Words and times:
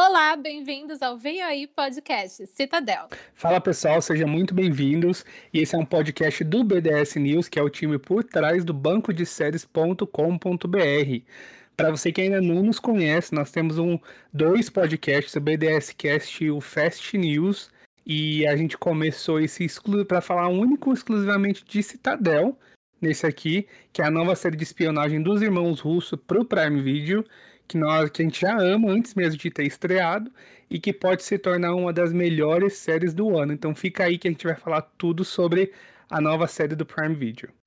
Olá, 0.00 0.36
bem-vindos 0.36 1.02
ao 1.02 1.18
Veio 1.18 1.44
Aí 1.44 1.66
Podcast 1.66 2.46
Citadel. 2.46 3.08
Fala 3.34 3.60
pessoal, 3.60 4.00
sejam 4.00 4.28
muito 4.28 4.54
bem-vindos. 4.54 5.24
E 5.52 5.58
esse 5.58 5.74
é 5.74 5.78
um 5.78 5.84
podcast 5.84 6.44
do 6.44 6.62
BDS 6.62 7.16
News, 7.16 7.48
que 7.48 7.58
é 7.58 7.62
o 7.64 7.68
time 7.68 7.98
por 7.98 8.22
trás 8.22 8.64
do 8.64 8.72
banco 8.72 9.12
de 9.12 9.26
séries.com.br. 9.26 10.06
Para 11.76 11.90
você 11.90 12.12
que 12.12 12.20
ainda 12.20 12.40
não 12.40 12.62
nos 12.62 12.78
conhece, 12.78 13.34
nós 13.34 13.50
temos 13.50 13.76
um, 13.76 13.98
dois 14.32 14.70
podcasts, 14.70 15.34
o 15.34 15.40
BDS 15.40 15.92
Cast 15.94 16.44
e 16.44 16.48
o 16.48 16.60
Fast 16.60 17.18
News. 17.18 17.68
E 18.06 18.46
a 18.46 18.54
gente 18.54 18.78
começou 18.78 19.40
esse 19.40 19.66
para 20.06 20.20
falar 20.20 20.46
único 20.46 20.92
exclusivamente 20.92 21.64
de 21.64 21.82
Citadel, 21.82 22.56
nesse 23.00 23.26
aqui, 23.26 23.66
que 23.92 24.00
é 24.00 24.04
a 24.04 24.12
nova 24.12 24.36
série 24.36 24.56
de 24.56 24.62
espionagem 24.62 25.20
dos 25.20 25.42
irmãos 25.42 25.80
russos 25.80 26.20
para 26.24 26.40
o 26.40 26.44
Prime 26.44 26.80
Video 26.80 27.24
que, 27.68 27.76
nós, 27.78 28.10
que 28.10 28.22
a 28.22 28.24
gente 28.24 28.40
já 28.40 28.58
ama 28.58 28.90
antes 28.90 29.14
mesmo 29.14 29.38
de 29.38 29.50
ter 29.50 29.64
estreado 29.66 30.32
e 30.70 30.80
que 30.80 30.92
pode 30.92 31.22
se 31.22 31.38
tornar 31.38 31.74
uma 31.74 31.92
das 31.92 32.12
melhores 32.12 32.74
séries 32.78 33.14
do 33.14 33.36
ano. 33.38 33.52
Então 33.52 33.74
fica 33.74 34.04
aí 34.04 34.18
que 34.18 34.28
a 34.28 34.30
gente 34.30 34.46
vai 34.46 34.56
falar 34.56 34.82
tudo 34.98 35.24
sobre 35.24 35.72
a 36.10 36.20
nova 36.20 36.46
série 36.46 36.74
do 36.74 36.86
Prime 36.86 37.14
Video. 37.14 37.57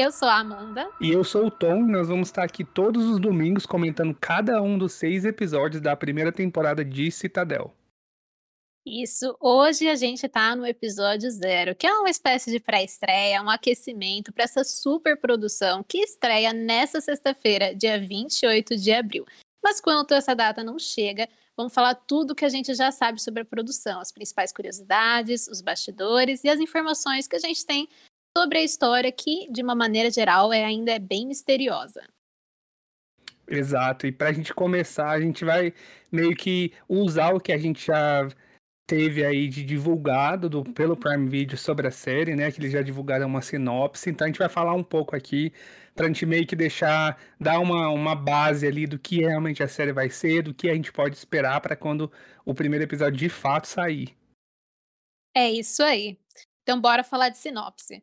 Eu 0.00 0.12
sou 0.12 0.28
a 0.28 0.36
Amanda. 0.38 0.88
E 1.00 1.10
eu 1.10 1.24
sou 1.24 1.46
o 1.46 1.50
Tom. 1.50 1.82
Nós 1.82 2.06
vamos 2.06 2.28
estar 2.28 2.44
aqui 2.44 2.62
todos 2.62 3.04
os 3.04 3.18
domingos 3.18 3.66
comentando 3.66 4.14
cada 4.14 4.62
um 4.62 4.78
dos 4.78 4.92
seis 4.92 5.24
episódios 5.24 5.82
da 5.82 5.96
primeira 5.96 6.30
temporada 6.30 6.84
de 6.84 7.10
Citadel. 7.10 7.74
Isso. 8.86 9.36
Hoje 9.40 9.88
a 9.88 9.96
gente 9.96 10.24
está 10.24 10.54
no 10.54 10.64
episódio 10.64 11.28
zero, 11.32 11.74
que 11.74 11.84
é 11.84 11.92
uma 11.92 12.08
espécie 12.08 12.48
de 12.48 12.60
pré-estreia, 12.60 13.42
um 13.42 13.50
aquecimento 13.50 14.32
para 14.32 14.44
essa 14.44 14.62
super 14.62 15.16
produção 15.16 15.82
que 15.82 15.98
estreia 15.98 16.52
nessa 16.52 17.00
sexta-feira, 17.00 17.74
dia 17.74 17.98
28 17.98 18.76
de 18.76 18.92
abril. 18.92 19.26
Mas 19.60 19.80
quanto 19.80 20.14
essa 20.14 20.32
data 20.32 20.62
não 20.62 20.78
chega, 20.78 21.28
vamos 21.56 21.74
falar 21.74 21.96
tudo 21.96 22.36
que 22.36 22.44
a 22.44 22.48
gente 22.48 22.72
já 22.72 22.92
sabe 22.92 23.20
sobre 23.20 23.42
a 23.42 23.44
produção, 23.44 24.00
as 24.00 24.12
principais 24.12 24.52
curiosidades, 24.52 25.48
os 25.48 25.60
bastidores 25.60 26.44
e 26.44 26.48
as 26.48 26.60
informações 26.60 27.26
que 27.26 27.34
a 27.34 27.40
gente 27.40 27.66
tem 27.66 27.88
sobre 28.38 28.58
a 28.58 28.62
história 28.62 29.10
que, 29.10 29.50
de 29.50 29.60
uma 29.60 29.74
maneira 29.74 30.08
geral, 30.12 30.52
é, 30.52 30.64
ainda 30.64 30.92
é 30.92 30.98
bem 31.00 31.26
misteriosa. 31.26 32.04
Exato, 33.48 34.06
e 34.06 34.12
para 34.12 34.28
a 34.28 34.32
gente 34.32 34.54
começar, 34.54 35.10
a 35.10 35.20
gente 35.20 35.44
vai 35.44 35.74
meio 36.12 36.36
que 36.36 36.72
usar 36.88 37.34
o 37.34 37.40
que 37.40 37.50
a 37.50 37.58
gente 37.58 37.84
já 37.86 38.28
teve 38.86 39.24
aí 39.24 39.48
de 39.48 39.64
divulgado 39.64 40.48
do, 40.48 40.62
pelo 40.62 40.96
Prime 40.96 41.28
Video 41.28 41.58
sobre 41.58 41.88
a 41.88 41.90
série, 41.90 42.36
né? 42.36 42.52
Que 42.52 42.60
eles 42.60 42.70
já 42.70 42.80
divulgaram 42.80 43.26
uma 43.26 43.42
sinopse, 43.42 44.08
então 44.08 44.24
a 44.24 44.28
gente 44.28 44.38
vai 44.38 44.48
falar 44.48 44.74
um 44.74 44.84
pouco 44.84 45.16
aqui 45.16 45.52
para 45.96 46.04
a 46.04 46.08
gente 46.08 46.24
meio 46.24 46.46
que 46.46 46.54
deixar, 46.54 47.20
dar 47.40 47.58
uma, 47.58 47.88
uma 47.88 48.14
base 48.14 48.64
ali 48.64 48.86
do 48.86 49.00
que 49.00 49.18
realmente 49.18 49.64
a 49.64 49.68
série 49.68 49.92
vai 49.92 50.10
ser, 50.10 50.42
do 50.44 50.54
que 50.54 50.70
a 50.70 50.74
gente 50.74 50.92
pode 50.92 51.16
esperar 51.16 51.60
para 51.60 51.74
quando 51.74 52.12
o 52.44 52.54
primeiro 52.54 52.84
episódio 52.84 53.18
de 53.18 53.28
fato 53.28 53.66
sair. 53.66 54.16
É 55.34 55.50
isso 55.50 55.82
aí. 55.82 56.16
Então 56.62 56.80
bora 56.80 57.02
falar 57.02 57.30
de 57.30 57.38
sinopse 57.38 58.00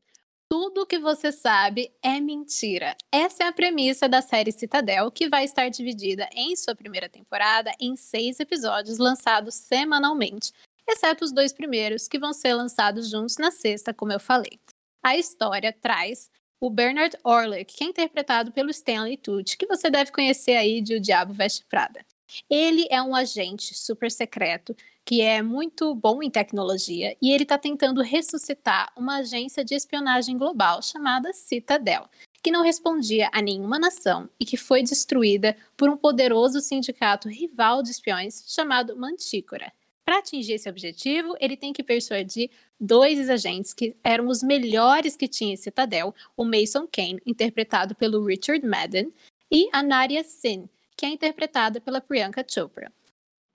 tudo 0.49 0.85
que 0.85 0.99
você 0.99 1.31
sabe 1.31 1.91
é 2.01 2.19
mentira. 2.19 2.95
Essa 3.11 3.43
é 3.43 3.47
a 3.47 3.53
premissa 3.53 4.07
da 4.07 4.21
série 4.21 4.51
Citadel, 4.51 5.11
que 5.11 5.29
vai 5.29 5.43
estar 5.43 5.69
dividida 5.69 6.29
em 6.33 6.55
sua 6.55 6.75
primeira 6.75 7.09
temporada 7.09 7.71
em 7.79 7.95
seis 7.95 8.39
episódios 8.39 8.97
lançados 8.97 9.55
semanalmente, 9.55 10.51
exceto 10.87 11.25
os 11.25 11.31
dois 11.31 11.51
primeiros, 11.51 12.07
que 12.07 12.19
vão 12.19 12.33
ser 12.33 12.53
lançados 12.53 13.09
juntos 13.09 13.37
na 13.37 13.51
sexta, 13.51 13.93
como 13.93 14.11
eu 14.11 14.19
falei. 14.19 14.59
A 15.03 15.17
história 15.17 15.73
traz 15.73 16.29
o 16.59 16.69
Bernard 16.69 17.17
Orlick, 17.23 17.75
que 17.75 17.83
é 17.83 17.87
interpretado 17.87 18.51
pelo 18.51 18.69
Stanley 18.69 19.17
Tucci, 19.17 19.57
que 19.57 19.67
você 19.67 19.89
deve 19.89 20.11
conhecer 20.11 20.55
aí 20.55 20.81
de 20.81 20.95
O 20.95 20.99
Diabo 20.99 21.33
Veste 21.33 21.65
Prada. 21.65 22.05
Ele 22.49 22.87
é 22.89 23.01
um 23.01 23.15
agente 23.15 23.73
super 23.75 24.11
secreto 24.11 24.75
que 25.05 25.21
é 25.21 25.41
muito 25.41 25.93
bom 25.93 26.23
em 26.23 26.31
tecnologia 26.31 27.15
e 27.21 27.31
ele 27.31 27.43
está 27.43 27.59
tentando 27.59 28.01
ressuscitar 28.01 28.91
uma 28.97 29.17
agência 29.17 29.63
de 29.63 29.75
espionagem 29.75 30.35
global 30.35 30.81
chamada 30.81 31.31
Citadel, 31.31 32.09
que 32.41 32.51
não 32.51 32.63
respondia 32.63 33.29
a 33.31 33.41
nenhuma 33.41 33.77
nação 33.77 34.27
e 34.39 34.45
que 34.45 34.57
foi 34.57 34.81
destruída 34.81 35.55
por 35.77 35.89
um 35.89 35.95
poderoso 35.95 36.59
sindicato 36.59 37.29
rival 37.29 37.83
de 37.83 37.91
espiões 37.91 38.43
chamado 38.47 38.97
Mantícora. 38.97 39.71
Para 40.03 40.19
atingir 40.19 40.53
esse 40.53 40.69
objetivo, 40.69 41.35
ele 41.39 41.57
tem 41.57 41.73
que 41.73 41.83
persuadir 41.83 42.49
dois 42.79 43.29
agentes 43.29 43.73
que 43.73 43.95
eram 44.03 44.27
os 44.27 44.43
melhores 44.43 45.15
que 45.15 45.27
tinha 45.27 45.57
Citadel, 45.57 46.13
o 46.35 46.43
Mason 46.43 46.87
Kane, 46.91 47.21
interpretado 47.25 47.95
pelo 47.95 48.23
Richard 48.23 48.65
Madden, 48.65 49.11
e 49.51 49.67
a 49.71 49.81
Nadia 49.81 50.23
Sin, 50.23 50.67
que 50.95 51.05
é 51.05 51.09
interpretada 51.09 51.79
pela 51.79 52.01
Priyanka 52.01 52.45
Chopra. 52.47 52.91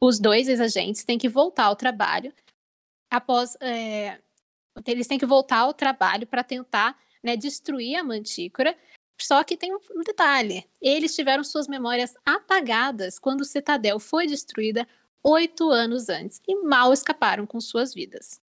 Os 0.02 0.18
dois 0.18 0.48
ex-agentes 0.48 1.04
têm 1.04 1.18
que 1.18 1.28
voltar 1.28 1.64
ao 1.64 1.76
trabalho 1.76 2.32
após. 3.10 3.56
É, 3.60 4.18
eles 4.86 5.06
têm 5.06 5.18
que 5.18 5.26
voltar 5.26 5.58
ao 5.58 5.74
trabalho 5.74 6.26
para 6.26 6.42
tentar 6.42 6.98
né, 7.22 7.36
destruir 7.36 7.96
a 7.96 8.04
mantícora. 8.04 8.76
Só 9.20 9.44
que 9.44 9.56
tem 9.56 9.74
um 9.74 10.02
detalhe: 10.04 10.64
eles 10.80 11.14
tiveram 11.14 11.44
suas 11.44 11.68
memórias 11.68 12.14
apagadas 12.24 13.18
quando 13.18 13.44
Citadel 13.44 14.00
foi 14.00 14.26
destruída 14.26 14.88
oito 15.22 15.70
anos 15.70 16.08
antes 16.08 16.40
e 16.48 16.56
mal 16.62 16.92
escaparam 16.92 17.46
com 17.46 17.60
suas 17.60 17.92
vidas. 17.92 18.40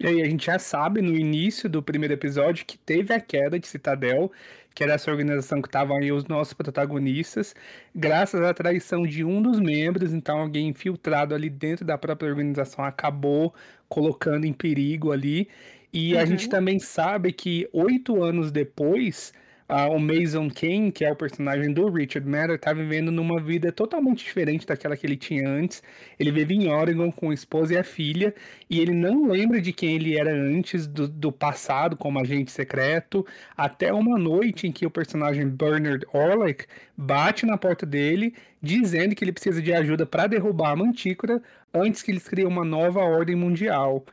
E 0.00 0.08
aí, 0.08 0.22
a 0.22 0.24
gente 0.24 0.46
já 0.46 0.58
sabe 0.58 1.00
no 1.00 1.14
início 1.14 1.68
do 1.68 1.82
primeiro 1.82 2.14
episódio 2.14 2.66
que 2.66 2.76
teve 2.76 3.14
a 3.14 3.20
queda 3.20 3.60
de 3.60 3.66
Citadel 3.66 4.32
que 4.74 4.82
era 4.82 4.94
essa 4.94 5.10
organização 5.10 5.62
que 5.62 5.68
estavam 5.68 5.96
aí 5.96 6.10
os 6.10 6.24
nossos 6.26 6.52
protagonistas, 6.52 7.54
graças 7.94 8.40
à 8.42 8.52
traição 8.52 9.06
de 9.06 9.24
um 9.24 9.40
dos 9.40 9.60
membros, 9.60 10.12
então 10.12 10.38
alguém 10.38 10.68
infiltrado 10.68 11.34
ali 11.34 11.48
dentro 11.48 11.84
da 11.84 11.96
própria 11.96 12.28
organização 12.28 12.84
acabou 12.84 13.54
colocando 13.88 14.44
em 14.44 14.52
perigo 14.52 15.12
ali. 15.12 15.48
E 15.92 16.14
uhum. 16.14 16.20
a 16.20 16.24
gente 16.24 16.48
também 16.48 16.80
sabe 16.80 17.32
que 17.32 17.68
oito 17.72 18.20
anos 18.20 18.50
depois 18.50 19.32
O 19.66 19.98
Mason 19.98 20.50
Kane, 20.50 20.92
que 20.92 21.06
é 21.06 21.10
o 21.10 21.16
personagem 21.16 21.72
do 21.72 21.90
Richard 21.90 22.28
Madden, 22.28 22.58
tá 22.58 22.74
vivendo 22.74 23.10
numa 23.10 23.40
vida 23.42 23.72
totalmente 23.72 24.22
diferente 24.22 24.66
daquela 24.66 24.94
que 24.94 25.06
ele 25.06 25.16
tinha 25.16 25.48
antes. 25.48 25.82
Ele 26.18 26.30
vive 26.30 26.54
em 26.54 26.68
Oregon 26.68 27.10
com 27.10 27.30
a 27.30 27.34
esposa 27.34 27.72
e 27.72 27.78
a 27.78 27.82
filha, 27.82 28.34
e 28.68 28.78
ele 28.78 28.92
não 28.92 29.26
lembra 29.26 29.62
de 29.62 29.72
quem 29.72 29.94
ele 29.94 30.18
era 30.18 30.30
antes 30.30 30.86
do, 30.86 31.08
do 31.08 31.32
passado 31.32 31.96
como 31.96 32.20
agente 32.20 32.50
secreto, 32.50 33.26
até 33.56 33.90
uma 33.90 34.18
noite 34.18 34.66
em 34.66 34.72
que 34.72 34.84
o 34.84 34.90
personagem 34.90 35.48
Bernard 35.48 36.06
Orlick 36.12 36.66
bate 36.94 37.46
na 37.46 37.56
porta 37.56 37.86
dele, 37.86 38.34
dizendo 38.60 39.14
que 39.14 39.24
ele 39.24 39.32
precisa 39.32 39.62
de 39.62 39.72
ajuda 39.72 40.04
para 40.04 40.26
derrubar 40.26 40.72
a 40.72 40.76
Mantícora 40.76 41.42
antes 41.72 42.02
que 42.02 42.10
eles 42.10 42.28
criem 42.28 42.46
uma 42.46 42.64
nova 42.64 43.00
ordem 43.00 43.34
mundial 43.34 44.04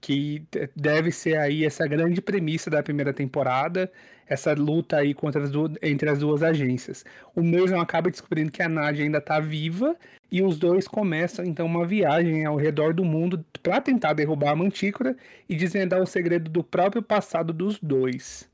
que 0.00 0.42
deve 0.74 1.10
ser 1.10 1.36
aí 1.38 1.64
essa 1.64 1.86
grande 1.86 2.20
premissa 2.20 2.70
da 2.70 2.82
primeira 2.82 3.12
temporada, 3.12 3.90
essa 4.26 4.52
luta 4.52 4.98
aí 4.98 5.14
contra 5.14 5.42
as 5.42 5.50
duas, 5.50 5.72
entre 5.82 6.08
as 6.08 6.18
duas 6.18 6.42
agências. 6.42 7.04
O 7.34 7.42
Mason 7.42 7.80
acaba 7.80 8.10
descobrindo 8.10 8.52
que 8.52 8.62
a 8.62 8.68
Nadia 8.68 9.04
ainda 9.04 9.18
está 9.18 9.40
viva 9.40 9.96
e 10.30 10.42
os 10.42 10.58
dois 10.58 10.86
começam 10.86 11.44
então 11.44 11.66
uma 11.66 11.86
viagem 11.86 12.44
ao 12.44 12.56
redor 12.56 12.92
do 12.94 13.04
mundo 13.04 13.44
para 13.62 13.80
tentar 13.80 14.12
derrubar 14.12 14.50
a 14.50 14.56
Mantícora 14.56 15.16
e 15.48 15.56
desvendar 15.56 16.00
o 16.00 16.06
segredo 16.06 16.50
do 16.50 16.62
próprio 16.62 17.02
passado 17.02 17.52
dos 17.52 17.78
dois. 17.80 18.48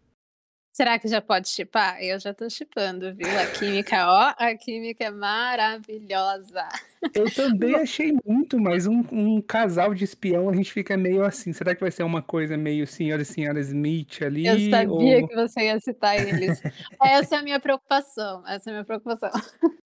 Será 0.74 0.98
que 0.98 1.06
já 1.06 1.22
pode 1.22 1.48
chipar? 1.48 2.02
Eu 2.02 2.18
já 2.18 2.34
tô 2.34 2.50
chipando, 2.50 3.14
viu? 3.14 3.28
A 3.38 3.46
química, 3.46 4.08
ó, 4.08 4.34
a 4.36 4.56
química 4.56 5.04
é 5.04 5.10
maravilhosa. 5.10 6.68
Eu 7.14 7.32
também 7.32 7.76
achei 7.76 8.12
muito, 8.26 8.58
mas 8.58 8.84
um, 8.84 9.04
um, 9.12 9.40
casal 9.40 9.94
de 9.94 10.02
espião 10.02 10.50
a 10.50 10.52
gente 10.52 10.72
fica 10.72 10.96
meio 10.96 11.24
assim. 11.24 11.52
Será 11.52 11.76
que 11.76 11.80
vai 11.80 11.92
ser 11.92 12.02
uma 12.02 12.20
coisa 12.20 12.56
meio 12.56 12.88
senhora 12.88 13.22
e 13.22 13.24
senhora 13.24 13.60
Smith 13.60 14.20
ali? 14.20 14.46
Eu 14.48 14.68
sabia 14.68 15.20
ou... 15.20 15.28
que 15.28 15.34
você 15.36 15.60
ia 15.60 15.78
citar 15.78 16.16
eles. 16.16 16.60
essa 17.00 17.36
é 17.36 17.38
a 17.38 17.42
minha 17.42 17.60
preocupação. 17.60 18.42
Essa 18.44 18.70
é 18.70 18.72
a 18.72 18.74
minha 18.74 18.84
preocupação. 18.84 19.30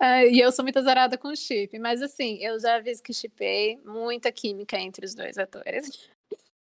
É, 0.00 0.26
e 0.30 0.40
eu 0.40 0.52
sou 0.52 0.64
muito 0.64 0.78
azarada 0.78 1.18
com 1.18 1.34
chip, 1.34 1.78
mas 1.80 2.00
assim, 2.00 2.38
eu 2.40 2.58
já 2.60 2.78
vi 2.80 2.92
que 3.02 3.12
chipei 3.12 3.76
muita 3.84 4.30
química 4.30 4.78
entre 4.78 5.04
os 5.04 5.14
dois 5.16 5.36
atores. 5.36 6.08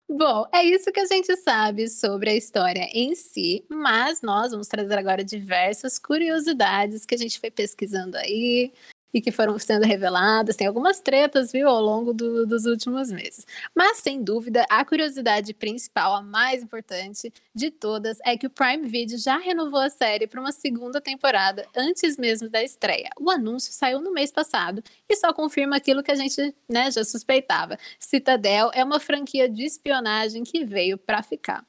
Bom, 0.08 0.46
é 0.54 0.62
isso 0.64 0.92
que 0.92 1.00
a 1.00 1.04
gente 1.04 1.34
sabe 1.36 1.88
sobre 1.88 2.30
a 2.30 2.34
história 2.34 2.88
em 2.92 3.16
si, 3.16 3.64
mas 3.68 4.22
nós 4.22 4.52
vamos 4.52 4.68
trazer 4.68 4.96
agora 4.96 5.24
diversas 5.24 5.98
curiosidades 5.98 7.04
que 7.04 7.14
a 7.16 7.18
gente 7.18 7.40
foi 7.40 7.50
pesquisando 7.50 8.16
aí 8.16 8.72
e 9.16 9.20
que 9.22 9.32
foram 9.32 9.58
sendo 9.58 9.86
reveladas. 9.86 10.56
Tem 10.56 10.66
algumas 10.66 11.00
tretas, 11.00 11.50
viu, 11.50 11.66
ao 11.66 11.80
longo 11.80 12.12
do, 12.12 12.44
dos 12.44 12.66
últimos 12.66 13.10
meses. 13.10 13.46
Mas, 13.74 13.96
sem 13.96 14.22
dúvida, 14.22 14.66
a 14.68 14.84
curiosidade 14.84 15.54
principal, 15.54 16.14
a 16.14 16.20
mais 16.20 16.62
importante 16.62 17.32
de 17.54 17.70
todas, 17.70 18.18
é 18.26 18.36
que 18.36 18.46
o 18.46 18.50
Prime 18.50 18.86
Video 18.86 19.16
já 19.16 19.38
renovou 19.38 19.80
a 19.80 19.88
série 19.88 20.26
para 20.26 20.38
uma 20.38 20.52
segunda 20.52 21.00
temporada 21.00 21.66
antes 21.74 22.18
mesmo 22.18 22.50
da 22.50 22.62
estreia. 22.62 23.08
O 23.18 23.30
anúncio 23.30 23.72
saiu 23.72 24.02
no 24.02 24.12
mês 24.12 24.30
passado 24.30 24.84
e 25.08 25.16
só 25.16 25.32
confirma 25.32 25.76
aquilo 25.76 26.02
que 26.02 26.12
a 26.12 26.14
gente 26.14 26.54
né, 26.68 26.90
já 26.90 27.02
suspeitava. 27.02 27.78
Citadel 27.98 28.70
é 28.74 28.84
uma 28.84 29.00
franquia 29.00 29.48
de 29.48 29.64
espionagem 29.64 30.44
que 30.44 30.62
veio 30.62 30.98
para 30.98 31.22
ficar. 31.22 31.64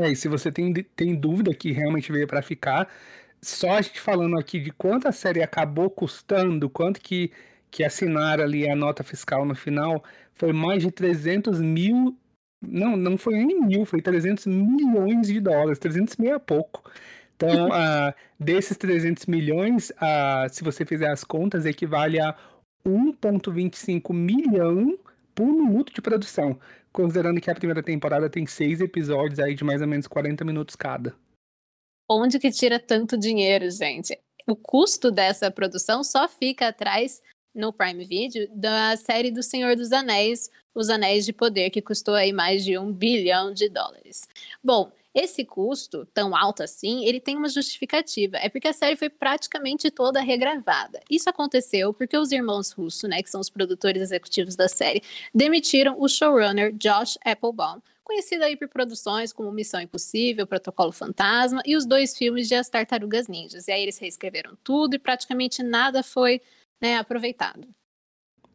É, 0.00 0.10
e 0.10 0.16
se 0.16 0.26
você 0.26 0.50
tem, 0.50 0.72
tem 0.74 1.14
dúvida 1.14 1.54
que 1.54 1.70
realmente 1.70 2.10
veio 2.10 2.26
para 2.26 2.42
ficar, 2.42 2.88
só 3.42 3.72
a 3.72 3.82
gente 3.82 4.00
falando 4.00 4.38
aqui 4.38 4.60
de 4.60 4.70
quanto 4.70 5.08
a 5.08 5.12
série 5.12 5.42
acabou 5.42 5.90
custando, 5.90 6.68
quanto 6.68 7.00
que, 7.00 7.32
que 7.70 7.84
assinaram 7.84 8.44
ali 8.44 8.68
a 8.68 8.76
nota 8.76 9.02
fiscal 9.02 9.44
no 9.44 9.54
final, 9.54 10.02
foi 10.34 10.52
mais 10.52 10.82
de 10.82 10.90
300 10.90 11.60
mil. 11.60 12.16
Não, 12.62 12.96
não 12.96 13.16
foi 13.16 13.34
nem 13.36 13.60
mil, 13.60 13.84
foi 13.86 14.02
300 14.02 14.46
milhões 14.46 15.28
de 15.28 15.40
dólares, 15.40 15.78
300 15.78 16.16
mil 16.16 16.34
é 16.34 16.38
pouco. 16.38 16.90
Então, 17.36 17.68
uh, 17.68 18.12
desses 18.38 18.76
300 18.76 19.24
milhões, 19.26 19.90
uh, 19.90 20.52
se 20.52 20.62
você 20.62 20.84
fizer 20.84 21.10
as 21.10 21.24
contas, 21.24 21.64
equivale 21.64 22.20
a 22.20 22.36
1,25 22.86 24.12
milhão 24.12 24.98
por 25.34 25.46
minuto 25.46 25.94
de 25.94 26.02
produção 26.02 26.58
considerando 26.92 27.40
que 27.40 27.50
a 27.50 27.54
primeira 27.54 27.82
temporada 27.82 28.28
tem 28.28 28.46
seis 28.46 28.80
episódios 28.80 29.38
aí 29.38 29.54
de 29.54 29.64
mais 29.64 29.80
ou 29.80 29.88
menos 29.88 30.06
40 30.06 30.44
minutos 30.44 30.76
cada. 30.76 31.14
Onde 32.12 32.40
que 32.40 32.50
tira 32.50 32.80
tanto 32.80 33.16
dinheiro, 33.16 33.70
gente? 33.70 34.18
O 34.44 34.56
custo 34.56 35.12
dessa 35.12 35.48
produção 35.48 36.02
só 36.02 36.26
fica 36.26 36.66
atrás 36.66 37.22
no 37.54 37.72
Prime 37.72 38.04
Video 38.04 38.48
da 38.52 38.96
série 38.96 39.30
do 39.30 39.44
Senhor 39.44 39.76
dos 39.76 39.92
Anéis, 39.92 40.50
Os 40.74 40.90
Anéis 40.90 41.24
de 41.24 41.32
Poder, 41.32 41.70
que 41.70 41.80
custou 41.80 42.14
aí 42.14 42.32
mais 42.32 42.64
de 42.64 42.76
um 42.76 42.92
bilhão 42.92 43.54
de 43.54 43.68
dólares. 43.68 44.26
Bom, 44.60 44.90
esse 45.14 45.44
custo, 45.44 46.04
tão 46.12 46.34
alto 46.34 46.64
assim, 46.64 47.04
ele 47.04 47.20
tem 47.20 47.36
uma 47.36 47.48
justificativa. 47.48 48.38
É 48.38 48.48
porque 48.48 48.66
a 48.66 48.72
série 48.72 48.96
foi 48.96 49.08
praticamente 49.08 49.88
toda 49.88 50.20
regravada. 50.20 51.00
Isso 51.08 51.30
aconteceu 51.30 51.94
porque 51.94 52.18
os 52.18 52.32
irmãos 52.32 52.72
Russo, 52.72 53.06
né, 53.06 53.22
que 53.22 53.30
são 53.30 53.40
os 53.40 53.48
produtores 53.48 54.02
executivos 54.02 54.56
da 54.56 54.66
série, 54.66 55.00
demitiram 55.32 55.94
o 55.96 56.08
showrunner 56.08 56.72
Josh 56.72 57.16
Applebaum, 57.24 57.80
conhecido 58.10 58.42
aí 58.42 58.56
por 58.56 58.68
produções 58.68 59.32
como 59.32 59.52
Missão 59.52 59.80
Impossível, 59.80 60.44
Protocolo 60.44 60.90
Fantasma 60.90 61.62
e 61.64 61.76
os 61.76 61.86
dois 61.86 62.18
filmes 62.18 62.48
de 62.48 62.56
As 62.56 62.68
Tartarugas 62.68 63.28
Ninjas. 63.28 63.68
E 63.68 63.72
aí 63.72 63.82
eles 63.82 63.98
reescreveram 63.98 64.58
tudo 64.64 64.96
e 64.96 64.98
praticamente 64.98 65.62
nada 65.62 66.02
foi 66.02 66.40
né, 66.82 66.96
aproveitado. 66.96 67.68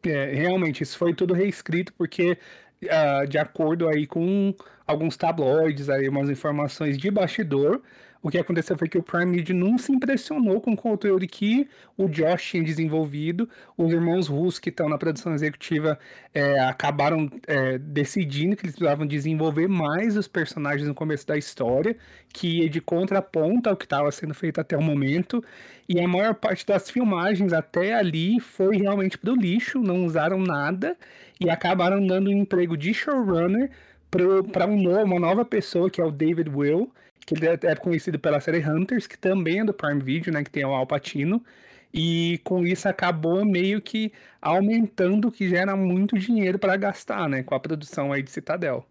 É, 0.04 0.26
realmente, 0.34 0.82
isso 0.82 0.98
foi 0.98 1.14
tudo 1.14 1.32
reescrito 1.32 1.90
porque, 1.94 2.36
uh, 2.84 3.26
de 3.26 3.38
acordo 3.38 3.88
aí 3.88 4.06
com 4.06 4.54
alguns 4.86 5.16
tabloides, 5.16 5.88
aí, 5.88 6.06
umas 6.06 6.28
informações 6.28 6.98
de 6.98 7.10
bastidor. 7.10 7.80
O 8.22 8.30
que 8.30 8.38
aconteceu 8.38 8.76
foi 8.76 8.88
que 8.88 8.98
o 8.98 9.02
Prime 9.02 9.36
Video 9.36 9.54
não 9.54 9.78
se 9.78 9.92
impressionou 9.92 10.60
com 10.60 10.72
o 10.72 10.76
conteúdo 10.76 11.26
que 11.26 11.68
o 11.96 12.08
Josh 12.08 12.50
tinha 12.50 12.62
desenvolvido. 12.62 13.48
Os 13.76 13.92
irmãos 13.92 14.26
Russo, 14.28 14.60
que 14.60 14.70
estão 14.70 14.88
na 14.88 14.98
produção 14.98 15.34
executiva, 15.34 15.98
é, 16.34 16.58
acabaram 16.60 17.30
é, 17.46 17.78
decidindo 17.78 18.56
que 18.56 18.64
eles 18.64 18.74
precisavam 18.74 19.06
desenvolver 19.06 19.68
mais 19.68 20.16
os 20.16 20.26
personagens 20.26 20.88
no 20.88 20.94
começo 20.94 21.26
da 21.26 21.36
história, 21.36 21.96
que 22.32 22.62
ia 22.62 22.68
de 22.68 22.80
contraponto 22.80 23.68
ao 23.68 23.76
que 23.76 23.84
estava 23.84 24.10
sendo 24.10 24.34
feito 24.34 24.60
até 24.60 24.76
o 24.76 24.82
momento. 24.82 25.42
E 25.88 26.00
a 26.00 26.08
maior 26.08 26.34
parte 26.34 26.66
das 26.66 26.90
filmagens 26.90 27.52
até 27.52 27.94
ali 27.94 28.40
foi 28.40 28.76
realmente 28.78 29.16
para 29.18 29.32
o 29.32 29.36
lixo, 29.36 29.80
não 29.80 30.04
usaram 30.04 30.38
nada 30.38 30.96
e 31.40 31.48
acabaram 31.48 32.04
dando 32.04 32.30
um 32.30 32.32
emprego 32.32 32.76
de 32.76 32.92
showrunner 32.92 33.70
para 34.10 34.66
um, 34.66 35.02
uma 35.04 35.20
nova 35.20 35.44
pessoa, 35.44 35.90
que 35.90 36.00
é 36.00 36.04
o 36.04 36.10
David 36.10 36.48
Will, 36.48 36.90
que 37.26 37.34
ele 37.34 37.46
é, 37.48 37.58
é 37.64 37.74
conhecido 37.74 38.18
pela 38.18 38.40
série 38.40 38.64
Hunters, 38.66 39.06
que 39.06 39.18
também 39.18 39.60
é 39.60 39.64
do 39.64 39.74
Prime 39.74 40.00
Video, 40.00 40.32
né, 40.32 40.44
que 40.44 40.50
tem 40.50 40.64
o 40.64 40.72
Al 40.72 40.86
Pacino, 40.86 41.44
e 41.92 42.40
com 42.44 42.64
isso 42.64 42.88
acabou 42.88 43.44
meio 43.44 43.82
que 43.82 44.12
aumentando 44.40 45.28
o 45.28 45.32
que 45.32 45.48
gera 45.48 45.76
muito 45.76 46.16
dinheiro 46.18 46.58
para 46.58 46.76
gastar, 46.76 47.28
né, 47.28 47.42
com 47.42 47.54
a 47.54 47.60
produção 47.60 48.12
aí 48.12 48.22
de 48.22 48.30
Citadel. 48.30 48.86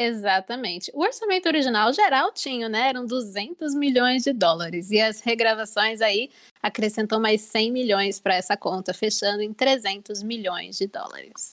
Exatamente. 0.00 0.92
O 0.94 1.02
orçamento 1.02 1.46
original 1.46 1.92
geral 1.92 2.32
tinha, 2.32 2.68
né? 2.68 2.90
Eram 2.90 3.04
200 3.04 3.74
milhões 3.74 4.22
de 4.22 4.32
dólares. 4.32 4.92
E 4.92 5.00
as 5.00 5.20
regravações 5.20 6.00
aí 6.00 6.30
acrescentou 6.62 7.18
mais 7.18 7.40
100 7.40 7.72
milhões 7.72 8.20
para 8.20 8.36
essa 8.36 8.56
conta, 8.56 8.94
fechando 8.94 9.42
em 9.42 9.52
300 9.52 10.22
milhões 10.22 10.78
de 10.78 10.86
dólares. 10.86 11.50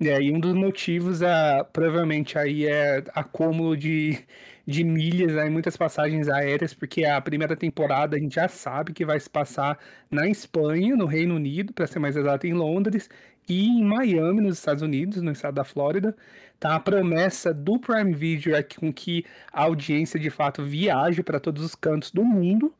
É, 0.00 0.22
e 0.22 0.32
um 0.32 0.38
dos 0.38 0.54
motivos 0.54 1.22
é, 1.22 1.64
provavelmente 1.72 2.38
aí 2.38 2.66
é 2.66 3.02
acúmulo 3.14 3.76
de, 3.76 4.24
de 4.70 4.84
milhas, 4.84 5.36
aí, 5.36 5.50
muitas 5.50 5.76
passagens 5.76 6.28
aéreas, 6.28 6.72
porque 6.72 7.04
a 7.04 7.20
primeira 7.20 7.56
temporada 7.56 8.16
a 8.16 8.20
gente 8.20 8.34
já 8.36 8.48
sabe 8.48 8.92
que 8.92 9.04
vai 9.04 9.18
se 9.20 9.28
passar 9.28 9.78
na 10.10 10.28
Espanha, 10.28 10.96
no 10.96 11.06
Reino 11.06 11.34
Unido, 11.34 11.72
para 11.72 11.86
ser 11.86 11.98
mais 11.98 12.16
exato, 12.16 12.46
em 12.46 12.54
Londres, 12.54 13.08
e 13.48 13.66
em 13.68 13.84
Miami, 13.84 14.40
nos 14.40 14.58
Estados 14.58 14.82
Unidos, 14.82 15.20
no 15.22 15.32
estado 15.32 15.54
da 15.54 15.64
Flórida. 15.64 16.16
Tá? 16.58 16.76
A 16.76 16.80
promessa 16.80 17.52
do 17.52 17.78
Prime 17.78 18.14
Video 18.14 18.54
é 18.54 18.62
com 18.62 18.92
que 18.92 19.24
a 19.52 19.62
audiência 19.64 20.20
de 20.20 20.30
fato 20.30 20.62
viaje 20.62 21.22
para 21.22 21.40
todos 21.40 21.64
os 21.64 21.74
cantos 21.74 22.10
do 22.10 22.24
mundo 22.24 22.72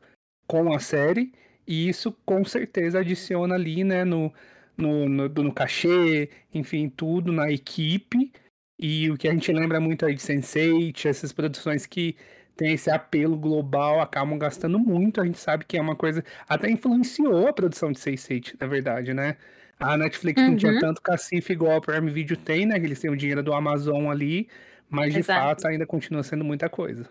com 0.47 0.73
a 0.73 0.79
série, 0.79 1.33
e 1.67 1.89
isso 1.89 2.11
com 2.25 2.43
certeza 2.45 2.99
adiciona 2.99 3.55
ali, 3.55 3.83
né, 3.83 4.03
no 4.03 4.33
no, 4.77 5.07
no, 5.07 5.29
no 5.29 5.53
cachê, 5.53 6.29
enfim, 6.53 6.89
tudo 6.89 7.31
na 7.31 7.51
equipe. 7.51 8.31
E 8.81 9.11
o 9.11 9.17
que 9.17 9.27
a 9.27 9.31
gente 9.31 9.53
lembra 9.53 9.79
muito 9.79 10.03
aí 10.03 10.15
de 10.15 10.21
Sense8, 10.21 11.05
essas 11.05 11.31
produções 11.31 11.85
que 11.85 12.15
tem 12.57 12.73
esse 12.73 12.89
apelo 12.89 13.37
global, 13.37 14.01
acabam 14.01 14.39
gastando 14.39 14.79
muito. 14.79 15.21
A 15.21 15.25
gente 15.25 15.37
sabe 15.37 15.65
que 15.65 15.77
é 15.77 15.81
uma 15.81 15.95
coisa. 15.95 16.25
Até 16.49 16.67
influenciou 16.71 17.47
a 17.47 17.53
produção 17.53 17.91
de 17.91 17.99
Sense8, 17.99 18.55
na 18.59 18.65
verdade, 18.65 19.13
né? 19.13 19.37
A 19.79 19.95
Netflix 19.95 20.41
uhum. 20.41 20.49
não 20.49 20.57
tinha 20.57 20.73
uhum. 20.73 20.79
tanto 20.79 21.01
cacife 21.01 21.53
igual 21.53 21.77
a 21.77 21.81
Prime 21.81 22.09
Video 22.09 22.35
tem, 22.35 22.65
né? 22.65 22.75
Eles 22.77 22.99
têm 22.99 23.11
o 23.11 23.15
dinheiro 23.15 23.43
do 23.43 23.53
Amazon 23.53 24.09
ali, 24.09 24.49
mas 24.89 25.13
de 25.13 25.19
Exato. 25.19 25.39
fato 25.39 25.67
ainda 25.67 25.85
continua 25.85 26.23
sendo 26.23 26.43
muita 26.43 26.67
coisa. 26.67 27.07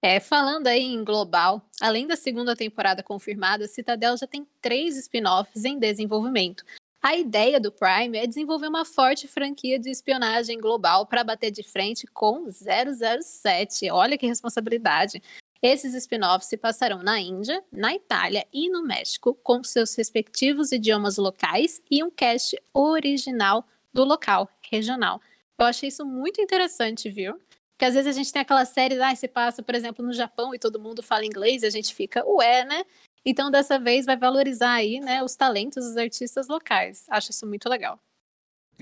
É, 0.00 0.20
falando 0.20 0.68
aí 0.68 0.82
em 0.82 1.02
global, 1.02 1.60
além 1.80 2.06
da 2.06 2.14
segunda 2.14 2.54
temporada 2.54 3.02
confirmada, 3.02 3.66
Citadel 3.66 4.16
já 4.16 4.28
tem 4.28 4.46
três 4.60 4.96
spin-offs 4.96 5.64
em 5.64 5.76
desenvolvimento. 5.76 6.64
A 7.00 7.16
ideia 7.16 7.60
do 7.60 7.70
Prime 7.70 8.18
é 8.18 8.26
desenvolver 8.26 8.66
uma 8.66 8.84
forte 8.84 9.28
franquia 9.28 9.78
de 9.78 9.88
espionagem 9.88 10.58
global 10.58 11.06
para 11.06 11.22
bater 11.22 11.50
de 11.50 11.62
frente 11.62 12.06
com 12.08 12.48
007. 12.50 13.88
Olha 13.90 14.18
que 14.18 14.26
responsabilidade. 14.26 15.22
Esses 15.62 15.94
spin-offs 15.94 16.48
se 16.48 16.56
passarão 16.56 17.02
na 17.02 17.20
Índia, 17.20 17.62
na 17.70 17.94
Itália 17.94 18.44
e 18.52 18.68
no 18.68 18.82
México, 18.82 19.34
com 19.42 19.62
seus 19.62 19.94
respectivos 19.94 20.72
idiomas 20.72 21.18
locais 21.18 21.80
e 21.90 22.02
um 22.02 22.10
cast 22.10 22.60
original 22.74 23.64
do 23.92 24.04
local, 24.04 24.48
regional. 24.70 25.20
Eu 25.56 25.66
achei 25.66 25.88
isso 25.88 26.04
muito 26.04 26.40
interessante, 26.40 27.08
viu? 27.10 27.40
Porque 27.72 27.84
às 27.84 27.94
vezes 27.94 28.08
a 28.08 28.12
gente 28.12 28.32
tem 28.32 28.42
aquela 28.42 28.64
série, 28.64 29.00
ah, 29.00 29.14
se 29.14 29.28
passa, 29.28 29.62
por 29.62 29.74
exemplo, 29.74 30.04
no 30.04 30.12
Japão 30.12 30.52
e 30.52 30.58
todo 30.58 30.80
mundo 30.80 31.00
fala 31.00 31.24
inglês, 31.24 31.62
e 31.62 31.66
a 31.66 31.70
gente 31.70 31.94
fica, 31.94 32.24
ué, 32.26 32.64
né? 32.64 32.84
Então, 33.30 33.50
dessa 33.50 33.78
vez, 33.78 34.06
vai 34.06 34.16
valorizar 34.16 34.72
aí, 34.72 35.00
né, 35.00 35.22
os 35.22 35.36
talentos 35.36 35.84
dos 35.84 35.98
artistas 35.98 36.48
locais. 36.48 37.04
Acho 37.10 37.30
isso 37.30 37.46
muito 37.46 37.68
legal. 37.68 38.00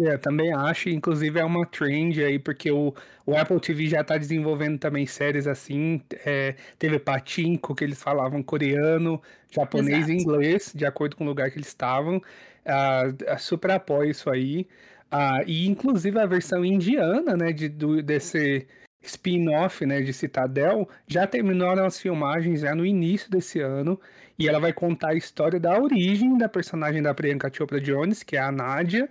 É, 0.00 0.16
também 0.16 0.52
acho, 0.52 0.88
inclusive 0.88 1.40
é 1.40 1.44
uma 1.44 1.66
trend 1.66 2.22
aí, 2.22 2.38
porque 2.38 2.70
o, 2.70 2.94
o 3.26 3.36
Apple 3.36 3.58
TV 3.58 3.88
já 3.88 4.02
está 4.02 4.16
desenvolvendo 4.16 4.78
também 4.78 5.04
séries 5.04 5.48
assim, 5.48 6.00
é, 6.24 6.54
teve 6.78 7.00
Patinco, 7.00 7.74
que 7.74 7.82
eles 7.82 8.00
falavam 8.00 8.40
coreano, 8.40 9.20
japonês 9.50 10.08
Exato. 10.08 10.12
e 10.12 10.16
inglês, 10.22 10.72
de 10.72 10.86
acordo 10.86 11.16
com 11.16 11.24
o 11.24 11.26
lugar 11.26 11.50
que 11.50 11.56
eles 11.56 11.66
estavam, 11.66 12.18
uh, 12.18 13.38
super 13.40 13.72
apoio 13.72 14.10
isso 14.12 14.30
aí, 14.30 14.68
uh, 15.12 15.42
e 15.44 15.66
inclusive 15.66 16.20
a 16.20 16.26
versão 16.26 16.64
indiana, 16.64 17.36
né, 17.36 17.52
de, 17.52 17.68
do, 17.68 18.00
desse, 18.00 18.64
spin-off 19.08 19.84
né, 19.86 20.00
de 20.00 20.12
Citadel 20.12 20.88
já 21.06 21.26
terminaram 21.26 21.84
as 21.84 22.00
filmagens 22.00 22.60
já 22.60 22.74
no 22.74 22.84
início 22.84 23.30
desse 23.30 23.60
ano 23.60 24.00
e 24.38 24.48
ela 24.48 24.60
vai 24.60 24.72
contar 24.72 25.10
a 25.10 25.14
história 25.14 25.58
da 25.58 25.80
origem 25.80 26.36
da 26.36 26.48
personagem 26.48 27.02
da 27.02 27.14
Priyanka 27.14 27.50
Chopra 27.52 27.80
Jones, 27.80 28.22
que 28.22 28.36
é 28.36 28.40
a 28.40 28.52
Nadia. 28.52 29.08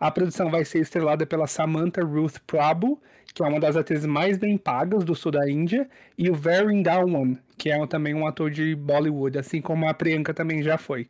A 0.00 0.10
produção 0.10 0.50
vai 0.50 0.64
ser 0.64 0.80
estrelada 0.80 1.24
pela 1.24 1.46
Samantha 1.46 2.02
Ruth 2.04 2.38
Prabhu, 2.46 3.00
que 3.32 3.42
é 3.42 3.46
uma 3.46 3.60
das 3.60 3.76
atrizes 3.76 4.06
mais 4.06 4.36
bem 4.36 4.58
pagas 4.58 5.04
do 5.04 5.14
sul 5.14 5.32
da 5.32 5.48
Índia, 5.48 5.88
e 6.18 6.28
o 6.28 6.34
Varun 6.34 6.82
Dhawan, 6.82 7.36
que 7.56 7.70
é 7.70 7.86
também 7.86 8.14
um 8.14 8.26
ator 8.26 8.50
de 8.50 8.74
Bollywood, 8.74 9.38
assim 9.38 9.60
como 9.60 9.88
a 9.88 9.94
Priyanka 9.94 10.34
também 10.34 10.62
já 10.62 10.76
foi. 10.76 11.08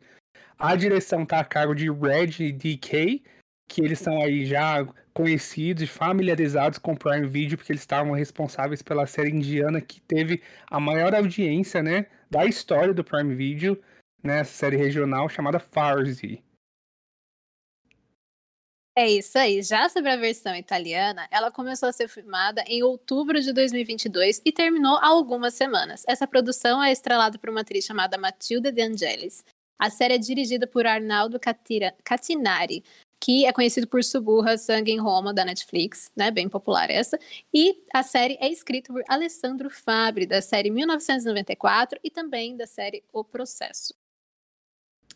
A 0.57 0.75
direção 0.75 1.23
está 1.23 1.39
a 1.39 1.45
cargo 1.45 1.75
de 1.75 1.91
Red 1.91 2.51
DK, 2.53 3.21
que 3.67 3.81
eles 3.81 3.99
são 3.99 4.21
aí 4.21 4.45
já 4.45 4.85
conhecidos 5.13 5.83
e 5.83 5.87
familiarizados 5.87 6.77
com 6.77 6.93
o 6.93 6.97
Prime 6.97 7.27
Video, 7.27 7.57
porque 7.57 7.71
eles 7.71 7.81
estavam 7.81 8.13
responsáveis 8.13 8.81
pela 8.81 9.07
série 9.07 9.31
indiana 9.31 9.79
que 9.79 10.01
teve 10.01 10.41
a 10.69 10.79
maior 10.79 11.15
audiência, 11.15 11.81
né, 11.81 12.07
da 12.29 12.45
história 12.45 12.93
do 12.93 13.03
Prime 13.03 13.33
Video, 13.33 13.81
nessa 14.21 14.37
né, 14.37 14.43
série 14.43 14.77
regional 14.77 15.29
chamada 15.29 15.59
Farsi. 15.59 16.43
É 18.97 19.09
isso 19.09 19.37
aí. 19.37 19.61
Já 19.61 19.89
sobre 19.89 20.09
a 20.09 20.15
versão 20.15 20.55
italiana, 20.55 21.27
ela 21.29 21.51
começou 21.51 21.89
a 21.89 21.91
ser 21.91 22.07
filmada 22.07 22.63
em 22.65 22.81
outubro 22.81 23.41
de 23.41 23.51
2022 23.51 24.41
e 24.45 24.53
terminou 24.53 24.95
há 24.95 25.07
algumas 25.07 25.53
semanas. 25.53 26.05
Essa 26.07 26.25
produção 26.25 26.81
é 26.81 26.93
estrelada 26.93 27.37
por 27.37 27.49
uma 27.49 27.59
atriz 27.59 27.83
chamada 27.83 28.17
Matilda 28.17 28.71
De 28.71 28.81
Angelis. 28.81 29.43
A 29.77 29.89
série 29.89 30.13
é 30.13 30.17
dirigida 30.17 30.65
por 30.65 30.87
Arnaldo 30.87 31.37
Catinari, 32.05 32.85
que 33.25 33.43
é 33.43 33.51
conhecido 33.51 33.87
por 33.87 34.03
Suburra 34.03 34.55
Sangue 34.55 34.91
em 34.91 34.99
Roma, 34.99 35.33
da 35.33 35.43
Netflix, 35.43 36.11
né? 36.15 36.29
Bem 36.29 36.47
popular 36.47 36.91
essa. 36.91 37.17
E 37.51 37.75
a 37.91 38.03
série 38.03 38.37
é 38.39 38.47
escrita 38.47 38.93
por 38.93 39.01
Alessandro 39.09 39.67
Fabri, 39.67 40.27
da 40.27 40.43
série 40.43 40.69
1994 40.69 41.99
e 42.03 42.11
também 42.11 42.55
da 42.55 42.67
série 42.67 43.03
O 43.11 43.23
Processo. 43.23 43.95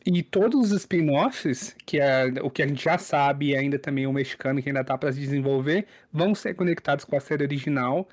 E 0.04 0.24
todos 0.24 0.72
os 0.72 0.82
spin-offs, 0.82 1.75
que 1.86 2.00
é 2.00 2.34
o 2.42 2.50
que 2.50 2.63
a 2.63 2.68
gente 2.68 2.84
já 2.84 2.98
sabe 2.98 3.50
e 3.50 3.56
ainda 3.56 3.78
também 3.78 4.08
o 4.08 4.13
mexicano 4.13 4.60
que 4.60 4.70
ainda 4.70 4.82
está 4.82 4.98
para 4.98 5.13
se 5.13 5.20
desenvolver, 5.20 5.86
vão 6.12 6.34
ser 6.34 6.56
conectados 6.56 7.06
com 7.06 7.16
a 7.16 7.20
série 7.20 7.44
original. 7.44 8.10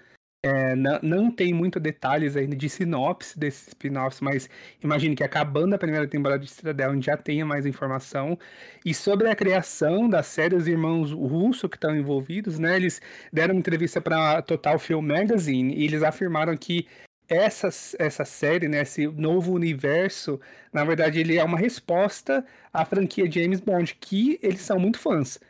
É, 0.46 0.76
não, 0.76 1.00
não, 1.02 1.30
tem 1.30 1.52
muito 1.52 1.80
detalhes 1.80 2.36
ainda 2.36 2.54
de 2.54 2.68
sinopse 2.68 3.36
desses 3.36 3.66
spin-offs, 3.68 4.20
mas 4.20 4.48
imagine 4.80 5.16
que 5.16 5.24
acabando 5.24 5.74
a 5.74 5.78
primeira 5.78 6.06
temporada 6.06 6.40
de 6.44 6.48
Citadel, 6.48 6.90
a 6.90 6.94
gente 6.94 7.06
já 7.06 7.16
tenha 7.16 7.44
mais 7.44 7.66
informação. 7.66 8.38
E 8.84 8.94
sobre 8.94 9.28
a 9.28 9.34
criação 9.34 10.08
da 10.08 10.22
série, 10.22 10.54
os 10.54 10.68
irmãos 10.68 11.10
Russo 11.10 11.68
que 11.68 11.76
estão 11.76 11.96
envolvidos, 11.96 12.60
né? 12.60 12.76
Eles 12.76 13.00
deram 13.32 13.54
uma 13.54 13.58
entrevista 13.58 14.00
para 14.00 14.40
Total 14.40 14.78
Film 14.78 15.04
Magazine 15.04 15.74
e 15.74 15.84
eles 15.84 16.04
afirmaram 16.04 16.56
que 16.56 16.86
essa, 17.28 17.68
essa 17.98 18.24
série, 18.24 18.68
né, 18.68 18.82
esse 18.82 19.06
novo 19.08 19.52
universo, 19.52 20.40
na 20.72 20.84
verdade, 20.84 21.18
ele 21.18 21.36
é 21.36 21.42
uma 21.42 21.58
resposta 21.58 22.44
à 22.72 22.84
franquia 22.84 23.28
James 23.28 23.60
Bond, 23.60 23.96
que 24.00 24.38
eles 24.40 24.60
são 24.60 24.78
muito 24.78 24.98
fãs. 25.00 25.40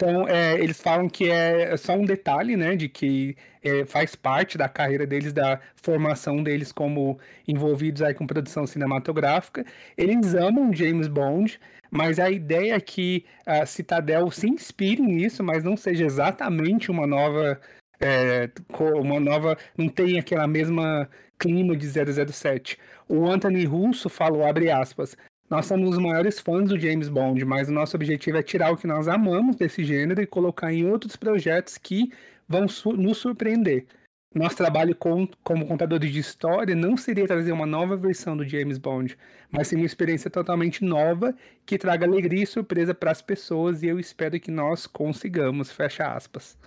Então, 0.00 0.28
é, 0.28 0.54
eles 0.60 0.80
falam 0.80 1.08
que 1.08 1.28
é 1.28 1.76
só 1.76 1.94
um 1.94 2.04
detalhe, 2.04 2.56
né, 2.56 2.76
de 2.76 2.88
que 2.88 3.36
é, 3.60 3.84
faz 3.84 4.14
parte 4.14 4.56
da 4.56 4.68
carreira 4.68 5.04
deles, 5.04 5.32
da 5.32 5.60
formação 5.74 6.40
deles 6.40 6.70
como 6.70 7.18
envolvidos 7.48 8.00
aí 8.02 8.14
com 8.14 8.24
produção 8.24 8.64
cinematográfica. 8.64 9.64
Eles 9.96 10.34
amam 10.36 10.72
James 10.72 11.08
Bond, 11.08 11.58
mas 11.90 12.20
a 12.20 12.30
ideia 12.30 12.76
é 12.76 12.80
que 12.80 13.24
a 13.44 13.66
Citadel 13.66 14.30
se 14.30 14.48
inspire 14.48 15.02
nisso, 15.02 15.42
mas 15.42 15.64
não 15.64 15.76
seja 15.76 16.04
exatamente 16.04 16.92
uma 16.92 17.04
nova 17.04 17.60
é, 18.00 18.48
uma 18.94 19.18
nova. 19.18 19.58
Não 19.76 19.88
tem 19.88 20.16
aquela 20.16 20.46
mesma 20.46 21.10
clima 21.38 21.76
de 21.76 21.88
007. 21.88 22.78
O 23.08 23.26
Anthony 23.28 23.64
Russo 23.64 24.08
falou, 24.08 24.46
abre 24.46 24.70
aspas, 24.70 25.16
nós 25.50 25.66
somos 25.66 25.90
os 25.90 25.98
maiores 25.98 26.38
fãs 26.38 26.68
do 26.68 26.78
James 26.78 27.08
Bond, 27.08 27.44
mas 27.44 27.68
o 27.68 27.72
nosso 27.72 27.96
objetivo 27.96 28.36
é 28.36 28.42
tirar 28.42 28.70
o 28.70 28.76
que 28.76 28.86
nós 28.86 29.08
amamos 29.08 29.56
desse 29.56 29.82
gênero 29.82 30.20
e 30.20 30.26
colocar 30.26 30.72
em 30.72 30.86
outros 30.86 31.16
projetos 31.16 31.78
que 31.78 32.12
vão 32.46 32.68
su 32.68 32.92
nos 32.92 33.18
surpreender. 33.18 33.86
Nosso 34.34 34.56
trabalho 34.56 34.94
com, 34.94 35.26
como 35.42 35.66
contadores 35.66 36.12
de 36.12 36.18
história 36.18 36.74
não 36.74 36.98
seria 36.98 37.26
trazer 37.26 37.50
uma 37.50 37.64
nova 37.64 37.96
versão 37.96 38.36
do 38.36 38.46
James 38.46 38.76
Bond, 38.76 39.16
mas 39.50 39.68
sim 39.68 39.76
uma 39.76 39.86
experiência 39.86 40.30
totalmente 40.30 40.84
nova 40.84 41.34
que 41.64 41.78
traga 41.78 42.04
alegria 42.04 42.42
e 42.42 42.46
surpresa 42.46 42.94
para 42.94 43.10
as 43.10 43.22
pessoas 43.22 43.82
e 43.82 43.86
eu 43.86 43.98
espero 43.98 44.38
que 44.38 44.50
nós 44.50 44.86
consigamos. 44.86 45.72
Fecha 45.72 46.12
aspas. 46.12 46.58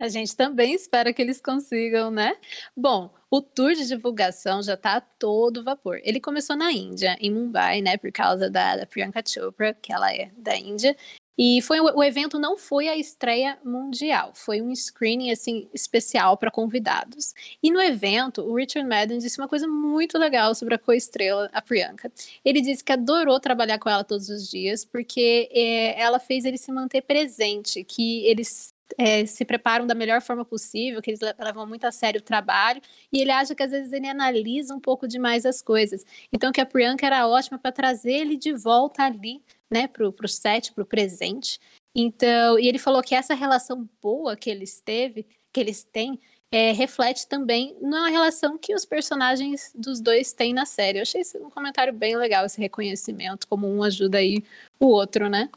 A 0.00 0.08
gente 0.08 0.36
também 0.36 0.74
espera 0.74 1.12
que 1.12 1.20
eles 1.20 1.40
consigam, 1.40 2.10
né? 2.10 2.36
Bom, 2.76 3.12
o 3.30 3.42
tour 3.42 3.74
de 3.74 3.86
divulgação 3.86 4.62
já 4.62 4.74
está 4.74 4.96
a 4.96 5.00
todo 5.00 5.64
vapor. 5.64 6.00
Ele 6.04 6.20
começou 6.20 6.54
na 6.56 6.70
Índia, 6.72 7.16
em 7.20 7.32
Mumbai, 7.32 7.80
né? 7.80 7.96
Por 7.96 8.12
causa 8.12 8.48
da, 8.48 8.76
da 8.76 8.86
Priyanka 8.86 9.22
Chopra, 9.26 9.74
que 9.74 9.92
ela 9.92 10.12
é 10.14 10.30
da 10.36 10.56
Índia. 10.56 10.96
E 11.36 11.62
foi 11.62 11.80
o 11.80 12.02
evento 12.02 12.36
não 12.36 12.56
foi 12.56 12.88
a 12.88 12.96
estreia 12.96 13.58
mundial, 13.64 14.32
foi 14.34 14.60
um 14.60 14.74
screening 14.74 15.30
assim 15.30 15.68
especial 15.72 16.36
para 16.36 16.50
convidados. 16.50 17.32
E 17.62 17.70
no 17.70 17.80
evento, 17.80 18.42
o 18.42 18.56
Richard 18.56 18.88
Madden 18.88 19.18
disse 19.18 19.38
uma 19.38 19.46
coisa 19.46 19.68
muito 19.68 20.18
legal 20.18 20.52
sobre 20.56 20.74
a 20.74 20.78
co-estrela, 20.78 21.48
a 21.52 21.62
Priyanka. 21.62 22.10
Ele 22.44 22.60
disse 22.60 22.82
que 22.82 22.92
adorou 22.92 23.38
trabalhar 23.38 23.78
com 23.78 23.88
ela 23.88 24.02
todos 24.02 24.28
os 24.28 24.50
dias 24.50 24.84
porque 24.84 25.48
é, 25.52 26.00
ela 26.00 26.18
fez 26.18 26.44
ele 26.44 26.58
se 26.58 26.72
manter 26.72 27.02
presente, 27.02 27.84
que 27.84 28.26
eles 28.26 28.74
é, 28.96 29.26
se 29.26 29.44
preparam 29.44 29.86
da 29.86 29.94
melhor 29.94 30.22
forma 30.22 30.44
possível, 30.44 31.02
que 31.02 31.10
eles 31.10 31.20
levam 31.38 31.66
muito 31.66 31.84
a 31.84 31.92
sério 31.92 32.20
o 32.20 32.24
trabalho, 32.24 32.80
e 33.12 33.20
ele 33.20 33.30
acha 33.30 33.54
que 33.54 33.62
às 33.62 33.70
vezes 33.70 33.92
ele 33.92 34.08
analisa 34.08 34.74
um 34.74 34.80
pouco 34.80 35.06
demais 35.06 35.44
as 35.44 35.60
coisas. 35.60 36.04
Então 36.32 36.52
que 36.52 36.60
a 36.60 36.66
Priyanka 36.66 37.06
era 37.06 37.26
ótima 37.26 37.58
para 37.58 37.72
trazer 37.72 38.12
ele 38.12 38.36
de 38.36 38.52
volta 38.52 39.02
ali, 39.04 39.42
né, 39.70 39.86
pro, 39.86 40.12
pro 40.12 40.28
set, 40.28 40.72
pro 40.72 40.86
presente. 40.86 41.58
Então, 41.94 42.58
e 42.58 42.68
ele 42.68 42.78
falou 42.78 43.02
que 43.02 43.14
essa 43.14 43.34
relação 43.34 43.88
boa 44.00 44.36
que 44.36 44.48
eles 44.48 44.80
teve, 44.80 45.26
que 45.52 45.60
eles 45.60 45.82
têm, 45.82 46.18
é, 46.50 46.72
reflete 46.72 47.26
também 47.26 47.76
na 47.80 48.08
relação 48.08 48.56
que 48.56 48.74
os 48.74 48.84
personagens 48.84 49.72
dos 49.74 50.00
dois 50.00 50.32
têm 50.32 50.54
na 50.54 50.64
série. 50.64 50.98
Eu 50.98 51.02
achei 51.02 51.22
um 51.36 51.50
comentário 51.50 51.92
bem 51.92 52.16
legal, 52.16 52.46
esse 52.46 52.60
reconhecimento, 52.60 53.46
como 53.46 53.68
um 53.68 53.82
ajuda 53.82 54.18
aí 54.18 54.42
o 54.80 54.86
outro, 54.86 55.28
né? 55.28 55.50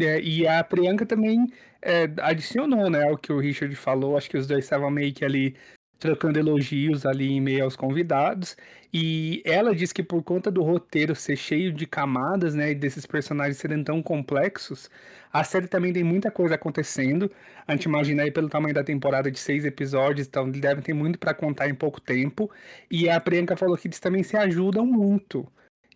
É, 0.00 0.20
e 0.20 0.46
a 0.46 0.62
Priyanka 0.64 1.04
também 1.04 1.46
é, 1.82 2.08
adicionou, 2.20 2.88
né, 2.88 3.10
o 3.10 3.16
que 3.16 3.32
o 3.32 3.38
Richard 3.38 3.74
falou. 3.76 4.16
Acho 4.16 4.30
que 4.30 4.38
os 4.38 4.46
dois 4.46 4.64
estavam 4.64 4.90
meio 4.90 5.12
que 5.12 5.24
ali 5.24 5.56
trocando 5.98 6.38
elogios 6.38 7.06
ali 7.06 7.30
em 7.32 7.40
meio 7.40 7.64
aos 7.64 7.76
convidados. 7.76 8.56
E 8.92 9.42
ela 9.44 9.74
diz 9.74 9.92
que 9.92 10.02
por 10.02 10.22
conta 10.22 10.50
do 10.50 10.62
roteiro 10.62 11.14
ser 11.14 11.36
cheio 11.36 11.72
de 11.72 11.86
camadas, 11.86 12.54
né, 12.54 12.72
e 12.72 12.74
desses 12.74 13.06
personagens 13.06 13.58
serem 13.58 13.84
tão 13.84 14.02
complexos, 14.02 14.90
a 15.32 15.44
série 15.44 15.68
também 15.68 15.92
tem 15.92 16.04
muita 16.04 16.30
coisa 16.30 16.56
acontecendo. 16.56 17.30
A 17.66 17.72
gente 17.72 17.84
imagina 17.84 18.22
aí 18.24 18.30
pelo 18.30 18.48
tamanho 18.48 18.74
da 18.74 18.84
temporada 18.84 19.30
de 19.30 19.38
seis 19.38 19.64
episódios, 19.64 20.26
então 20.26 20.50
devem 20.50 20.82
ter 20.82 20.92
muito 20.92 21.18
para 21.18 21.34
contar 21.34 21.68
em 21.68 21.74
pouco 21.74 22.00
tempo. 22.00 22.50
E 22.90 23.08
a 23.08 23.20
Priyanka 23.20 23.56
falou 23.56 23.76
que 23.76 23.88
eles 23.88 24.00
também 24.00 24.22
se 24.22 24.36
ajudam 24.36 24.84
muito 24.86 25.46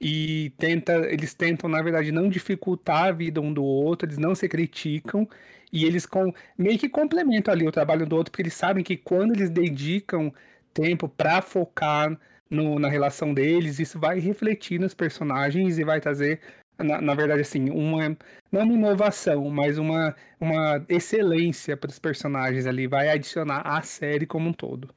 e 0.01 0.53
tenta, 0.59 0.93
eles 1.11 1.35
tentam, 1.35 1.69
na 1.69 1.83
verdade, 1.83 2.13
não 2.13 2.29
dificultar 2.29 3.05
a 3.05 3.13
vida 3.13 3.41
um 3.41 3.53
do 3.53 3.65
outro, 3.65 4.07
eles 4.07 4.19
não 4.19 4.35
se 4.35 4.49
criticam 4.49 5.29
e 5.73 5.85
eles 5.85 6.07
com, 6.07 6.33
meio 6.57 6.79
que 6.79 6.89
complementam 6.89 7.53
ali 7.53 7.67
o 7.67 7.73
trabalho 7.73 8.07
do 8.07 8.17
outro, 8.17 8.31
porque 8.31 8.43
eles 8.43 8.55
sabem 8.55 8.85
que 8.85 8.97
quando 8.97 9.35
eles 9.35 9.51
dedicam 9.51 10.33
tempo 10.73 11.09
para 11.09 11.41
focar 11.43 12.19
no, 12.51 12.79
na 12.79 12.89
relação 12.89 13.35
deles, 13.35 13.79
isso 13.79 13.99
vai 13.99 14.19
refletir 14.21 14.79
nos 14.79 14.95
personagens 14.95 15.79
e 15.79 15.85
vai 15.85 16.01
trazer, 16.01 16.41
na, 16.79 17.01
na 17.01 17.15
verdade, 17.15 17.41
assim, 17.41 17.71
uma, 17.71 18.17
não 18.53 18.63
uma 18.63 18.75
inovação, 18.75 19.49
mas 19.51 19.79
uma, 19.79 20.15
uma 20.41 20.85
excelência 20.89 21.77
para 21.77 21.91
os 21.91 21.99
personagens 21.99 22.67
ali, 22.67 22.87
vai 22.87 23.09
adicionar 23.09 23.63
à 23.67 23.83
série 23.83 24.27
como 24.27 24.49
um 24.51 24.53
todo. 24.53 24.95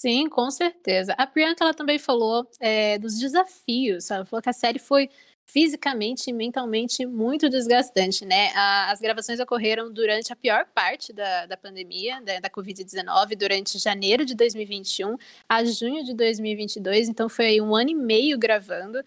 Sim, 0.00 0.30
com 0.30 0.50
certeza. 0.50 1.12
A 1.18 1.26
Priyanka 1.26 1.62
ela 1.62 1.74
também 1.74 1.98
falou 1.98 2.48
é, 2.58 2.98
dos 2.98 3.18
desafios. 3.18 4.10
Ela 4.10 4.24
falou 4.24 4.42
que 4.42 4.48
a 4.48 4.52
série 4.52 4.78
foi 4.78 5.10
fisicamente 5.46 6.30
e 6.30 6.32
mentalmente 6.32 7.04
muito 7.04 7.50
desgastante, 7.50 8.24
né? 8.24 8.48
A, 8.54 8.92
as 8.92 8.98
gravações 8.98 9.38
ocorreram 9.40 9.92
durante 9.92 10.32
a 10.32 10.36
pior 10.36 10.64
parte 10.74 11.12
da, 11.12 11.44
da 11.44 11.54
pandemia, 11.54 12.18
da, 12.22 12.40
da 12.40 12.48
Covid-19, 12.48 13.36
durante 13.36 13.78
janeiro 13.78 14.24
de 14.24 14.34
2021 14.34 15.18
a 15.46 15.64
junho 15.66 16.02
de 16.02 16.14
2022, 16.14 17.08
então 17.10 17.28
foi 17.28 17.60
um 17.60 17.74
ano 17.74 17.90
e 17.90 17.94
meio 17.94 18.38
gravando. 18.38 19.02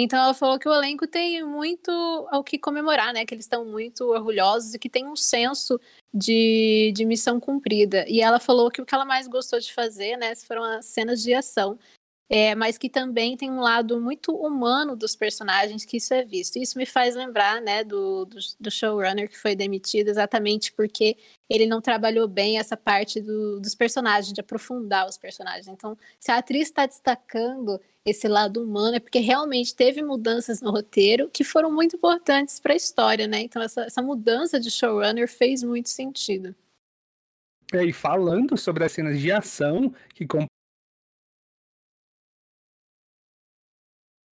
Então 0.00 0.22
ela 0.22 0.32
falou 0.32 0.60
que 0.60 0.68
o 0.68 0.72
elenco 0.72 1.08
tem 1.08 1.42
muito 1.42 1.90
ao 2.30 2.44
que 2.44 2.56
comemorar, 2.56 3.12
né? 3.12 3.26
Que 3.26 3.34
eles 3.34 3.46
estão 3.46 3.64
muito 3.64 4.04
orgulhosos 4.04 4.72
e 4.72 4.78
que 4.78 4.88
tem 4.88 5.04
um 5.04 5.16
senso 5.16 5.80
de, 6.14 6.92
de 6.94 7.04
missão 7.04 7.40
cumprida. 7.40 8.04
E 8.08 8.20
ela 8.20 8.38
falou 8.38 8.70
que 8.70 8.80
o 8.80 8.86
que 8.86 8.94
ela 8.94 9.04
mais 9.04 9.26
gostou 9.26 9.58
de 9.58 9.74
fazer, 9.74 10.16
né, 10.16 10.36
foram 10.36 10.62
as 10.62 10.86
cenas 10.86 11.20
de 11.20 11.34
ação 11.34 11.76
é, 12.30 12.54
mas 12.54 12.76
que 12.76 12.90
também 12.90 13.36
tem 13.36 13.50
um 13.50 13.60
lado 13.60 13.98
muito 13.98 14.34
humano 14.34 14.94
dos 14.94 15.16
personagens 15.16 15.84
que 15.86 15.96
isso 15.96 16.12
é 16.12 16.22
visto. 16.24 16.56
Isso 16.56 16.76
me 16.76 16.84
faz 16.84 17.14
lembrar 17.14 17.62
né, 17.62 17.82
do, 17.82 18.26
do, 18.26 18.38
do 18.60 18.70
showrunner 18.70 19.30
que 19.30 19.38
foi 19.38 19.56
demitido 19.56 20.08
exatamente 20.08 20.70
porque 20.72 21.16
ele 21.48 21.66
não 21.66 21.80
trabalhou 21.80 22.28
bem 22.28 22.58
essa 22.58 22.76
parte 22.76 23.18
do, 23.18 23.58
dos 23.58 23.74
personagens, 23.74 24.34
de 24.34 24.42
aprofundar 24.42 25.08
os 25.08 25.16
personagens. 25.16 25.68
Então, 25.68 25.96
se 26.20 26.30
a 26.30 26.36
atriz 26.36 26.68
está 26.68 26.84
destacando 26.84 27.80
esse 28.04 28.28
lado 28.28 28.62
humano, 28.62 28.96
é 28.96 29.00
porque 29.00 29.20
realmente 29.20 29.74
teve 29.74 30.02
mudanças 30.02 30.60
no 30.60 30.70
roteiro 30.70 31.30
que 31.30 31.44
foram 31.44 31.72
muito 31.72 31.96
importantes 31.96 32.60
para 32.60 32.74
a 32.74 32.76
história, 32.76 33.26
né? 33.26 33.40
Então, 33.40 33.62
essa, 33.62 33.82
essa 33.82 34.02
mudança 34.02 34.60
de 34.60 34.70
showrunner 34.70 35.28
fez 35.28 35.62
muito 35.62 35.88
sentido. 35.88 36.54
É, 37.72 37.84
e 37.84 37.92
falando 37.92 38.56
sobre 38.56 38.84
as 38.84 38.92
cenas 38.92 39.18
de 39.18 39.30
ação 39.30 39.92
que 40.14 40.26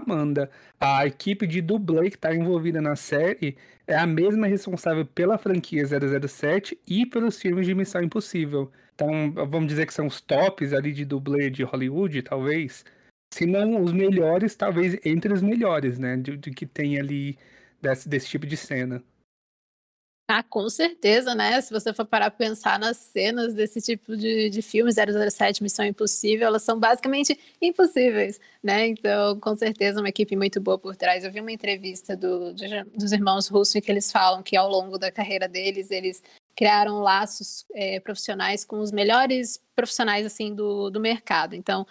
Amanda. 0.07 0.51
A 0.81 1.07
equipe 1.07 1.47
de 1.47 1.61
dublê 1.61 2.11
que 2.11 2.17
está 2.17 2.35
envolvida 2.35 2.81
na 2.81 2.97
série 2.97 3.57
é 3.87 3.97
a 3.97 4.07
mesma 4.07 4.47
responsável 4.47 5.05
pela 5.07 5.39
franquia 5.39 5.85
007 5.87 6.79
e 6.87 7.07
pelos 7.07 7.39
filmes 7.41 7.67
de 7.67 7.75
Missão 7.75 8.03
Impossível. 8.03 8.71
Então, 8.95 9.33
vamos 9.33 9.69
dizer 9.69 9.87
que 9.87 9.95
são 9.95 10.07
os 10.07 10.21
tops 10.21 10.73
ali 10.73 10.93
de 10.93 11.05
dublê 11.05 11.51
de 11.51 11.63
Hollywood, 11.63 12.23
talvez. 12.23 12.85
se 13.33 13.47
não 13.47 13.83
os 13.83 13.93
melhores, 13.93 14.57
talvez 14.57 14.99
entre 15.05 15.33
os 15.33 15.43
melhores, 15.43 15.99
né? 15.99 16.17
De, 16.17 16.37
de 16.37 16.51
que 16.53 16.67
tem 16.67 16.99
ali 16.99 17.39
desse, 17.83 18.09
desse 18.09 18.29
tipo 18.29 18.47
de 18.47 18.57
cena. 18.57 19.05
Ah, 20.29 20.43
com 20.43 20.69
certeza, 20.69 21.37
né? 21.37 21.61
Se 21.61 21.73
você 21.73 21.95
for 21.95 22.05
parar 22.05 22.33
para 22.33 22.49
pensar 22.49 22.81
nas 22.81 22.97
cenas 22.97 23.55
desse 23.55 23.81
tipo 23.81 24.17
de, 24.17 24.51
de 24.51 24.61
filme, 24.61 24.91
007, 24.93 25.63
Missão 25.63 25.85
Impossível, 25.85 26.49
elas 26.49 26.65
são 26.65 26.81
basicamente 26.81 27.39
impossíveis, 27.63 28.41
né? 28.61 28.89
Então, 28.89 29.39
com 29.39 29.55
certeza, 29.55 30.01
uma 30.01 30.09
equipe 30.09 30.35
muito 30.35 30.61
boa 30.61 30.77
por 30.77 30.97
trás. 30.97 31.23
Eu 31.23 31.31
vi 31.31 31.41
uma 31.41 31.53
entrevista 31.53 32.17
do, 32.17 32.53
dos 32.53 33.13
irmãos 33.13 33.47
Russo 33.47 33.79
em 33.79 33.81
que 33.81 33.89
eles 33.89 34.11
falam 34.11 34.43
que 34.43 34.57
ao 34.57 34.69
longo 34.69 34.99
da 34.99 35.13
carreira 35.13 35.47
deles, 35.47 35.93
eles 35.93 36.21
criaram 36.57 36.99
laços 36.99 37.65
é, 37.73 38.01
profissionais 38.01 38.65
com 38.65 38.81
os 38.81 38.91
melhores 38.91 39.63
profissionais, 39.77 40.27
assim, 40.27 40.53
do, 40.53 40.91
do 40.91 40.99
mercado. 40.99 41.55
Então, 41.55 41.87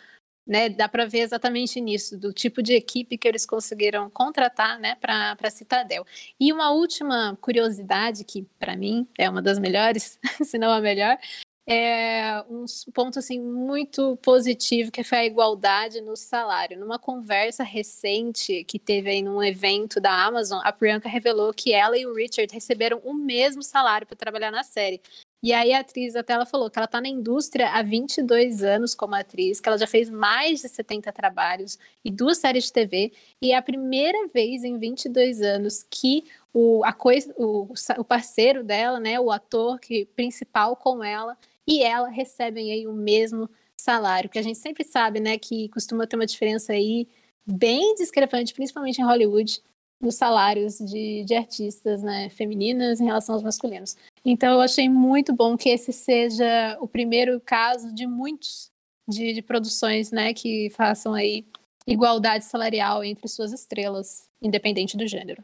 né, 0.45 0.69
dá 0.69 0.87
para 0.87 1.05
ver 1.05 1.19
exatamente 1.19 1.81
nisso, 1.81 2.17
do 2.17 2.31
tipo 2.31 2.61
de 2.61 2.73
equipe 2.73 3.17
que 3.17 3.27
eles 3.27 3.45
conseguiram 3.45 4.09
contratar 4.09 4.79
né, 4.79 4.95
para 4.95 5.35
a 5.41 5.49
Citadel. 5.49 6.05
E 6.39 6.53
uma 6.53 6.71
última 6.71 7.37
curiosidade, 7.41 8.23
que 8.23 8.45
para 8.59 8.75
mim 8.75 9.07
é 9.17 9.29
uma 9.29 9.41
das 9.41 9.57
melhores, 9.57 10.19
se 10.43 10.57
não 10.57 10.71
a 10.71 10.79
melhor, 10.79 11.17
é 11.67 12.43
um 12.47 12.65
ponto 12.93 13.17
assim 13.17 13.39
muito 13.39 14.15
positivo 14.17 14.91
que 14.91 15.03
foi 15.03 15.17
a 15.17 15.25
igualdade 15.25 15.99
no 15.99 16.15
salário. 16.15 16.79
Numa 16.79 16.99
conversa 16.99 17.63
recente 17.63 18.63
que 18.65 18.77
teve 18.77 19.09
aí 19.09 19.21
num 19.21 19.41
evento 19.41 19.99
da 19.99 20.25
Amazon, 20.25 20.61
a 20.63 20.71
Priyanka 20.71 21.09
revelou 21.09 21.53
que 21.53 21.73
ela 21.73 21.97
e 21.97 22.05
o 22.05 22.13
Richard 22.13 22.53
receberam 22.53 22.99
o 23.03 23.13
mesmo 23.13 23.63
salário 23.63 24.05
para 24.05 24.15
trabalhar 24.15 24.51
na 24.51 24.63
série. 24.63 25.01
E 25.41 25.53
aí 25.53 25.73
a 25.73 25.79
atriz 25.79 26.15
até 26.15 26.33
ela 26.33 26.45
falou 26.45 26.69
que 26.69 26.79
ela 26.79 26.85
está 26.85 26.99
na 27.01 27.07
indústria 27.07 27.69
há 27.69 27.81
22 27.83 28.63
anos 28.63 28.95
como 28.95 29.13
atriz, 29.15 29.59
que 29.59 29.69
ela 29.69 29.77
já 29.77 29.85
fez 29.85 30.09
mais 30.09 30.61
de 30.61 30.69
70 30.69 31.11
trabalhos 31.11 31.77
e 32.03 32.09
duas 32.09 32.39
séries 32.39 32.65
de 32.65 32.73
TV, 32.73 33.13
e 33.41 33.51
é 33.51 33.55
a 33.55 33.61
primeira 33.61 34.27
vez 34.27 34.63
em 34.63 34.77
22 34.79 35.41
anos 35.41 35.85
que 35.87 36.25
o, 36.51 36.83
a 36.83 36.91
coisa, 36.93 37.31
o, 37.37 37.71
o 37.97 38.03
parceiro 38.03 38.63
dela, 38.63 38.99
né, 38.99 39.19
o 39.19 39.29
ator 39.29 39.79
que, 39.79 40.05
principal 40.15 40.75
com 40.75 41.03
ela, 41.03 41.37
e 41.67 41.83
ela 41.83 42.09
recebem 42.09 42.71
aí 42.71 42.87
o 42.87 42.93
mesmo 42.93 43.49
salário, 43.77 44.29
que 44.29 44.39
a 44.39 44.41
gente 44.41 44.57
sempre 44.57 44.83
sabe, 44.83 45.19
né, 45.19 45.37
que 45.37 45.69
costuma 45.69 46.07
ter 46.07 46.15
uma 46.15 46.25
diferença 46.25 46.73
aí 46.73 47.07
bem 47.45 47.93
discrepante, 47.95 48.53
principalmente 48.53 48.99
em 48.99 49.05
Hollywood, 49.05 49.61
nos 50.01 50.15
salários 50.15 50.77
de, 50.77 51.23
de 51.23 51.35
artistas 51.35 52.03
né, 52.03 52.29
femininas 52.29 52.99
em 52.99 53.05
relação 53.05 53.35
aos 53.35 53.43
masculinos. 53.43 53.95
Então, 54.23 54.53
eu 54.53 54.61
achei 54.61 54.89
muito 54.89 55.33
bom 55.33 55.55
que 55.57 55.69
esse 55.69 55.93
seja 55.93 56.77
o 56.79 56.87
primeiro 56.87 57.39
caso 57.39 57.93
de 57.93 58.05
muitos 58.05 58.69
de, 59.07 59.33
de 59.33 59.41
produções 59.41 60.11
né, 60.11 60.33
que 60.33 60.69
façam 60.71 61.13
aí 61.13 61.45
igualdade 61.87 62.45
salarial 62.45 63.03
entre 63.03 63.27
suas 63.27 63.53
estrelas, 63.53 64.27
independente 64.41 64.97
do 64.97 65.07
gênero. 65.07 65.43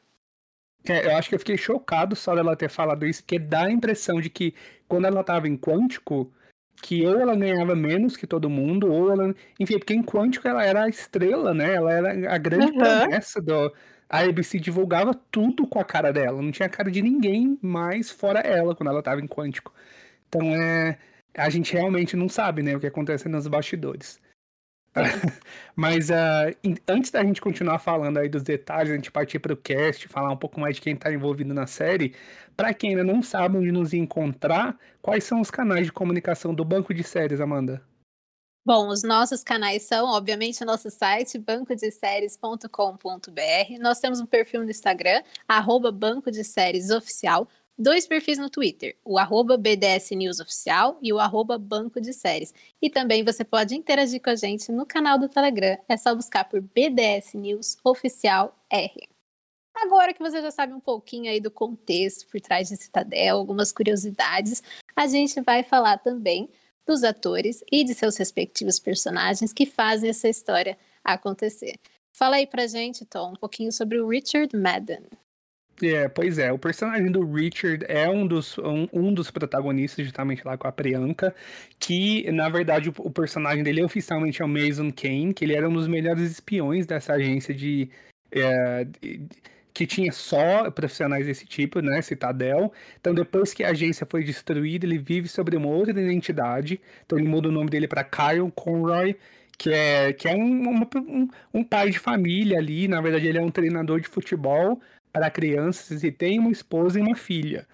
É, 0.88 1.05
eu 1.07 1.15
acho 1.15 1.29
que 1.29 1.35
eu 1.35 1.39
fiquei 1.39 1.57
chocado 1.57 2.15
só 2.15 2.35
dela 2.35 2.55
ter 2.55 2.69
falado 2.69 3.05
isso, 3.05 3.21
porque 3.23 3.38
dá 3.38 3.65
a 3.65 3.71
impressão 3.71 4.19
de 4.19 4.29
que 4.29 4.55
quando 4.88 5.05
ela 5.05 5.21
estava 5.21 5.47
em 5.47 5.57
Quântico, 5.57 6.31
que 6.81 7.05
ou 7.05 7.19
ela 7.19 7.35
ganhava 7.35 7.75
menos 7.75 8.17
que 8.17 8.25
todo 8.25 8.50
mundo, 8.50 8.91
ou 8.91 9.11
ela. 9.11 9.35
Enfim, 9.59 9.77
porque 9.77 9.93
em 9.93 10.03
Quântico 10.03 10.47
ela 10.47 10.65
era 10.65 10.83
a 10.85 10.89
estrela, 10.89 11.53
né? 11.53 11.75
Ela 11.75 11.93
era 11.93 12.33
a 12.33 12.38
grande 12.38 12.71
uhum. 12.71 12.77
promessa 12.79 13.41
do, 13.41 13.71
a 14.11 14.19
ABC 14.19 14.59
divulgava 14.59 15.13
tudo 15.31 15.65
com 15.65 15.79
a 15.79 15.85
cara 15.85 16.11
dela. 16.11 16.41
Não 16.41 16.51
tinha 16.51 16.67
cara 16.67 16.91
de 16.91 17.01
ninguém 17.01 17.57
mais 17.61 18.09
fora 18.09 18.39
ela 18.41 18.75
quando 18.75 18.89
ela 18.89 19.01
tava 19.01 19.21
em 19.21 19.27
Quântico. 19.27 19.73
Então 20.27 20.41
é. 20.55 20.97
A 21.38 21.50
gente 21.50 21.71
realmente 21.71 22.17
não 22.17 22.27
sabe, 22.27 22.61
né, 22.61 22.75
o 22.75 22.79
que 22.79 22.88
acontece 22.88 23.29
nos 23.29 23.47
bastidores. 23.47 24.19
Mas 25.75 26.10
uh, 26.10 26.55
antes 26.88 27.12
da 27.12 27.24
gente 27.24 27.41
continuar 27.41 27.79
falando 27.79 28.17
aí 28.17 28.27
dos 28.27 28.43
detalhes, 28.43 28.91
a 28.91 28.95
gente 28.95 29.12
partir 29.12 29.39
para 29.39 29.53
o 29.53 29.57
cast, 29.57 30.07
falar 30.07 30.31
um 30.31 30.38
pouco 30.38 30.60
mais 30.60 30.75
de 30.75 30.81
quem 30.81 30.93
está 30.93 31.12
envolvido 31.12 31.53
na 31.53 31.65
série, 31.65 32.13
para 32.55 32.74
quem 32.74 32.91
ainda 32.91 33.03
não 33.03 33.21
sabe 33.21 33.57
onde 33.57 33.71
nos 33.71 33.93
encontrar, 33.93 34.77
quais 35.01 35.24
são 35.24 35.41
os 35.41 35.50
canais 35.50 35.86
de 35.86 35.91
comunicação 35.91 36.53
do 36.53 36.65
Banco 36.65 36.93
de 36.93 37.03
Séries, 37.03 37.39
Amanda? 37.39 37.81
Bom, 38.63 38.89
os 38.89 39.01
nossos 39.01 39.43
canais 39.43 39.88
são, 39.88 40.10
obviamente, 40.10 40.62
o 40.62 40.67
nosso 40.67 40.91
site, 40.91 41.39
bancodeséries.com.br. 41.39 43.79
Nós 43.79 44.00
temos 44.00 44.19
um 44.19 44.25
perfil 44.27 44.63
no 44.63 44.69
Instagram, 44.69 45.24
arroba 45.48 45.91
Banco 45.91 46.29
de 46.29 46.43
Séries 46.43 46.91
Oficial, 46.91 47.48
dois 47.81 48.05
perfis 48.05 48.38
no 48.38 48.50
Twitter, 48.50 48.95
o 49.03 49.17
arroba 49.17 49.58
BDS 49.58 50.12
News 50.12 50.39
Oficial 50.39 50.97
e 51.01 51.12
o 51.12 51.19
arroba 51.19 51.58
Banco 51.58 51.99
de 51.99 52.13
Séries. 52.13 52.53
E 52.82 52.89
também 52.89 53.23
você 53.23 53.43
pode 53.43 53.75
interagir 53.75 54.21
com 54.21 54.29
a 54.29 54.36
gente 54.36 54.71
no 54.71 54.86
canal 54.86 55.17
do 55.17 55.27
Telegram, 55.27 55.77
é 55.89 55.97
só 55.97 56.13
buscar 56.13 56.45
por 56.45 56.62
BDS 56.62 57.34
News 57.34 57.77
Oficial 57.84 58.56
R. 58.69 59.10
Agora 59.75 60.13
que 60.13 60.21
você 60.21 60.41
já 60.41 60.51
sabe 60.51 60.73
um 60.73 60.79
pouquinho 60.79 61.32
aí 61.32 61.39
do 61.39 61.49
contexto 61.49 62.27
por 62.27 62.39
trás 62.39 62.67
de 62.69 62.77
Citadel, 62.77 63.38
algumas 63.38 63.71
curiosidades, 63.71 64.62
a 64.95 65.08
gente 65.08 65.41
vai 65.41 65.63
falar 65.63 65.97
também 65.97 66.49
dos 66.86 67.03
atores 67.03 67.63
e 67.71 67.84
de 67.84 67.93
seus 67.93 68.15
respectivos 68.17 68.79
personagens 68.79 69.53
que 69.53 69.65
fazem 69.65 70.10
essa 70.10 70.29
história 70.29 70.77
acontecer. 71.03 71.79
Fala 72.13 72.36
aí 72.36 72.45
pra 72.45 72.67
gente, 72.67 73.06
Tom, 73.06 73.32
um 73.32 73.36
pouquinho 73.36 73.71
sobre 73.71 73.99
o 73.99 74.08
Richard 74.08 74.56
Madden. 74.56 75.03
É, 75.84 76.08
pois 76.08 76.38
é, 76.38 76.52
o 76.52 76.60
personagem 76.60 77.12
do 77.12 77.26
Richard 77.26 77.84
é 77.88 78.08
um 78.08 78.28
dos, 78.28 78.58
um, 78.60 78.88
um, 78.94 79.13
dos 79.13 79.32
protagonistas, 79.32 80.06
justamente 80.06 80.46
lá 80.46 80.56
com 80.58 80.67
a 80.67 80.72
Priyanka, 80.72 81.34
que, 81.80 82.30
na 82.32 82.50
verdade, 82.50 82.89
o, 82.89 82.94
o, 83.00 83.10
personagem 83.10 83.63
dele 83.63 83.84
oficialmente 83.84 84.41
é 84.41 84.46
o 84.46 84.48
Mason 84.48 84.91
Kane, 84.91 85.34
que 85.34 85.44
ele 85.44 85.56
era 85.56 85.67
um 85.67 85.74
dos 85.74 85.88
melhores 85.88 86.30
espiões 86.30 86.86
dessa 86.86 87.13
agência 87.13 87.54
de, 87.54 87.89
é, 88.32 88.86
de 88.86 89.22
que 89.74 89.88
tinha 89.88 90.12
só 90.12 90.70
profissionais 90.72 91.26
desse 91.26 91.46
tipo, 91.46 91.80
né, 91.82 92.02
Citadel. 92.02 92.72
Então, 93.00 93.13
depois 93.13 93.54
que 93.54 93.63
a 93.63 93.70
agência 93.70 94.06
foi 94.06 94.24
destruída, 94.24 94.86
ele 94.86 94.98
vive 94.98 95.28
sobre 95.28 95.56
uma 95.56 95.67
outra 95.67 96.00
identidade. 96.00 96.80
Então, 97.06 97.17
ele 97.17 97.28
muda 97.28 97.50
o 97.50 97.52
nome 97.52 97.70
dele 97.70 97.88
para 97.88 98.04
Kyle 98.04 98.52
Conroy, 98.54 99.15
que 99.58 99.72
é, 99.72 100.13
que 100.13 100.28
é 100.28 100.36
um, 100.36 100.82
um, 100.96 101.28
um, 101.54 101.63
pai 101.63 101.89
de 101.89 102.00
família 102.00 102.58
ali. 102.58 102.88
Na 102.88 103.02
verdade, 103.02 103.28
ele 103.28 103.38
é 103.38 103.41
um 103.41 103.52
treinador 103.52 104.00
de 104.02 104.08
futebol 104.08 104.80
para 105.12 105.30
crianças 105.30 106.04
e 106.04 106.12
tem 106.12 106.39
uma 106.39 106.52
esposa 106.52 107.00
e 107.00 107.02
uma 107.02 107.15
filha. 107.15 107.67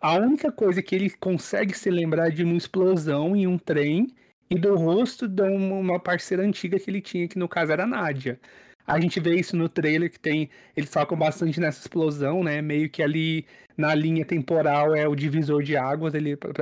A 0.00 0.14
única 0.14 0.52
coisa 0.52 0.80
que 0.82 0.94
ele 0.94 1.10
consegue 1.10 1.76
se 1.76 1.90
lembrar 1.90 2.28
é 2.28 2.30
de 2.30 2.44
uma 2.44 2.56
explosão 2.56 3.34
em 3.34 3.46
um 3.46 3.58
trem 3.58 4.08
e 4.48 4.58
do 4.58 4.76
rosto 4.76 5.26
de 5.26 5.42
uma 5.42 5.98
parceira 5.98 6.42
antiga 6.42 6.78
que 6.78 6.90
ele 6.90 7.00
tinha, 7.00 7.28
que 7.28 7.38
no 7.38 7.48
caso 7.48 7.72
era 7.72 7.84
a 7.84 7.86
Nádia. 7.86 8.38
A 8.86 8.98
gente 8.98 9.20
vê 9.20 9.34
isso 9.34 9.54
no 9.54 9.68
trailer 9.68 10.10
que 10.10 10.18
tem. 10.18 10.48
Eles 10.74 10.90
focam 10.90 11.18
bastante 11.18 11.60
nessa 11.60 11.80
explosão, 11.80 12.42
né? 12.42 12.62
Meio 12.62 12.88
que 12.88 13.02
ali 13.02 13.44
na 13.76 13.94
linha 13.94 14.24
temporal 14.24 14.94
é 14.94 15.06
o 15.06 15.14
divisor 15.14 15.62
de 15.62 15.76
águas 15.76 16.14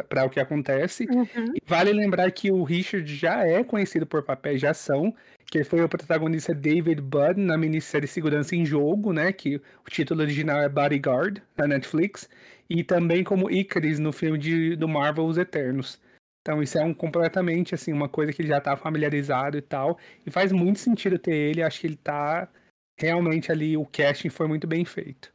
para 0.08 0.24
o 0.24 0.30
que 0.30 0.40
acontece. 0.40 1.06
Uhum. 1.08 1.54
vale 1.64 1.92
lembrar 1.92 2.30
que 2.32 2.50
o 2.50 2.64
Richard 2.64 3.14
já 3.14 3.46
é 3.46 3.62
conhecido 3.62 4.04
por 4.04 4.24
papéis 4.24 4.58
de 4.58 4.66
ação, 4.66 5.14
que 5.50 5.64
foi 5.64 5.82
o 5.82 5.88
protagonista 5.88 6.54
David 6.54 7.00
Budd 7.00 7.40
na 7.40 7.56
minissérie 7.56 8.08
Segurança 8.08 8.54
em 8.54 8.64
Jogo, 8.64 9.12
né? 9.12 9.32
Que 9.32 9.56
o 9.56 9.90
título 9.90 10.22
original 10.22 10.60
é 10.60 10.68
Bodyguard, 10.68 11.42
da 11.56 11.66
Netflix. 11.66 12.28
E 12.68 12.82
também 12.82 13.22
como 13.22 13.50
Icarus 13.50 13.98
no 13.98 14.12
filme 14.12 14.38
de, 14.38 14.76
do 14.76 14.88
Marvel 14.88 15.26
Os 15.26 15.38
Eternos. 15.38 16.00
Então 16.46 16.62
isso 16.62 16.78
é 16.78 16.84
um 16.84 16.94
completamente 16.94 17.74
assim 17.74 17.92
uma 17.92 18.08
coisa 18.08 18.32
que 18.32 18.40
ele 18.40 18.48
já 18.48 18.60
tá 18.60 18.76
familiarizado 18.76 19.58
e 19.58 19.60
tal, 19.62 19.98
e 20.24 20.30
faz 20.30 20.52
muito 20.52 20.78
sentido 20.78 21.18
ter 21.18 21.34
ele, 21.34 21.60
acho 21.60 21.80
que 21.80 21.88
ele 21.88 21.96
tá 21.96 22.48
realmente 22.96 23.50
ali 23.50 23.76
o 23.76 23.84
casting 23.84 24.30
foi 24.30 24.46
muito 24.46 24.64
bem 24.64 24.84
feito. 24.84 25.34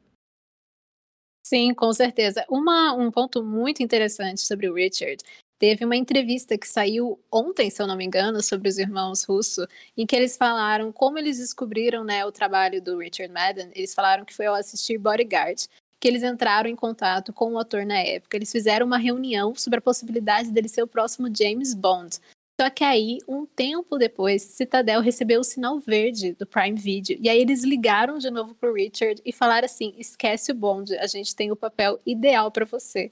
Sim, 1.46 1.74
com 1.74 1.92
certeza. 1.92 2.46
Uma, 2.50 2.94
um 2.94 3.12
ponto 3.12 3.44
muito 3.44 3.84
interessante 3.84 4.40
sobre 4.40 4.70
o 4.70 4.74
Richard 4.74 5.22
teve 5.62 5.86
uma 5.86 5.96
entrevista 5.96 6.58
que 6.58 6.68
saiu 6.68 7.20
ontem, 7.32 7.70
se 7.70 7.80
eu 7.80 7.86
não 7.86 7.96
me 7.96 8.04
engano, 8.04 8.42
sobre 8.42 8.68
os 8.68 8.80
irmãos 8.80 9.24
Russo, 9.24 9.68
em 9.96 10.08
que 10.08 10.16
eles 10.16 10.36
falaram 10.36 10.92
como 10.92 11.20
eles 11.20 11.38
descobriram 11.38 12.04
né, 12.04 12.26
o 12.26 12.32
trabalho 12.32 12.82
do 12.82 12.98
Richard 12.98 13.32
Madden. 13.32 13.70
Eles 13.76 13.94
falaram 13.94 14.26
que 14.26 14.34
foi 14.34 14.48
ao 14.48 14.56
assistir 14.56 14.98
Bodyguard 14.98 15.68
que 16.00 16.08
eles 16.08 16.24
entraram 16.24 16.68
em 16.68 16.76
contato 16.76 17.32
com 17.32 17.54
o 17.54 17.60
ator 17.60 17.86
na 17.86 18.00
época. 18.00 18.36
Eles 18.36 18.52
fizeram 18.52 18.88
uma 18.88 18.98
reunião 18.98 19.54
sobre 19.54 19.78
a 19.78 19.84
possibilidade 19.84 20.50
dele 20.50 20.68
ser 20.68 20.82
o 20.82 20.88
próximo 20.88 21.28
James 21.32 21.76
Bond. 21.76 22.18
Só 22.60 22.68
que 22.72 22.84
aí, 22.84 23.20
um 23.28 23.46
tempo 23.46 24.00
depois, 24.00 24.42
Citadel 24.42 25.00
recebeu 25.00 25.42
o 25.42 25.44
sinal 25.44 25.80
verde 25.80 26.34
do 26.34 26.48
Prime 26.48 26.76
Video. 26.76 27.20
E 27.22 27.30
aí 27.30 27.40
eles 27.40 27.64
ligaram 27.64 28.18
de 28.18 28.32
novo 28.32 28.56
pro 28.56 28.74
Richard 28.74 29.22
e 29.24 29.32
falaram 29.32 29.66
assim: 29.66 29.94
esquece 29.96 30.52
o 30.52 30.56
Bond, 30.56 30.98
a 30.98 31.06
gente 31.06 31.36
tem 31.36 31.52
o 31.52 31.56
papel 31.56 32.00
ideal 32.04 32.50
para 32.50 32.66
você. 32.66 33.12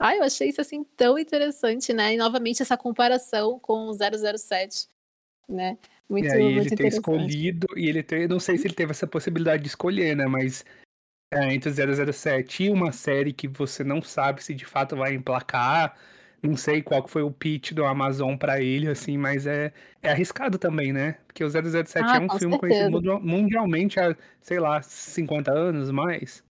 Ah, 0.00 0.16
eu 0.16 0.22
achei 0.22 0.48
isso 0.48 0.62
assim 0.62 0.82
tão 0.96 1.18
interessante, 1.18 1.92
né? 1.92 2.14
E 2.14 2.16
novamente 2.16 2.62
essa 2.62 2.74
comparação 2.76 3.58
com 3.58 3.88
o 3.88 3.92
007, 3.92 4.88
né? 5.46 5.76
Muito, 6.08 6.26
e 6.26 6.32
aí 6.32 6.54
muito 6.54 6.68
ele 6.68 6.76
ter 6.76 6.88
escolhido, 6.88 7.66
e 7.76 7.86
ele 7.86 8.02
ter, 8.02 8.26
não 8.26 8.40
sei 8.40 8.56
se 8.56 8.66
ele 8.66 8.74
teve 8.74 8.92
essa 8.92 9.06
possibilidade 9.06 9.62
de 9.62 9.68
escolher, 9.68 10.16
né? 10.16 10.26
Mas 10.26 10.64
é, 11.32 11.54
entre 11.54 11.70
007 11.70 12.64
e 12.64 12.70
uma 12.70 12.92
série 12.92 13.32
que 13.32 13.46
você 13.46 13.84
não 13.84 14.00
sabe 14.00 14.42
se 14.42 14.54
de 14.54 14.64
fato 14.64 14.96
vai 14.96 15.14
emplacar, 15.14 15.94
Não 16.42 16.56
sei 16.56 16.82
qual 16.82 17.06
foi 17.06 17.22
o 17.22 17.30
pitch 17.30 17.72
do 17.72 17.84
Amazon 17.84 18.34
para 18.36 18.62
ele, 18.62 18.88
assim, 18.88 19.18
mas 19.18 19.46
é, 19.46 19.72
é 20.02 20.10
arriscado 20.10 20.58
também, 20.58 20.92
né? 20.92 21.18
Porque 21.26 21.44
o 21.44 21.50
007 21.50 21.98
ah, 21.98 22.16
é 22.16 22.20
um 22.20 22.30
filme 22.38 22.58
certeza. 22.58 22.90
conhecido 22.90 23.20
mundialmente 23.20 24.00
há, 24.00 24.16
sei 24.40 24.58
lá, 24.58 24.80
50 24.80 25.52
anos 25.52 25.90
mais. 25.90 26.42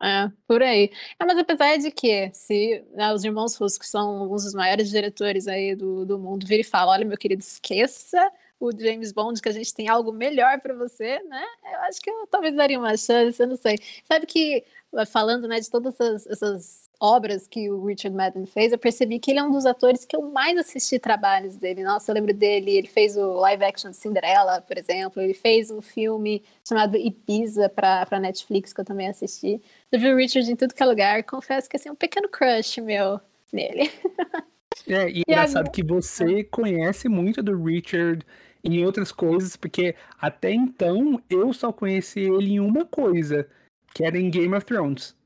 É, 0.00 0.30
por 0.46 0.62
aí. 0.62 0.92
É, 1.18 1.24
mas 1.24 1.38
apesar 1.38 1.76
de 1.76 1.90
que, 1.90 2.30
se 2.32 2.84
né, 2.94 3.12
os 3.12 3.24
irmãos 3.24 3.56
Russo, 3.56 3.78
que 3.78 3.86
são 3.86 4.18
alguns 4.20 4.44
dos 4.44 4.54
maiores 4.54 4.88
diretores 4.90 5.48
aí 5.48 5.74
do, 5.74 6.06
do 6.06 6.18
mundo, 6.18 6.46
virem 6.46 6.60
e 6.60 6.64
falam, 6.64 6.94
olha, 6.94 7.04
meu 7.04 7.18
querido, 7.18 7.42
esqueça 7.42 8.30
o 8.60 8.70
James 8.76 9.12
Bond, 9.12 9.40
que 9.40 9.48
a 9.48 9.52
gente 9.52 9.72
tem 9.72 9.88
algo 9.88 10.12
melhor 10.12 10.60
para 10.60 10.74
você, 10.74 11.22
né? 11.24 11.44
Eu 11.72 11.80
acho 11.82 12.00
que 12.00 12.10
eu 12.10 12.26
talvez 12.26 12.56
daria 12.56 12.78
uma 12.78 12.96
chance, 12.96 13.40
eu 13.40 13.46
não 13.46 13.56
sei. 13.56 13.78
Sabe 14.04 14.26
que, 14.26 14.64
falando 15.06 15.46
né, 15.46 15.60
de 15.60 15.70
todas 15.70 15.94
essas, 15.94 16.26
essas 16.26 16.88
obras 17.00 17.46
que 17.46 17.70
o 17.70 17.84
Richard 17.84 18.16
Madden 18.16 18.46
fez, 18.46 18.72
eu 18.72 18.78
percebi 18.78 19.20
que 19.20 19.30
ele 19.30 19.38
é 19.38 19.44
um 19.44 19.52
dos 19.52 19.64
atores 19.64 20.04
que 20.04 20.16
eu 20.16 20.22
mais 20.22 20.58
assisti 20.58 20.98
trabalhos 20.98 21.56
dele. 21.56 21.84
Nossa, 21.84 22.10
eu 22.10 22.14
lembro 22.14 22.34
dele, 22.34 22.72
ele 22.72 22.88
fez 22.88 23.16
o 23.16 23.34
live 23.34 23.64
action 23.64 23.90
de 23.90 23.96
Cinderela, 23.96 24.60
por 24.60 24.76
exemplo, 24.76 25.22
ele 25.22 25.34
fez 25.34 25.70
um 25.70 25.80
filme 25.80 26.42
chamado 26.66 26.96
Ibiza 26.96 27.68
para 27.68 28.18
Netflix, 28.18 28.72
que 28.72 28.80
eu 28.80 28.84
também 28.84 29.08
assisti. 29.08 29.62
Eu 29.92 30.00
vi 30.00 30.12
o 30.12 30.16
Richard 30.16 30.50
em 30.50 30.56
tudo 30.56 30.74
que 30.74 30.82
é 30.82 30.86
lugar, 30.86 31.22
confesso 31.22 31.68
que 31.68 31.76
assim, 31.76 31.90
um 31.90 31.94
pequeno 31.94 32.28
crush 32.28 32.80
meu 32.80 33.20
nele. 33.52 33.90
É, 34.86 35.08
e, 35.10 35.18
e 35.18 35.22
engraçado 35.26 35.66
agora... 35.66 35.72
que 35.72 35.82
você 35.82 36.44
conhece 36.44 37.08
muito 37.08 37.42
do 37.42 37.62
Richard 37.62 38.24
em 38.62 38.84
outras 38.84 39.12
coisas, 39.12 39.56
porque 39.56 39.94
até 40.20 40.52
então 40.52 41.22
eu 41.28 41.52
só 41.52 41.72
conheci 41.72 42.20
ele 42.20 42.52
em 42.52 42.60
uma 42.60 42.84
coisa, 42.84 43.48
que 43.94 44.04
era 44.04 44.18
em 44.18 44.30
Game 44.30 44.54
of 44.54 44.66
Thrones. 44.66 45.16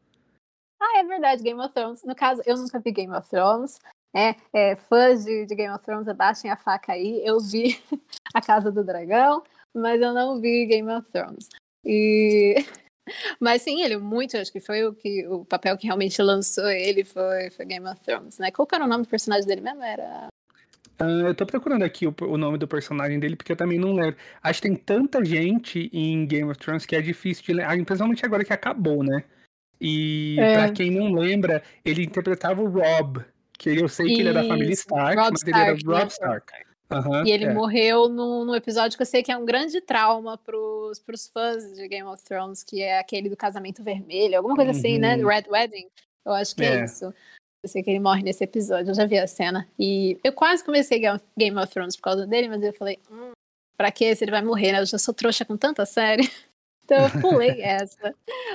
Ah, 0.81 0.99
é 0.99 1.05
verdade, 1.05 1.42
Game 1.42 1.61
of 1.61 1.73
Thrones. 1.73 2.03
No 2.05 2.14
caso, 2.14 2.42
eu 2.45 2.57
nunca 2.57 2.81
vi 2.81 2.90
Game 2.90 3.14
of 3.14 3.29
Thrones. 3.29 3.79
É, 4.14 4.35
é, 4.53 4.77
fãs 4.77 5.25
de, 5.25 5.47
de, 5.47 5.55
Game 5.55 5.73
of 5.73 5.85
Thrones, 5.85 6.09
abaixem 6.09 6.51
a 6.51 6.57
faca 6.57 6.92
aí. 6.92 7.23
Eu 7.25 7.40
vi 7.40 7.81
A 8.35 8.40
Casa 8.40 8.71
do 8.71 8.85
Dragão, 8.85 9.42
mas 9.75 10.01
eu 10.01 10.12
não 10.12 10.40
vi 10.40 10.66
Game 10.66 10.90
of 10.90 11.11
Thrones. 11.11 11.49
E... 11.85 12.57
Mas 13.40 13.62
sim, 13.62 13.83
ele 13.83 13.97
muito, 13.97 14.37
acho 14.37 14.53
que 14.53 14.61
foi 14.61 14.87
o 14.87 14.95
que 14.95 15.27
o 15.27 15.45
papel 15.45 15.77
que 15.77 15.87
realmente 15.87 16.23
lançou 16.23 16.71
ele 16.71 17.03
foi, 17.03 17.51
foi 17.51 17.64
Game 17.64 17.85
of 17.88 18.01
Thrones, 18.01 18.38
né? 18.38 18.53
Qual 18.53 18.66
era 18.73 18.85
o 18.85 18.88
nome 18.88 19.03
do 19.03 19.09
personagem 19.09 19.45
dele 19.45 19.61
mesmo? 19.61 19.83
Era 19.83 20.29
Uh, 21.03 21.27
eu 21.27 21.35
tô 21.35 21.45
procurando 21.45 21.83
aqui 21.83 22.07
o, 22.07 22.15
o, 22.21 22.38
nome 22.38 22.57
do 22.59 22.69
personagem 22.69 23.19
dele, 23.19 23.35
porque 23.35 23.51
eu 23.51 23.57
também 23.57 23.79
não 23.79 23.93
lembro. 23.93 24.17
Acho 24.41 24.62
que 24.62 24.69
tem 24.69 24.77
tanta 24.77 25.25
gente 25.25 25.91
em 25.93 26.25
Game 26.27 26.49
of 26.49 26.59
Thrones 26.59 26.87
que 26.87 26.95
é 26.95 27.01
difícil 27.01 27.45
de 27.45 27.53
lembrar, 27.55 27.75
principalmente 27.85 28.25
agora 28.25 28.45
que 28.45 28.53
acabou, 28.53 29.03
né? 29.03 29.25
E 29.81 30.37
é. 30.38 30.55
pra 30.55 30.71
quem 30.71 30.93
não 30.93 31.12
lembra, 31.12 31.61
ele 31.85 32.05
interpretava 32.05 32.62
o 32.62 32.69
Rob, 32.69 33.25
que 33.59 33.71
eu 33.71 33.88
sei 33.88 34.07
que 34.07 34.21
ele 34.21 34.29
é 34.29 34.33
da 34.33 34.45
família 34.45 34.73
Stark, 34.75 35.17
Rob 35.17 35.31
mas 35.33 35.43
Stark, 35.43 35.51
ele 35.51 35.71
era 35.71 35.79
Rob 35.85 36.05
né? 36.05 36.09
Stark. 36.09 36.53
Uhum, 36.93 37.27
e 37.27 37.33
ele 37.33 37.45
é. 37.47 37.55
morreu 37.55 38.09
no, 38.09 38.45
no, 38.45 38.55
episódio 38.55 38.97
que 38.99 39.03
eu 39.03 39.07
sei 39.07 39.23
que 39.23 39.33
é 39.33 39.37
um 39.37 39.47
grande 39.47 39.81
trauma 39.81 40.37
pros, 40.37 40.99
pros 40.99 41.27
fãs 41.27 41.75
de 41.75 41.88
Game 41.88 42.07
of 42.07 42.23
Thrones, 42.23 42.62
que 42.62 42.83
é 42.83 42.99
aquele 42.99 43.31
do 43.31 43.37
casamento 43.37 43.83
vermelho, 43.83 44.37
alguma 44.37 44.55
coisa 44.55 44.73
uhum. 44.73 44.79
assim, 44.79 44.99
né? 44.99 45.17
Uhum. 45.17 45.27
Red 45.27 45.45
Wedding. 45.49 45.88
Eu 46.25 46.33
acho 46.33 46.55
que 46.55 46.62
é, 46.62 46.81
é 46.81 46.85
isso. 46.85 47.12
Eu 47.62 47.68
sei 47.68 47.83
que 47.83 47.90
ele 47.90 48.01
morre 48.01 48.22
nesse 48.22 48.42
episódio, 48.42 48.90
eu 48.90 48.94
já 48.94 49.07
vi 49.07 49.16
a 49.16 49.27
cena. 49.27 49.68
E 49.79 50.18
eu 50.25 50.33
quase 50.33 50.64
comecei 50.64 50.98
Game 50.98 51.57
of 51.57 51.72
Thrones 51.72 51.96
por 51.96 52.03
causa 52.03 52.27
dele, 52.27 52.48
mas 52.48 52.62
eu 52.62 52.72
falei, 52.72 52.98
hum, 53.09 53.31
pra 53.77 53.92
que 53.92 54.14
se 54.16 54.25
ele 54.25 54.33
vai 54.33 54.42
morrer, 54.42 54.72
né? 54.72 54.81
Eu 54.81 54.87
já 54.87 54.98
sou 54.98 55.14
trouxa 55.14 55.44
com 55.44 55.57
tanta 55.57 55.87
série. 55.87 56.29
Então 56.85 56.98
eu 56.98 57.20
pulei 57.20 57.62
essa. 57.62 58.12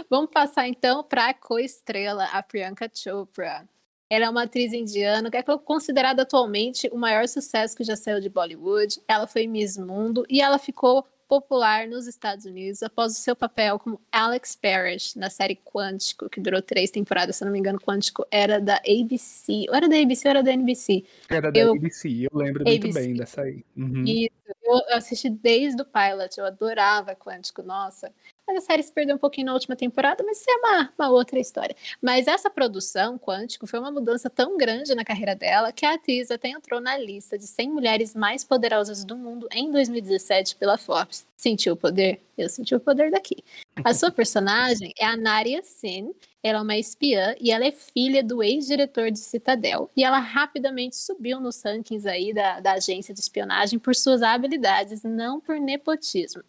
Vamos 0.10 0.30
passar 0.30 0.68
então 0.68 1.02
pra 1.02 1.34
co-estrela, 1.34 2.26
a 2.26 2.44
Priyanka 2.44 2.92
Chopra. 2.94 3.66
Ela 4.10 4.26
é 4.26 4.30
uma 4.30 4.44
atriz 4.44 4.74
indiana 4.74 5.32
que 5.32 5.38
é 5.38 5.44
considerada 5.44 6.24
atualmente 6.24 6.90
o 6.92 6.98
maior 6.98 7.26
sucesso 7.30 7.76
que 7.76 7.86
já 7.86 7.96
saiu 7.96 8.20
de 8.20 8.30
Bollywood. 8.30 9.02
Ela 9.08 9.28
foi 9.28 9.48
Miss 9.48 9.78
Mundo 9.78 10.26
e 10.30 10.42
ela 10.42 10.60
ficou 10.60 11.08
popular 11.28 11.88
nos 11.88 12.08
Estados 12.08 12.46
Unidos 12.46 12.82
após 12.82 13.14
o 13.14 13.16
seu 13.16 13.36
papel 13.36 13.78
como 13.80 14.00
Alex 14.12 14.56
Parrish 14.56 15.16
na 15.16 15.30
série 15.30 15.56
Quântico, 15.56 16.30
que 16.30 16.40
durou 16.40 16.62
três 16.62 16.90
temporadas, 16.90 17.36
se 17.36 17.46
não 17.46 17.52
me 17.52 17.60
engano, 17.60 17.80
Quântico 17.80 18.26
era 18.32 18.60
da 18.60 18.78
ABC. 18.78 19.66
Ou 19.70 19.76
era 19.76 19.90
da 19.90 19.98
ABC 19.98 20.28
ou 20.28 20.32
era 20.32 20.44
da 20.44 20.54
NBC? 20.54 21.04
Era 21.30 21.52
da 21.52 21.60
eu... 21.60 21.74
ABC, 21.74 22.28
eu 22.32 22.38
lembro 22.38 22.62
ABC. 22.62 22.80
muito 22.80 22.94
bem 22.94 23.14
dessa 23.16 23.42
aí. 23.42 23.64
Uhum. 23.76 24.04
Isso, 24.06 24.32
eu 24.64 24.96
assisti 24.96 25.30
desde 25.30 25.82
o 25.82 25.86
pilot, 25.86 26.38
eu 26.38 26.46
adorava 26.46 27.16
Quântico, 27.16 27.62
nossa. 27.62 28.12
Mas 28.48 28.58
a 28.58 28.62
série 28.62 28.82
se 28.82 28.92
perdeu 28.94 29.16
um 29.16 29.20
pouquinho 29.20 29.48
na 29.48 29.54
última 29.54 29.76
temporada, 29.76 30.24
mas 30.24 30.40
isso 30.40 30.50
é 30.50 30.56
uma, 30.56 30.94
uma 30.98 31.10
outra 31.10 31.38
história. 31.38 31.76
Mas 32.02 32.28
essa 32.28 32.50
produção, 32.50 33.18
Quântico, 33.18 33.68
foi 33.68 33.78
uma 33.78 33.92
mudança 33.92 34.30
tão 34.30 34.58
grande 34.58 34.96
na 34.96 35.04
carreira 35.04 35.36
dela 35.36 35.74
que 35.74 35.86
a 35.86 35.96
atriz 35.96 36.32
até 36.32 36.50
entrou 36.50 36.80
na 36.80 36.98
lista 36.98 37.38
de 37.38 37.46
100 37.46 37.70
mulheres 37.70 38.16
mais 38.16 38.46
poderosas 38.46 39.04
do 39.04 39.18
mundo 39.18 39.50
em 39.52 39.70
2017 39.70 40.56
pela 40.56 40.78
Forbes. 40.78 41.28
Sentiu 41.36 41.74
o 41.74 41.78
poder? 41.78 42.22
Eu 42.38 42.48
senti 42.48 42.74
o 42.74 42.80
poder 42.80 43.12
daqui. 43.12 43.44
A 43.84 43.94
sua 43.94 44.12
personagem 44.12 44.94
é 44.98 45.06
a 45.06 45.18
Naria 45.18 45.62
Sin. 45.62 46.14
Ela 46.42 46.60
é 46.60 46.62
uma 46.62 46.78
espiã 46.78 47.36
e 47.42 47.52
ela 47.52 47.66
é 47.66 47.72
filha 47.72 48.24
do 48.24 48.42
ex-diretor 48.42 49.12
de 49.12 49.20
Citadel. 49.20 49.92
E 49.96 50.04
ela 50.04 50.20
rapidamente 50.20 50.96
subiu 50.96 51.42
nos 51.42 51.62
rankings 51.62 52.08
aí 52.08 52.34
da, 52.34 52.62
da 52.62 52.74
agência 52.74 53.14
de 53.14 53.20
espionagem 53.20 53.78
por 53.78 53.94
suas 53.94 54.22
habilidades, 54.22 55.04
não 55.04 55.42
por 55.42 55.60
nepotismo. 55.60 56.44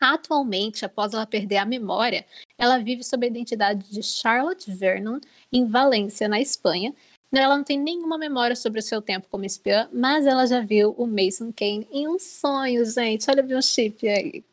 Atualmente, 0.00 0.84
após 0.84 1.14
ela 1.14 1.26
perder 1.26 1.56
a 1.56 1.64
memória, 1.64 2.24
ela 2.58 2.78
vive 2.78 3.02
sob 3.02 3.26
a 3.26 3.28
identidade 3.28 3.90
de 3.90 4.02
Charlotte 4.02 4.70
Vernon 4.70 5.18
em 5.52 5.66
Valência, 5.66 6.28
na 6.28 6.40
Espanha. 6.40 6.94
Ela 7.32 7.56
não 7.56 7.64
tem 7.64 7.78
nenhuma 7.78 8.18
memória 8.18 8.56
sobre 8.56 8.80
o 8.80 8.82
seu 8.82 9.00
tempo 9.00 9.28
como 9.30 9.44
espiã, 9.44 9.88
mas 9.92 10.26
ela 10.26 10.46
já 10.46 10.60
viu 10.60 10.94
o 10.98 11.06
Mason 11.06 11.52
Kane 11.52 11.86
em 11.92 12.08
um 12.08 12.18
sonho, 12.18 12.84
gente. 12.84 13.30
Olha 13.30 13.44
o 13.56 13.62
chip 13.62 14.08
aí. 14.08 14.44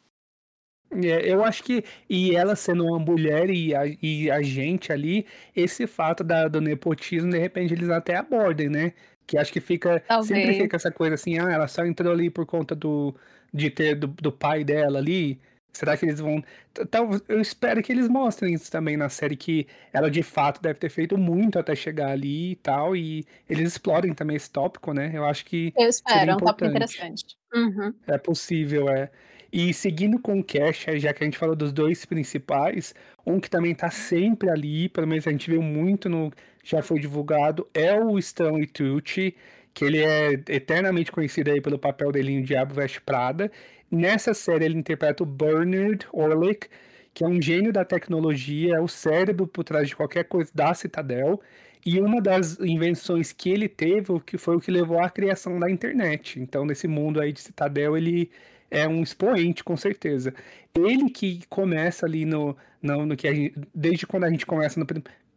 É, 0.91 1.31
eu 1.31 1.43
acho 1.43 1.63
que, 1.63 1.83
e 2.09 2.35
ela 2.35 2.55
sendo 2.55 2.85
uma 2.85 2.99
mulher 2.99 3.49
e 3.49 3.75
a, 3.75 3.81
e 4.01 4.31
a 4.31 4.41
gente 4.41 4.91
ali, 4.91 5.25
esse 5.55 5.85
fato 5.85 6.23
da, 6.23 6.47
do 6.47 6.61
nepotismo, 6.61 7.29
de 7.29 7.37
repente 7.37 7.73
eles 7.73 7.89
até 7.89 8.15
abordem, 8.15 8.69
né? 8.69 8.93
Que 9.25 9.37
acho 9.37 9.51
que 9.51 9.59
fica, 9.59 9.99
Talvez. 10.07 10.27
sempre 10.27 10.61
fica 10.61 10.77
essa 10.77 10.91
coisa 10.91 11.15
assim, 11.15 11.37
ah, 11.39 11.51
ela 11.51 11.67
só 11.67 11.85
entrou 11.85 12.13
ali 12.13 12.29
por 12.29 12.45
conta 12.45 12.73
do, 12.73 13.13
de 13.53 13.69
ter 13.69 13.95
do, 13.95 14.07
do 14.07 14.31
pai 14.31 14.63
dela 14.63 14.99
ali. 14.99 15.39
Será 15.77 15.95
que 15.95 16.05
eles 16.05 16.19
vão. 16.19 16.43
Então, 16.79 17.21
eu 17.27 17.39
espero 17.39 17.83
que 17.83 17.91
eles 17.91 18.07
mostrem 18.07 18.53
isso 18.53 18.71
também 18.71 18.97
na 18.97 19.09
série, 19.09 19.35
que 19.35 19.67
ela 19.93 20.09
de 20.09 20.23
fato 20.23 20.59
deve 20.59 20.79
ter 20.79 20.89
feito 20.89 21.17
muito 21.17 21.59
até 21.59 21.75
chegar 21.75 22.09
ali 22.09 22.53
e 22.53 22.55
tal, 22.55 22.95
e 22.95 23.23
eles 23.47 23.73
explorem 23.73 24.11
também 24.13 24.37
esse 24.37 24.49
tópico, 24.49 24.91
né? 24.91 25.11
Eu 25.13 25.23
acho 25.23 25.45
que. 25.45 25.71
Eu 25.77 25.87
espero, 25.87 26.31
é 26.31 26.35
um 26.35 26.37
tópico 26.37 26.65
interessante. 26.65 27.37
Uhum. 27.53 27.93
É 28.07 28.17
possível, 28.17 28.89
é. 28.89 29.11
E 29.51 29.73
seguindo 29.73 30.19
com 30.19 30.39
o 30.39 30.43
Cash, 30.43 30.87
já 30.97 31.13
que 31.13 31.23
a 31.23 31.25
gente 31.25 31.37
falou 31.37 31.55
dos 31.55 31.71
dois 31.71 32.05
principais, 32.05 32.93
um 33.25 33.39
que 33.39 33.49
também 33.49 33.73
tá 33.73 33.89
sempre 33.89 34.49
ali, 34.49 34.89
pelo 34.89 35.07
menos 35.07 35.27
a 35.27 35.31
gente 35.31 35.49
viu 35.49 35.61
muito 35.61 36.09
no. 36.09 36.31
Já 36.63 36.81
foi 36.81 36.99
divulgado, 36.99 37.65
é 37.73 37.97
o 37.97 38.17
Stanley 38.19 38.67
Tucci 38.67 39.35
que 39.77 39.85
ele 39.85 39.99
é 39.99 40.33
eternamente 40.49 41.11
conhecido 41.11 41.51
aí 41.51 41.61
pelo 41.61 41.77
papel 41.77 42.11
dele 42.11 42.31
em 42.31 42.41
Diabo 42.41 42.73
Veste 42.73 42.99
Prada. 42.99 43.51
Nessa 43.91 44.33
série 44.33 44.65
ele 44.65 44.75
interpreta 44.75 45.21
o 45.21 45.25
Bernard 45.25 46.03
Orlick, 46.11 46.67
que 47.13 47.23
é 47.23 47.27
um 47.27 47.39
gênio 47.39 47.71
da 47.71 47.85
tecnologia, 47.85 48.77
é 48.77 48.81
o 48.81 48.87
cérebro 48.87 49.45
por 49.45 49.63
trás 49.63 49.87
de 49.87 49.95
qualquer 49.95 50.23
coisa 50.23 50.49
da 50.51 50.73
Citadel. 50.73 51.39
E 51.85 52.01
uma 52.01 52.19
das 52.19 52.59
invenções 52.59 53.31
que 53.31 53.51
ele 53.51 53.69
teve 53.69 54.19
que 54.21 54.35
foi 54.35 54.55
o 54.55 54.59
que 54.59 54.71
levou 54.71 54.99
à 54.99 55.11
criação 55.11 55.59
da 55.59 55.69
internet. 55.69 56.39
Então, 56.39 56.65
nesse 56.65 56.87
mundo 56.87 57.21
aí 57.21 57.31
de 57.31 57.41
Citadel, 57.41 57.95
ele 57.95 58.31
é 58.71 58.87
um 58.87 59.03
expoente, 59.03 59.63
com 59.63 59.77
certeza. 59.77 60.33
Ele 60.73 61.07
que 61.11 61.41
começa 61.49 62.03
ali 62.07 62.25
no, 62.25 62.57
no, 62.81 63.05
no 63.05 63.15
que 63.15 63.31
gente, 63.31 63.53
desde 63.75 64.07
quando 64.07 64.23
a 64.23 64.29
gente 64.31 64.43
começa 64.43 64.79
no 64.79 64.87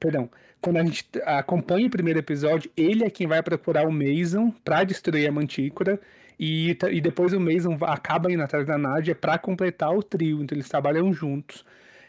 perdão, 0.01 0.31
quando 0.61 0.79
a 0.79 0.85
gente 0.85 1.07
acompanha 1.25 1.87
o 1.87 1.91
primeiro 1.91 2.19
episódio, 2.19 2.71
ele 2.77 3.05
é 3.05 3.11
quem 3.11 3.27
vai 3.27 3.43
procurar 3.43 3.87
o 3.87 3.93
Mason 3.93 4.51
para 4.65 4.83
destruir 4.85 5.29
a 5.29 5.33
Mantícora. 5.33 6.01
E, 6.39 6.77
e 6.91 7.01
depois 7.01 7.33
o 7.35 7.41
Mason 7.41 7.77
acaba 7.83 8.33
indo 8.33 8.43
atrás 8.43 8.67
da 8.67 8.79
Nadia 8.79 9.15
para 9.15 9.39
completar 9.39 9.95
o 9.95 10.03
trio. 10.03 10.43
Então 10.43 10.57
eles 10.57 10.69
trabalham 10.69 11.13
juntos. 11.13 11.65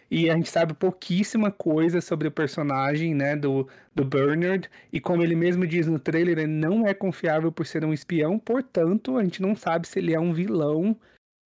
E 0.10 0.30
a 0.30 0.36
gente 0.36 0.50
sabe 0.50 0.74
pouquíssima 0.74 1.52
coisa 1.52 2.02
sobre 2.02 2.28
o 2.28 2.32
personagem, 2.32 3.14
né, 3.14 3.36
do, 3.36 3.68
do 3.96 4.04
Bernard. 4.04 4.70
E 4.92 5.00
como 5.00 5.24
ele 5.24 5.36
mesmo 5.36 5.66
diz 5.68 5.88
no 5.88 6.00
trailer, 6.00 6.40
ele 6.40 6.48
não 6.48 6.88
é 6.88 6.94
confiável 6.94 7.52
por 7.52 7.66
ser 7.66 7.86
um 7.86 7.94
espião. 7.94 8.38
Portanto, 8.40 9.18
a 9.18 9.24
gente 9.24 9.42
não 9.42 9.56
sabe 9.56 9.88
se 9.88 10.00
ele 10.00 10.14
é 10.14 10.20
um 10.20 10.34
vilão, 10.34 10.98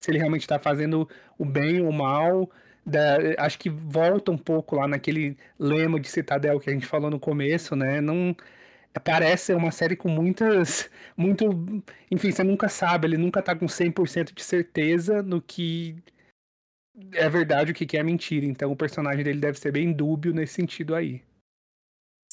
se 0.03 0.11
ele 0.11 0.17
realmente 0.19 0.41
está 0.41 0.57
fazendo 0.57 1.07
o 1.37 1.45
bem 1.45 1.81
ou 1.81 1.89
o 1.89 1.93
mal 1.93 2.49
da, 2.85 3.17
acho 3.39 3.57
que 3.59 3.69
volta 3.69 4.31
um 4.31 4.37
pouco 4.37 4.75
lá 4.75 4.87
naquele 4.87 5.37
lema 5.59 5.99
de 5.99 6.07
Citadel 6.09 6.59
que 6.59 6.69
a 6.69 6.73
gente 6.73 6.85
falou 6.85 7.09
no 7.09 7.19
começo, 7.19 7.75
né? 7.75 8.01
Não 8.01 8.35
parece 9.03 9.53
uma 9.53 9.71
série 9.71 9.95
com 9.95 10.09
muitas 10.09 10.89
muito, 11.17 11.49
enfim, 12.11 12.31
você 12.31 12.43
nunca 12.43 12.69
sabe, 12.69 13.07
ele 13.07 13.17
nunca 13.17 13.41
tá 13.41 13.55
com 13.55 13.67
100% 13.67 14.33
de 14.33 14.43
certeza 14.43 15.21
no 15.23 15.41
que 15.41 15.97
é 17.13 17.29
verdade 17.29 17.71
o 17.71 17.75
que 17.75 17.97
é 17.97 18.03
mentira. 18.03 18.45
Então 18.45 18.71
o 18.71 18.75
personagem 18.75 19.23
dele 19.23 19.39
deve 19.39 19.59
ser 19.59 19.71
bem 19.71 19.91
dúbio 19.93 20.33
nesse 20.33 20.53
sentido 20.55 20.95
aí. 20.95 21.21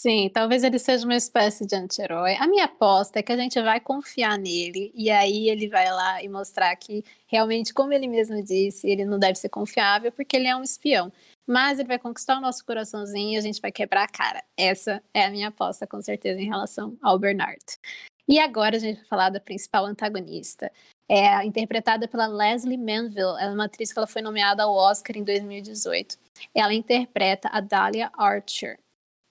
Sim, 0.03 0.29
talvez 0.35 0.65
ele 0.65 0.81
seja 0.81 1.05
uma 1.05 1.15
espécie 1.15 1.65
de 1.65 1.77
anti-herói. 1.77 2.35
A 2.35 2.49
minha 2.49 2.65
aposta 2.65 3.21
é 3.21 3.23
que 3.23 3.31
a 3.31 3.37
gente 3.37 3.63
vai 3.63 3.79
confiar 3.79 4.37
nele 4.37 4.91
e 4.97 5.09
aí 5.09 5.49
ele 5.49 5.69
vai 5.69 5.89
lá 5.93 6.21
e 6.21 6.29
mostrar 6.29 6.75
que 6.75 7.05
realmente, 7.29 7.73
como 7.73 7.93
ele 7.93 8.09
mesmo 8.09 8.43
disse, 8.43 8.91
ele 8.91 9.05
não 9.05 9.17
deve 9.17 9.37
ser 9.39 9.49
confiável 9.49 10.11
porque 10.11 10.35
ele 10.37 10.49
é 10.49 10.57
um 10.57 10.63
espião. 10.65 11.13
Mas 11.47 11.79
ele 11.79 11.87
vai 11.87 12.01
conquistar 12.01 12.37
o 12.37 12.41
nosso 12.41 12.67
coraçãozinho 12.67 13.35
e 13.35 13.37
a 13.37 13.41
gente 13.41 13.61
vai 13.61 13.71
quebrar 13.71 14.03
a 14.03 14.09
cara. 14.09 14.43
Essa 14.57 15.01
é 15.15 15.25
a 15.25 15.31
minha 15.31 15.49
aposta, 15.51 15.87
com 15.87 16.03
certeza, 16.03 16.41
em 16.41 16.47
relação 16.47 16.99
ao 17.01 17.17
Bernard. 17.17 17.65
E 18.27 18.41
agora 18.41 18.79
a 18.79 18.81
gente 18.81 18.97
vai 18.97 19.07
falar 19.07 19.31
da 19.31 19.39
principal 19.39 19.85
antagonista. 19.85 20.69
É 21.09 21.45
interpretada 21.45 22.09
pela 22.09 22.27
Leslie 22.27 22.77
Manville. 22.77 23.39
Ela 23.39 23.53
é 23.53 23.55
uma 23.55 23.67
atriz 23.67 23.93
que 23.93 23.99
ela 24.01 24.09
foi 24.09 24.21
nomeada 24.21 24.65
ao 24.65 24.75
Oscar 24.75 25.17
em 25.17 25.23
2018. 25.23 26.19
Ela 26.53 26.75
interpreta 26.75 27.49
a 27.53 27.61
Dahlia 27.61 28.11
Archer. 28.19 28.81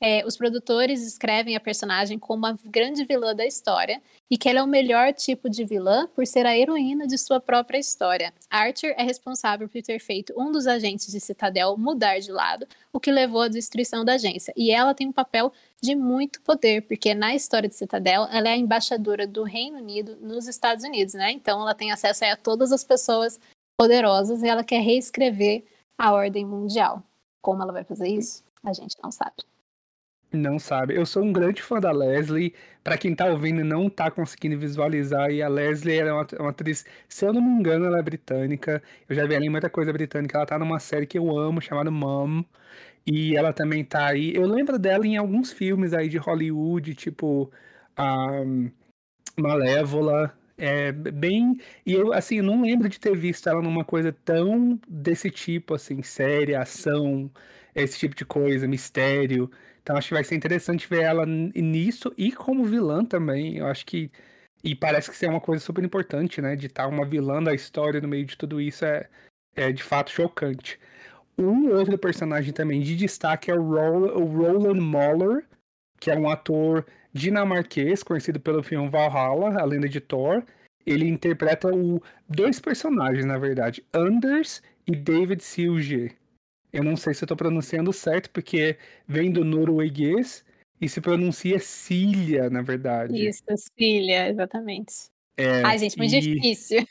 É, 0.04 0.26
os 0.26 0.36
produtores 0.36 1.06
escrevem 1.06 1.56
a 1.56 1.60
personagem 1.60 2.18
como 2.18 2.48
a 2.48 2.58
grande 2.66 3.06
vilã 3.06 3.36
da 3.36 3.46
história 3.46 4.02
e 4.32 4.36
que 4.36 4.50
ela 4.50 4.60
é 4.60 4.64
o 4.64 4.68
melhor 4.68 5.14
tipo 5.14 5.48
de 5.48 5.64
vilã 5.64 6.08
por 6.08 6.26
ser 6.26 6.44
a 6.48 6.58
heroína 6.58 7.06
de 7.06 7.20
sua 7.20 7.40
própria 7.40 7.78
história. 7.78 8.34
Archer 8.50 8.96
é 8.98 9.04
responsável 9.04 9.70
por 9.70 9.80
ter 9.84 10.00
feito 10.00 10.34
um 10.36 10.52
dos 10.52 10.66
agentes 10.66 11.12
de 11.12 11.20
Citadel 11.20 11.78
mudar 11.78 12.18
de 12.18 12.32
lado, 12.32 12.66
o 12.92 13.00
que 13.00 13.12
levou 13.12 13.42
à 13.42 13.48
destruição 13.48 14.04
da 14.04 14.14
agência. 14.14 14.52
E 14.58 14.72
ela 14.72 14.96
tem 14.96 15.08
um 15.08 15.12
papel 15.12 15.54
de 15.80 15.94
muito 15.94 16.42
poder, 16.42 16.82
porque 16.88 17.14
na 17.14 17.36
história 17.36 17.70
de 17.70 17.76
Citadel 17.76 18.28
ela 18.32 18.50
é 18.50 18.54
a 18.54 18.58
embaixadora 18.58 19.28
do 19.28 19.44
Reino 19.44 19.78
Unido 19.78 20.18
nos 20.20 20.48
Estados 20.48 20.84
Unidos, 20.84 21.14
né? 21.14 21.32
Então 21.32 21.62
ela 21.62 21.76
tem 21.76 21.92
acesso 21.92 22.26
a 22.26 22.36
todas 22.36 22.72
as 22.72 22.84
pessoas 22.84 23.40
poderosas 23.78 24.42
e 24.42 24.48
ela 24.48 24.64
quer 24.64 24.82
reescrever 24.82 25.64
a 25.96 26.12
ordem 26.12 26.44
mundial. 26.44 27.04
Como 27.40 27.62
ela 27.62 27.72
vai 27.72 27.84
fazer 27.84 28.08
isso? 28.08 28.44
A 28.64 28.74
gente 28.74 28.96
não 29.04 29.12
sabe. 29.12 29.51
Não 30.34 30.58
sabe. 30.58 30.96
Eu 30.96 31.06
sou 31.06 31.24
um 31.24 31.34
grande 31.34 31.62
fã 31.62 31.80
da 31.80 31.92
Leslie. 31.92 32.54
Para 32.84 32.98
quem 32.98 33.14
tá 33.14 33.26
ouvindo 33.26 33.64
não 33.66 33.90
tá 33.90 34.10
conseguindo 34.10 34.58
visualizar, 34.58 35.30
e 35.30 35.42
a 35.42 35.48
Leslie 35.50 36.00
é 36.00 36.12
uma, 36.12 36.26
uma, 36.40 36.50
atriz, 36.50 36.86
se 37.08 37.26
eu 37.26 37.34
não 37.34 37.42
me 37.42 37.60
engano, 37.60 37.86
ela 37.86 38.00
é 38.00 38.02
britânica. 38.02 38.82
Eu 39.10 39.16
já 39.16 39.26
vi 39.26 39.36
em 39.36 39.50
muita 39.50 39.70
coisa 39.70 39.92
britânica. 39.92 40.38
Ela 40.38 40.46
tá 40.46 40.58
numa 40.58 40.80
série 40.80 41.06
que 41.06 41.18
eu 41.18 41.38
amo, 41.38 41.62
chamada 41.62 41.92
Mom. 41.92 42.44
E 43.06 43.36
ela 43.36 43.54
também 43.54 43.84
tá 43.86 44.08
aí. 44.08 44.34
Eu 44.36 44.46
lembro 44.48 44.80
dela 44.80 45.06
em 45.06 45.18
alguns 45.18 45.52
filmes 45.52 45.94
aí 45.94 46.08
de 46.10 46.18
Hollywood, 46.18 46.96
tipo 46.96 47.52
um, 48.00 48.72
Malévola. 49.40 50.38
É 50.58 50.92
bem. 50.92 51.58
E 51.86 51.94
eu, 51.94 52.14
assim, 52.14 52.42
não 52.42 52.62
lembro 52.62 52.88
de 52.90 53.00
ter 53.00 53.16
visto 53.18 53.50
ela 53.50 53.62
numa 53.62 53.84
coisa 53.84 54.12
tão 54.24 54.80
desse 54.88 55.32
tipo, 55.32 55.74
assim, 55.74 56.04
séria, 56.04 56.62
ação, 56.62 57.32
esse 57.74 57.98
tipo 58.00 58.16
de 58.16 58.26
coisa, 58.26 58.68
mistério. 58.68 59.50
Então 59.82 59.98
acho 59.98 60.10
que 60.10 60.14
vai 60.14 60.24
ser 60.24 60.36
interessante 60.36 60.88
ver 60.88 61.04
ela 61.04 61.26
nisso 61.26 62.14
e 62.18 62.32
como 62.32 62.64
vilã 62.66 63.04
também. 63.04 63.58
Eu 63.58 63.68
acho 63.68 63.86
que. 63.86 64.12
E 64.64 64.76
parece 64.76 65.10
que 65.10 65.16
isso 65.16 65.26
é 65.26 65.30
uma 65.30 65.42
coisa 65.42 65.64
super 65.64 65.84
importante, 65.84 66.42
né? 66.42 66.56
De 66.56 66.68
estar 66.68 66.88
uma 66.88 67.06
vilã 67.06 67.42
da 67.42 67.54
história 67.54 68.00
no 68.00 68.08
meio 68.08 68.26
de 68.26 68.38
tudo 68.38 68.62
isso 68.62 68.86
é, 68.86 69.10
é 69.56 69.72
de 69.72 69.84
fato 69.84 70.12
chocante. 70.12 70.80
Um 71.38 71.70
outro 71.70 71.98
personagem 71.98 72.54
também 72.54 72.82
de 72.82 72.96
destaque 72.96 73.50
é 73.50 73.56
o, 73.56 73.62
o 73.62 74.26
Roland 74.26 74.80
Moller, 74.80 75.46
que 76.00 76.12
é 76.12 76.18
um 76.18 76.30
ator 76.30 76.86
dinamarquês, 77.14 78.04
conhecido 78.04 78.40
pelo 78.40 78.64
filme 78.64 78.90
Valhalla, 78.90 79.60
a 79.60 79.66
lenda 79.66 79.90
de 79.90 80.00
Thor. 80.00 80.44
Ele 80.86 81.08
interpreta 81.08 81.68
o, 81.74 82.02
dois 82.28 82.60
personagens, 82.60 83.26
na 83.26 83.38
verdade, 83.38 83.84
Anders 83.94 84.62
e 84.86 84.96
David 84.96 85.44
Silge. 85.44 86.16
Eu 86.72 86.84
não 86.84 86.96
sei 86.96 87.14
se 87.14 87.24
eu 87.24 87.28
tô 87.28 87.36
pronunciando 87.36 87.92
certo, 87.92 88.30
porque 88.30 88.78
vem 89.08 89.32
do 89.32 89.44
norueguês 89.44 90.44
e 90.80 90.88
se 90.88 91.02
pronuncia 91.02 91.60
Cília, 91.60 92.50
na 92.50 92.62
verdade. 92.62 93.28
Isso, 93.28 93.44
Cília, 93.78 94.30
exatamente. 94.30 95.12
É, 95.38 95.64
Ai, 95.64 95.78
gente, 95.78 95.98
muito 95.98 96.16
e... 96.16 96.20
difícil. 96.20 96.86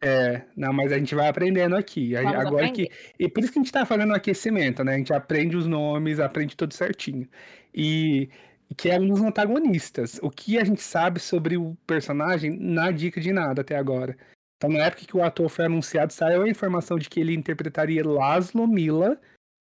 É, 0.00 0.42
não, 0.56 0.72
mas 0.72 0.92
a 0.92 0.98
gente 0.98 1.12
vai 1.14 1.26
aprendendo 1.26 1.74
aqui. 1.74 2.14
Vamos 2.14 2.34
Agora 2.34 2.66
aprender. 2.66 2.88
que. 2.88 2.90
E 3.18 3.28
por 3.28 3.42
isso 3.42 3.52
que 3.52 3.58
a 3.58 3.62
gente 3.62 3.72
tá 3.72 3.84
fazendo 3.84 4.14
aquecimento, 4.14 4.84
né? 4.84 4.94
A 4.94 4.98
gente 4.98 5.12
aprende 5.12 5.56
os 5.56 5.66
nomes, 5.66 6.20
aprende 6.20 6.56
tudo 6.56 6.72
certinho. 6.72 7.28
E 7.74 8.28
que 8.76 8.90
é 8.90 9.00
um 9.00 9.08
dos 9.08 9.20
antagonistas. 9.20 10.20
O 10.22 10.30
que 10.30 10.58
a 10.58 10.64
gente 10.64 10.80
sabe 10.80 11.18
sobre 11.18 11.56
o 11.56 11.76
personagem, 11.86 12.56
na 12.56 12.90
dica 12.90 13.20
de 13.20 13.32
nada 13.32 13.62
até 13.62 13.76
agora. 13.76 14.16
Então, 14.58 14.70
na 14.70 14.86
época 14.86 15.06
que 15.06 15.16
o 15.16 15.22
ator 15.22 15.48
foi 15.48 15.66
anunciado, 15.66 16.12
saiu 16.12 16.42
a 16.42 16.48
informação 16.48 16.98
de 16.98 17.08
que 17.08 17.20
ele 17.20 17.32
interpretaria 17.32 18.04
Laszlo 18.04 18.66
Mila, 18.66 19.18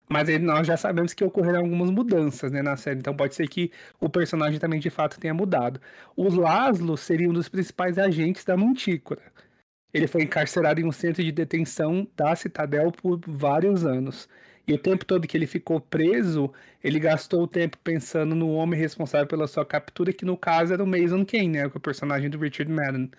mas 0.09 0.29
ele, 0.29 0.45
nós 0.45 0.67
já 0.67 0.77
sabemos 0.77 1.15
que 1.15 1.23
ocorreram 1.25 1.61
algumas 1.61 1.91
mudanças 1.91 2.51
né, 2.51 2.61
na 2.61 2.77
série, 2.77 2.99
então 2.99 3.15
pode 3.15 3.37
ser 3.37 3.49
que 3.49 3.71
o 4.01 4.09
personagem 4.09 4.59
também 4.59 4.81
de 4.81 4.91
fato 4.91 5.21
tenha 5.21 5.33
mudado. 5.33 5.81
O 6.17 6.29
Laszlo 6.29 6.97
seria 6.97 7.31
um 7.31 7.33
dos 7.33 7.49
principais 7.49 7.99
agentes 7.99 8.45
da 8.45 8.57
Mantícora. 8.57 9.23
Ele 9.95 10.09
foi 10.09 10.23
encarcerado 10.23 10.81
em 10.81 10.85
um 10.85 10.93
centro 10.93 11.23
de 11.23 11.31
detenção 11.33 12.07
da 12.17 12.35
Citadel 12.35 12.91
por 12.93 13.21
vários 13.27 13.87
anos. 13.87 14.29
E 14.67 14.73
o 14.73 14.79
tempo 14.79 15.05
todo 15.05 15.27
que 15.27 15.37
ele 15.37 15.47
ficou 15.47 15.81
preso, 15.81 16.53
ele 16.83 16.99
gastou 16.99 17.43
o 17.43 17.49
tempo 17.49 17.79
pensando 17.79 18.35
no 18.35 18.51
homem 18.53 18.79
responsável 18.79 19.27
pela 19.27 19.47
sua 19.47 19.65
captura, 19.65 20.13
que 20.13 20.25
no 20.25 20.37
caso 20.37 20.73
era 20.73 20.83
o 20.83 20.87
Mason 20.87 21.25
Kane, 21.25 21.49
né, 21.49 21.67
o 21.67 21.81
personagem 21.81 22.31
do 22.31 22.39
Richard 22.39 22.71
Madden. 22.73 23.11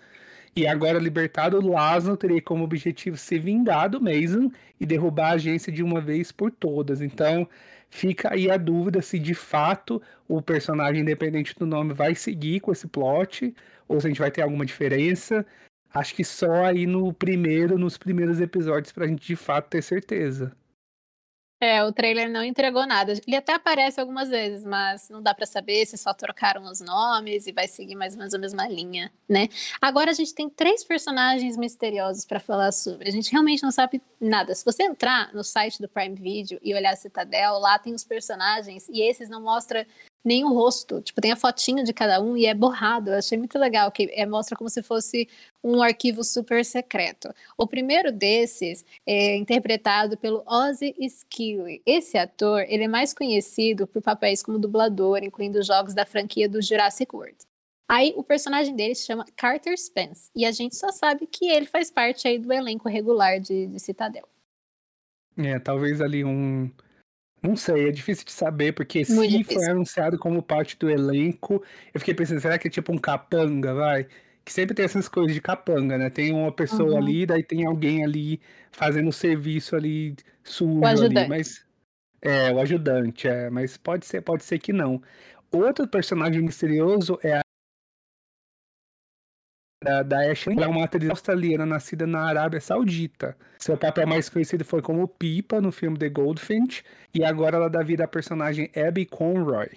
E 0.54 0.66
agora 0.66 0.98
libertado, 0.98 1.66
Lázaro 1.66 2.16
teria 2.16 2.42
como 2.42 2.64
objetivo 2.64 3.16
ser 3.16 3.38
vingado 3.38 4.00
Mason 4.00 4.50
e 4.78 4.84
derrubar 4.84 5.30
a 5.30 5.34
agência 5.34 5.72
de 5.72 5.82
uma 5.82 6.00
vez 6.00 6.30
por 6.30 6.50
todas. 6.50 7.00
Então 7.00 7.48
fica 7.88 8.32
aí 8.34 8.50
a 8.50 8.58
dúvida 8.58 9.00
se 9.00 9.18
de 9.18 9.34
fato 9.34 10.00
o 10.28 10.42
personagem, 10.42 11.02
independente 11.02 11.54
do 11.58 11.66
nome, 11.66 11.94
vai 11.94 12.14
seguir 12.14 12.60
com 12.60 12.70
esse 12.70 12.86
plot 12.86 13.54
ou 13.88 14.00
se 14.00 14.06
a 14.06 14.10
gente 14.10 14.20
vai 14.20 14.30
ter 14.30 14.42
alguma 14.42 14.66
diferença. 14.66 15.46
Acho 15.92 16.14
que 16.14 16.24
só 16.24 16.66
aí 16.66 16.86
no 16.86 17.12
primeiro, 17.14 17.78
nos 17.78 17.96
primeiros 17.98 18.40
episódios, 18.40 18.92
pra 18.92 19.06
gente 19.06 19.26
de 19.26 19.36
fato 19.36 19.68
ter 19.70 19.82
certeza. 19.82 20.52
É, 21.64 21.84
o 21.84 21.92
trailer 21.92 22.28
não 22.28 22.42
entregou 22.42 22.84
nada. 22.84 23.12
Ele 23.24 23.36
até 23.36 23.52
aparece 23.52 24.00
algumas 24.00 24.28
vezes, 24.28 24.64
mas 24.64 25.08
não 25.08 25.22
dá 25.22 25.32
para 25.32 25.46
saber 25.46 25.86
se 25.86 25.96
só 25.96 26.12
trocaram 26.12 26.64
os 26.64 26.80
nomes 26.80 27.46
e 27.46 27.52
vai 27.52 27.68
seguir 27.68 27.94
mais 27.94 28.14
ou 28.14 28.18
menos 28.18 28.34
a 28.34 28.38
mesma 28.38 28.66
linha, 28.66 29.12
né? 29.28 29.48
Agora 29.80 30.10
a 30.10 30.12
gente 30.12 30.34
tem 30.34 30.50
três 30.50 30.82
personagens 30.82 31.56
misteriosos 31.56 32.24
para 32.24 32.40
falar 32.40 32.72
sobre. 32.72 33.08
A 33.08 33.12
gente 33.12 33.30
realmente 33.30 33.62
não 33.62 33.70
sabe 33.70 34.02
nada. 34.20 34.56
Se 34.56 34.64
você 34.64 34.82
entrar 34.82 35.32
no 35.32 35.44
site 35.44 35.80
do 35.80 35.88
Prime 35.88 36.16
Video 36.16 36.58
e 36.64 36.74
olhar 36.74 36.94
a 36.94 36.96
Citadel, 36.96 37.60
lá 37.60 37.78
tem 37.78 37.94
os 37.94 38.02
personagens 38.02 38.88
e 38.88 39.00
esses 39.00 39.30
não 39.30 39.40
mostram 39.40 39.86
nem 40.24 40.44
o 40.44 40.52
rosto. 40.52 41.00
Tipo, 41.00 41.20
tem 41.20 41.32
a 41.32 41.36
fotinho 41.36 41.84
de 41.84 41.92
cada 41.92 42.20
um 42.20 42.36
e 42.36 42.46
é 42.46 42.54
borrado. 42.54 43.10
Eu 43.10 43.18
achei 43.18 43.36
muito 43.36 43.58
legal, 43.58 43.90
que 43.90 44.10
é, 44.12 44.24
mostra 44.26 44.56
como 44.56 44.70
se 44.70 44.82
fosse 44.82 45.28
um 45.62 45.82
arquivo 45.82 46.22
super 46.22 46.64
secreto. 46.64 47.32
O 47.56 47.66
primeiro 47.66 48.12
desses 48.12 48.84
é 49.06 49.36
interpretado 49.36 50.16
pelo 50.16 50.42
Ozzy 50.46 50.94
Skilly. 50.98 51.82
Esse 51.86 52.16
ator, 52.18 52.64
ele 52.68 52.84
é 52.84 52.88
mais 52.88 53.12
conhecido 53.12 53.86
por 53.86 54.02
papéis 54.02 54.42
como 54.42 54.58
dublador, 54.58 55.22
incluindo 55.22 55.62
jogos 55.62 55.94
da 55.94 56.06
franquia 56.06 56.48
do 56.48 56.62
Jurassic 56.62 57.14
World. 57.14 57.36
Aí 57.88 58.14
o 58.16 58.22
personagem 58.22 58.74
dele 58.74 58.94
se 58.94 59.04
chama 59.04 59.26
Carter 59.36 59.76
Spence, 59.78 60.30
e 60.34 60.46
a 60.46 60.50
gente 60.50 60.74
só 60.74 60.90
sabe 60.90 61.26
que 61.26 61.50
ele 61.50 61.66
faz 61.66 61.90
parte 61.90 62.26
aí 62.26 62.38
do 62.38 62.50
elenco 62.50 62.88
regular 62.88 63.38
de, 63.38 63.66
de 63.66 63.78
Citadel. 63.78 64.26
É, 65.36 65.58
talvez 65.58 66.00
ali 66.00 66.24
um, 66.24 66.70
não 67.42 67.56
sei, 67.56 67.88
é 67.88 67.90
difícil 67.90 68.24
de 68.24 68.32
saber, 68.32 68.72
porque 68.72 68.98
Muito 69.08 69.30
se 69.30 69.38
difícil. 69.38 69.60
foi 69.60 69.70
anunciado 69.70 70.18
como 70.18 70.42
parte 70.42 70.78
do 70.78 70.88
elenco, 70.88 71.62
eu 71.92 72.00
fiquei 72.00 72.14
pensando, 72.14 72.40
será 72.40 72.58
que 72.58 72.68
é 72.68 72.70
tipo 72.70 72.92
um 72.92 72.98
capanga, 72.98 73.74
vai? 73.74 74.06
Que 74.44 74.52
sempre 74.52 74.74
tem 74.74 74.84
essas 74.84 75.08
coisas 75.08 75.34
de 75.34 75.40
capanga, 75.40 75.98
né? 75.98 76.08
Tem 76.10 76.32
uma 76.32 76.52
pessoa 76.52 76.92
uhum. 76.92 76.98
ali, 76.98 77.26
daí 77.26 77.42
tem 77.42 77.66
alguém 77.66 78.04
ali 78.04 78.40
fazendo 78.70 79.08
o 79.08 79.12
serviço 79.12 79.76
ali 79.76 80.14
sujo 80.44 80.84
ali, 80.84 81.28
mas 81.28 81.64
é 82.20 82.52
o 82.52 82.60
ajudante, 82.60 83.26
é, 83.28 83.50
mas 83.50 83.76
pode 83.76 84.06
ser, 84.06 84.22
pode 84.22 84.44
ser 84.44 84.58
que 84.58 84.72
não. 84.72 85.02
Outro 85.50 85.86
personagem 85.88 86.42
misterioso 86.42 87.18
é 87.22 87.38
a 87.38 87.41
da, 89.82 90.02
da 90.02 90.30
Ashley, 90.30 90.56
ela 90.56 90.66
é 90.66 90.68
uma 90.68 90.84
atriz 90.84 91.08
australiana 91.10 91.66
nascida 91.66 92.06
na 92.06 92.22
Arábia 92.22 92.60
Saudita. 92.60 93.36
Seu 93.58 93.76
papel 93.76 94.06
mais 94.06 94.28
conhecido 94.28 94.64
foi 94.64 94.80
como 94.80 95.06
Pipa 95.06 95.60
no 95.60 95.72
filme 95.72 95.98
The 95.98 96.08
Goldfinch, 96.08 96.84
e 97.14 97.24
agora 97.24 97.56
ela 97.56 97.68
dá 97.68 97.82
vida 97.82 98.04
à 98.04 98.08
personagem 98.08 98.70
Abby 98.76 99.06
Conroy, 99.06 99.68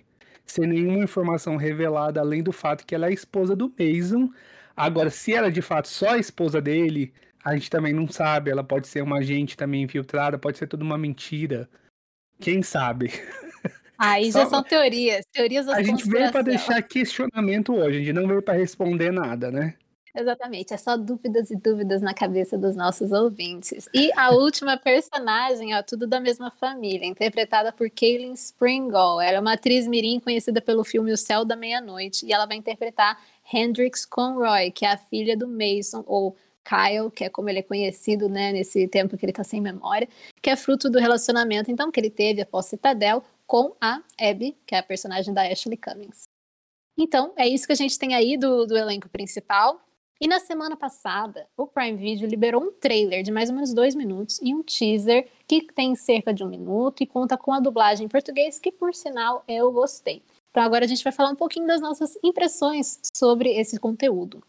sem 0.45 0.67
nenhuma 0.67 1.03
informação 1.03 1.55
revelada 1.57 2.19
além 2.19 2.43
do 2.43 2.51
fato 2.51 2.85
que 2.85 2.95
ela 2.95 3.07
é 3.07 3.09
a 3.09 3.13
esposa 3.13 3.55
do 3.55 3.73
Mason. 3.77 4.29
Agora, 4.75 5.09
se 5.09 5.33
ela 5.33 5.47
é 5.47 5.51
de 5.51 5.61
fato 5.61 5.87
só 5.87 6.11
a 6.11 6.17
esposa 6.17 6.61
dele, 6.61 7.13
a 7.43 7.53
gente 7.53 7.69
também 7.69 7.93
não 7.93 8.07
sabe. 8.07 8.51
Ela 8.51 8.63
pode 8.63 8.87
ser 8.87 9.01
uma 9.01 9.19
agente 9.19 9.55
também 9.55 9.83
infiltrada, 9.83 10.37
pode 10.37 10.57
ser 10.57 10.67
tudo 10.67 10.81
uma 10.83 10.97
mentira. 10.97 11.69
Quem 12.39 12.61
sabe? 12.61 13.11
Aí 13.97 14.29
já 14.29 14.45
são 14.45 14.61
teorias, 14.61 15.25
teorias 15.31 15.69
A 15.69 15.81
gente 15.81 16.09
veio 16.09 16.29
para 16.29 16.41
deixar 16.41 16.81
questionamento 16.81 17.73
hoje, 17.73 17.97
a 17.97 17.99
gente 17.99 18.13
não 18.13 18.27
veio 18.27 18.41
para 18.41 18.53
responder 18.53 19.09
nada, 19.09 19.49
né? 19.49 19.75
Exatamente, 20.17 20.73
é 20.73 20.78
só 20.78 20.95
dúvidas 20.95 21.51
e 21.51 21.58
dúvidas 21.58 22.01
na 22.01 22.13
cabeça 22.13 22.58
dos 22.58 22.73
nossos 22.73 23.12
ouvintes. 23.12 23.89
E 23.93 24.10
a 24.15 24.32
última 24.32 24.78
personagem, 24.78 25.75
ó, 25.75 25.84
tudo 25.84 26.08
da 26.08 26.21
mesma 26.21 26.49
família, 26.49 27.06
interpretada 27.06 27.73
por 27.73 27.89
Kaylin 27.89 28.32
Springall. 28.32 29.19
Ela 29.19 29.38
é 29.38 29.39
uma 29.41 29.54
atriz 29.54 29.86
mirim 29.86 30.21
conhecida 30.21 30.62
pelo 30.62 30.86
filme 30.86 31.12
O 31.12 31.17
Céu 31.17 31.43
da 31.43 31.58
Meia-Noite, 31.58 32.25
e 32.25 32.32
ela 32.32 32.45
vai 32.45 32.56
interpretar 32.56 33.21
Hendrix 33.54 34.06
Conroy, 34.06 34.71
que 34.71 34.86
é 34.86 34.93
a 34.93 34.97
filha 34.97 35.36
do 35.36 35.49
Mason, 35.49 36.01
ou 36.08 36.38
Kyle, 36.63 37.12
que 37.12 37.25
é 37.25 37.30
como 37.30 37.49
ele 37.49 37.60
é 37.60 37.63
conhecido, 37.63 38.30
né, 38.30 38.54
nesse 38.54 38.88
tempo 38.88 39.17
que 39.17 39.25
ele 39.25 39.34
tá 39.34 39.43
sem 39.43 39.60
memória, 39.60 40.08
que 40.41 40.49
é 40.49 40.56
fruto 40.56 40.89
do 40.89 40.97
relacionamento, 40.97 41.69
então, 41.69 41.91
que 41.91 41.99
ele 41.99 42.10
teve 42.10 42.41
após 42.41 42.67
Citadel 42.67 43.21
com 43.45 43.75
a 43.82 44.01
Abby, 44.17 44.58
que 44.65 44.73
é 44.73 44.80
a 44.80 44.84
personagem 44.84 45.34
da 45.34 45.43
Ashley 45.43 45.78
Cummings. 45.78 46.23
Então, 46.97 47.34
é 47.36 47.45
isso 47.45 47.67
que 47.67 47.73
a 47.73 47.75
gente 47.75 47.99
tem 47.99 48.15
aí 48.15 48.38
do, 48.38 48.65
do 48.65 48.78
elenco 48.78 49.10
principal. 49.10 49.85
E 50.19 50.28
na 50.28 50.39
semana 50.39 50.78
passada, 50.78 51.45
o 51.58 51.67
Prime 51.67 51.97
Video 51.97 52.28
liberou 52.28 52.63
um 52.63 52.71
trailer 52.71 53.21
de 53.21 53.32
mais 53.32 53.49
ou 53.49 53.56
menos 53.56 53.73
dois 53.73 53.93
minutos 53.93 54.39
e 54.41 54.56
um 54.56 54.63
teaser 54.63 55.28
que 55.45 55.62
tem 55.73 55.93
cerca 55.95 56.34
de 56.34 56.43
um 56.43 56.49
minuto 56.49 57.04
e 57.04 57.06
conta 57.06 57.38
com 57.38 57.51
a 57.51 57.60
dublagem 57.60 58.06
em 58.06 58.10
português, 58.10 58.58
que 58.58 58.71
por 58.71 58.93
sinal 58.93 59.43
eu 59.47 59.71
gostei. 59.73 60.23
Então 60.51 60.63
agora 60.63 60.86
a 60.86 60.88
gente 60.88 61.04
vai 61.04 61.12
falar 61.12 61.32
um 61.32 61.36
pouquinho 61.36 61.67
das 61.67 61.82
nossas 61.82 62.17
impressões 62.23 63.01
sobre 63.13 63.49
esse 63.49 63.78
conteúdo. 63.78 64.41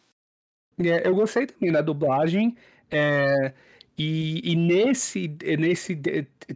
É, 0.78 1.08
eu 1.08 1.16
gostei 1.16 1.46
também 1.46 1.72
da 1.72 1.80
dublagem. 1.80 2.56
É, 2.88 3.52
e, 3.98 4.52
e, 4.52 4.54
nesse, 4.54 5.26
nesse 5.58 5.96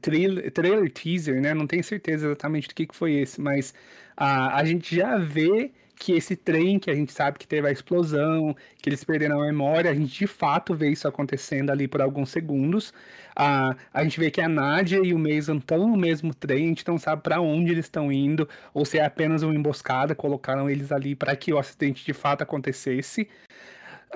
trailer, 0.00 0.52
trailer, 0.52 0.92
teaser, 0.92 1.40
né? 1.40 1.52
Não 1.52 1.66
tenho 1.66 1.82
certeza 1.82 2.26
exatamente 2.26 2.68
do 2.68 2.74
que, 2.74 2.86
que 2.86 2.94
foi 2.94 3.14
esse, 3.14 3.40
mas 3.40 3.74
a, 4.16 4.56
a 4.56 4.64
gente 4.64 4.94
já 4.94 5.16
vê 5.16 5.72
que 6.00 6.12
esse 6.12 6.34
trem 6.34 6.78
que 6.78 6.90
a 6.90 6.94
gente 6.94 7.12
sabe 7.12 7.38
que 7.38 7.46
teve 7.46 7.68
a 7.68 7.70
explosão, 7.70 8.56
que 8.78 8.88
eles 8.88 9.04
perderam 9.04 9.42
a 9.42 9.44
memória, 9.44 9.90
a 9.90 9.94
gente 9.94 10.18
de 10.18 10.26
fato 10.26 10.74
vê 10.74 10.88
isso 10.88 11.06
acontecendo 11.06 11.68
ali 11.70 11.86
por 11.86 12.00
alguns 12.00 12.30
segundos. 12.30 12.92
A, 13.36 13.76
a 13.92 14.02
gente 14.02 14.18
vê 14.18 14.30
que 14.30 14.40
a 14.40 14.48
Nadia 14.48 15.00
e 15.04 15.12
o 15.12 15.18
Mason 15.18 15.58
estão 15.58 15.86
no 15.86 15.98
mesmo 15.98 16.34
trem, 16.34 16.64
a 16.64 16.68
gente 16.68 16.88
não 16.88 16.98
sabe 16.98 17.22
para 17.22 17.38
onde 17.42 17.72
eles 17.72 17.84
estão 17.84 18.10
indo, 18.10 18.48
ou 18.72 18.86
se 18.86 18.98
é 18.98 19.04
apenas 19.04 19.42
uma 19.42 19.54
emboscada, 19.54 20.14
colocaram 20.14 20.70
eles 20.70 20.90
ali 20.90 21.14
para 21.14 21.36
que 21.36 21.52
o 21.52 21.58
acidente 21.58 22.02
de 22.04 22.14
fato 22.14 22.40
acontecesse. 22.42 23.28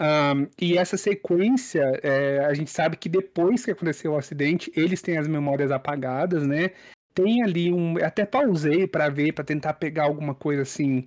Um, 0.00 0.48
e 0.58 0.78
essa 0.78 0.96
sequência, 0.96 2.00
é, 2.02 2.46
a 2.46 2.54
gente 2.54 2.70
sabe 2.70 2.96
que 2.96 3.10
depois 3.10 3.62
que 3.64 3.70
aconteceu 3.70 4.12
o 4.12 4.16
acidente, 4.16 4.72
eles 4.74 5.02
têm 5.02 5.18
as 5.18 5.28
memórias 5.28 5.70
apagadas, 5.70 6.46
né? 6.46 6.70
Tem 7.14 7.42
ali 7.42 7.72
um. 7.72 7.96
Até 8.04 8.24
pausei 8.26 8.88
para 8.88 9.08
ver, 9.08 9.32
para 9.32 9.44
tentar 9.44 9.74
pegar 9.74 10.04
alguma 10.04 10.34
coisa 10.34 10.62
assim 10.62 11.06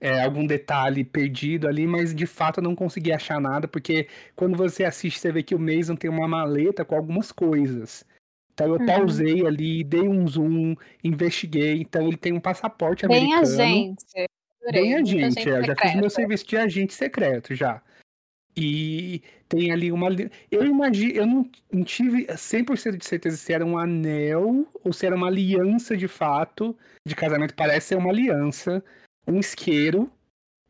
é, 0.00 0.22
algum 0.22 0.46
detalhe 0.46 1.04
perdido 1.04 1.66
ali, 1.66 1.86
mas 1.86 2.14
de 2.14 2.26
fato 2.26 2.58
eu 2.58 2.64
não 2.64 2.74
consegui 2.74 3.12
achar 3.12 3.40
nada, 3.40 3.66
porque 3.66 4.08
quando 4.36 4.56
você 4.56 4.84
assiste, 4.84 5.18
você 5.18 5.32
vê 5.32 5.42
que 5.42 5.54
o 5.54 5.58
Mason 5.58 5.96
tem 5.96 6.10
uma 6.10 6.28
maleta 6.28 6.84
com 6.84 6.94
algumas 6.94 7.32
coisas. 7.32 8.04
Então 8.52 8.74
eu 8.74 8.80
uhum. 8.80 8.86
pausei 8.86 9.46
ali, 9.46 9.84
dei 9.84 10.08
um 10.08 10.26
zoom, 10.26 10.74
investiguei. 11.02 11.80
Então 11.80 12.08
ele 12.08 12.16
tem 12.16 12.32
um 12.32 12.40
passaporte 12.40 13.06
Bem 13.06 13.32
americano. 13.32 13.56
Bem 13.56 13.96
agente. 13.96 14.28
Bem 14.72 14.94
agente, 14.94 15.48
é, 15.48 15.58
eu 15.58 15.64
já 15.64 15.76
fiz 15.76 15.94
meu 15.94 16.10
serviço 16.10 16.46
de 16.46 16.56
agente 16.56 16.92
secreto 16.92 17.54
já. 17.54 17.80
E 18.56 19.22
tem 19.48 19.70
ali 19.70 19.92
uma. 19.92 20.08
Eu 20.50 20.66
imagino, 20.66 21.12
eu 21.12 21.26
não, 21.26 21.48
não 21.72 21.84
tive 21.84 22.26
100% 22.26 22.96
de 22.96 23.06
certeza 23.06 23.36
se 23.36 23.52
era 23.52 23.64
um 23.64 23.78
anel 23.78 24.66
ou 24.82 24.92
se 24.92 25.06
era 25.06 25.14
uma 25.14 25.28
aliança 25.28 25.96
de 25.96 26.08
fato 26.08 26.76
de 27.06 27.14
casamento. 27.14 27.54
Parece 27.54 27.88
ser 27.88 27.94
uma 27.96 28.10
aliança 28.10 28.82
um 29.28 29.38
isqueiro, 29.38 30.10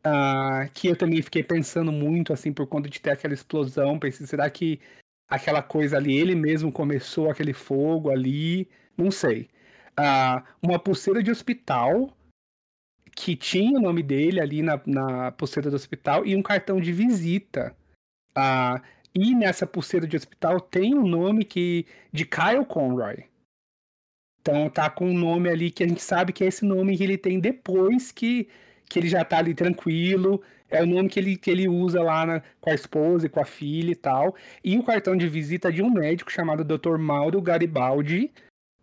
uh, 0.05 0.69
que 0.73 0.87
eu 0.87 0.95
também 0.95 1.21
fiquei 1.21 1.43
pensando 1.43 1.91
muito, 1.91 2.33
assim, 2.33 2.51
por 2.51 2.67
conta 2.67 2.89
de 2.89 2.99
ter 2.99 3.11
aquela 3.11 3.33
explosão. 3.33 3.97
Pensei, 3.97 4.27
será 4.27 4.49
que 4.49 4.79
aquela 5.27 5.61
coisa 5.61 5.97
ali, 5.97 6.17
ele 6.17 6.35
mesmo 6.35 6.71
começou 6.71 7.29
aquele 7.29 7.53
fogo 7.53 8.09
ali? 8.09 8.67
Não 8.97 9.09
sei. 9.09 9.49
Uh, 9.97 10.43
uma 10.61 10.77
pulseira 10.77 11.23
de 11.23 11.31
hospital, 11.31 12.13
que 13.15 13.35
tinha 13.35 13.77
o 13.77 13.81
nome 13.81 14.03
dele 14.03 14.39
ali 14.39 14.61
na, 14.61 14.79
na 14.85 15.31
pulseira 15.31 15.69
do 15.69 15.75
hospital, 15.75 16.25
e 16.25 16.35
um 16.35 16.41
cartão 16.41 16.81
de 16.81 16.91
visita. 16.91 17.75
Uh, 18.37 18.81
e 19.15 19.33
nessa 19.33 19.65
pulseira 19.65 20.05
de 20.05 20.15
hospital 20.15 20.59
tem 20.59 20.93
um 20.93 21.07
nome 21.07 21.43
que 21.43 21.85
de 22.11 22.25
Kyle 22.25 22.65
Conroy. 22.65 23.28
Então 24.49 24.67
tá 24.67 24.89
com 24.89 25.05
um 25.05 25.13
nome 25.13 25.47
ali 25.47 25.69
que 25.69 25.83
a 25.83 25.87
gente 25.87 26.01
sabe 26.01 26.33
que 26.33 26.43
é 26.43 26.47
esse 26.47 26.65
nome 26.65 26.97
que 26.97 27.03
ele 27.03 27.19
tem 27.19 27.39
depois 27.39 28.11
que, 28.11 28.47
que 28.89 28.97
ele 28.97 29.07
já 29.07 29.23
tá 29.23 29.37
ali 29.37 29.53
tranquilo. 29.53 30.41
É 30.67 30.81
o 30.81 30.87
nome 30.87 31.07
que 31.07 31.19
ele, 31.19 31.37
que 31.37 31.51
ele 31.51 31.67
usa 31.67 32.01
lá 32.01 32.25
na, 32.25 32.41
com 32.59 32.71
a 32.71 32.73
esposa 32.73 33.27
e 33.27 33.29
com 33.29 33.39
a 33.39 33.45
filha 33.45 33.91
e 33.91 33.95
tal. 33.95 34.35
E 34.63 34.75
o 34.75 34.83
cartão 34.83 35.15
de 35.15 35.27
visita 35.27 35.71
de 35.71 35.83
um 35.83 35.91
médico 35.91 36.31
chamado 36.31 36.63
Dr. 36.63 36.97
Mauro 36.97 37.39
Garibaldi, 37.39 38.31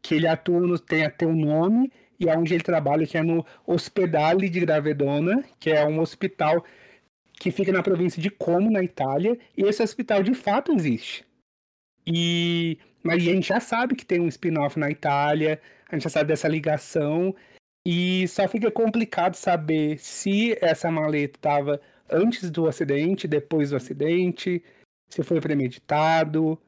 que 0.00 0.14
ele 0.14 0.29
atua 0.29 0.61
no, 0.61 0.79
tem 0.79 1.05
até 1.05 1.26
um 1.26 1.35
nome, 1.35 1.90
e 2.18 2.29
é 2.29 2.38
onde 2.38 2.55
ele 2.55 2.62
trabalha, 2.62 3.05
que 3.05 3.18
é 3.18 3.22
no 3.22 3.44
Ospedale 3.66 4.48
de 4.48 4.61
Gravedona, 4.61 5.44
que 5.59 5.70
é 5.70 5.85
um 5.85 5.98
hospital 5.98 6.64
que 7.33 7.50
fica 7.50 7.72
na 7.72 7.83
província 7.83 8.22
de 8.22 8.31
Como, 8.31 8.70
na 8.70 8.85
Itália, 8.85 9.37
e 9.57 9.62
esse 9.62 9.83
hospital 9.83 10.22
de 10.22 10.33
fato 10.33 10.72
existe. 10.72 11.24
E 12.07 12.79
mas 13.07 13.23
a 13.23 13.33
gente 13.33 13.49
já 13.49 13.61
sabe 13.61 13.95
que 13.95 14.05
tem 14.05 14.21
um 14.21 14.29
spin-off 14.29 14.79
na 14.79 14.90
Itália, 14.90 15.61
a 15.88 15.95
gente 15.95 16.05
já 16.05 16.11
sabe 16.11 16.29
dessa 16.29 16.49
ligação, 16.49 17.35
e 17.87 18.27
só 18.29 18.49
fica 18.49 18.71
complicado 18.71 19.37
saber 19.37 19.99
se 19.99 20.59
essa 20.61 20.90
maleta 20.90 21.38
estava 21.38 21.81
antes 22.11 22.51
do 22.51 22.66
acidente, 22.66 23.29
depois 23.29 23.71
do 23.71 23.77
acidente, 23.77 24.62
se 25.09 25.23
foi 25.23 25.40
premeditado. 25.40 26.61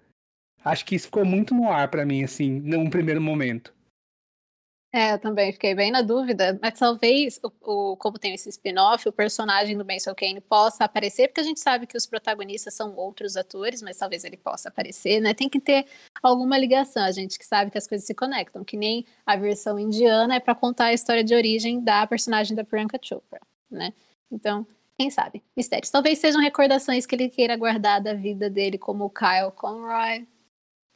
Acho 0.64 0.84
que 0.84 0.94
isso 0.94 1.06
ficou 1.06 1.24
muito 1.24 1.54
no 1.54 1.70
ar 1.70 1.88
para 1.88 2.06
mim, 2.06 2.22
assim, 2.22 2.60
num 2.60 2.88
primeiro 2.88 3.20
momento. 3.20 3.74
É, 4.90 5.12
eu 5.12 5.18
também 5.18 5.52
fiquei 5.52 5.74
bem 5.74 5.90
na 5.90 6.00
dúvida, 6.00 6.58
mas 6.62 6.78
talvez, 6.78 7.38
o, 7.42 7.92
o 7.92 7.96
como 7.98 8.18
tem 8.18 8.32
esse 8.34 8.48
spin-off, 8.48 9.06
o 9.06 9.12
personagem 9.12 9.76
do 9.76 9.84
Mason 9.84 10.14
Kane 10.14 10.40
possa 10.40 10.84
aparecer, 10.84 11.28
porque 11.28 11.42
a 11.42 11.44
gente 11.44 11.60
sabe 11.60 11.86
que 11.86 11.96
os 11.96 12.06
protagonistas 12.06 12.72
são 12.72 12.96
outros 12.96 13.36
atores, 13.36 13.82
mas 13.82 13.98
talvez 13.98 14.24
ele 14.24 14.38
possa 14.38 14.70
aparecer, 14.70 15.20
né? 15.20 15.34
Tem 15.34 15.46
que 15.46 15.60
ter 15.60 15.86
alguma 16.22 16.56
ligação, 16.56 17.04
a 17.04 17.12
gente 17.12 17.38
que 17.38 17.44
sabe 17.44 17.70
que 17.70 17.76
as 17.76 17.86
coisas 17.86 18.06
se 18.06 18.14
conectam, 18.14 18.64
que 18.64 18.78
nem 18.78 19.04
a 19.26 19.36
versão 19.36 19.78
indiana 19.78 20.36
é 20.36 20.40
para 20.40 20.54
contar 20.54 20.86
a 20.86 20.94
história 20.94 21.22
de 21.22 21.34
origem 21.34 21.84
da 21.84 22.06
personagem 22.06 22.56
da 22.56 22.64
Priyanka 22.64 22.98
Chopra, 23.02 23.40
né? 23.70 23.92
Então, 24.32 24.66
quem 24.98 25.10
sabe? 25.10 25.44
Mistérios. 25.54 25.90
Talvez 25.90 26.18
sejam 26.18 26.40
recordações 26.40 27.04
que 27.04 27.14
ele 27.14 27.28
queira 27.28 27.56
guardar 27.56 28.00
da 28.00 28.14
vida 28.14 28.48
dele 28.48 28.78
como 28.78 29.04
o 29.04 29.10
Kyle 29.10 29.52
Conroy, 29.54 30.26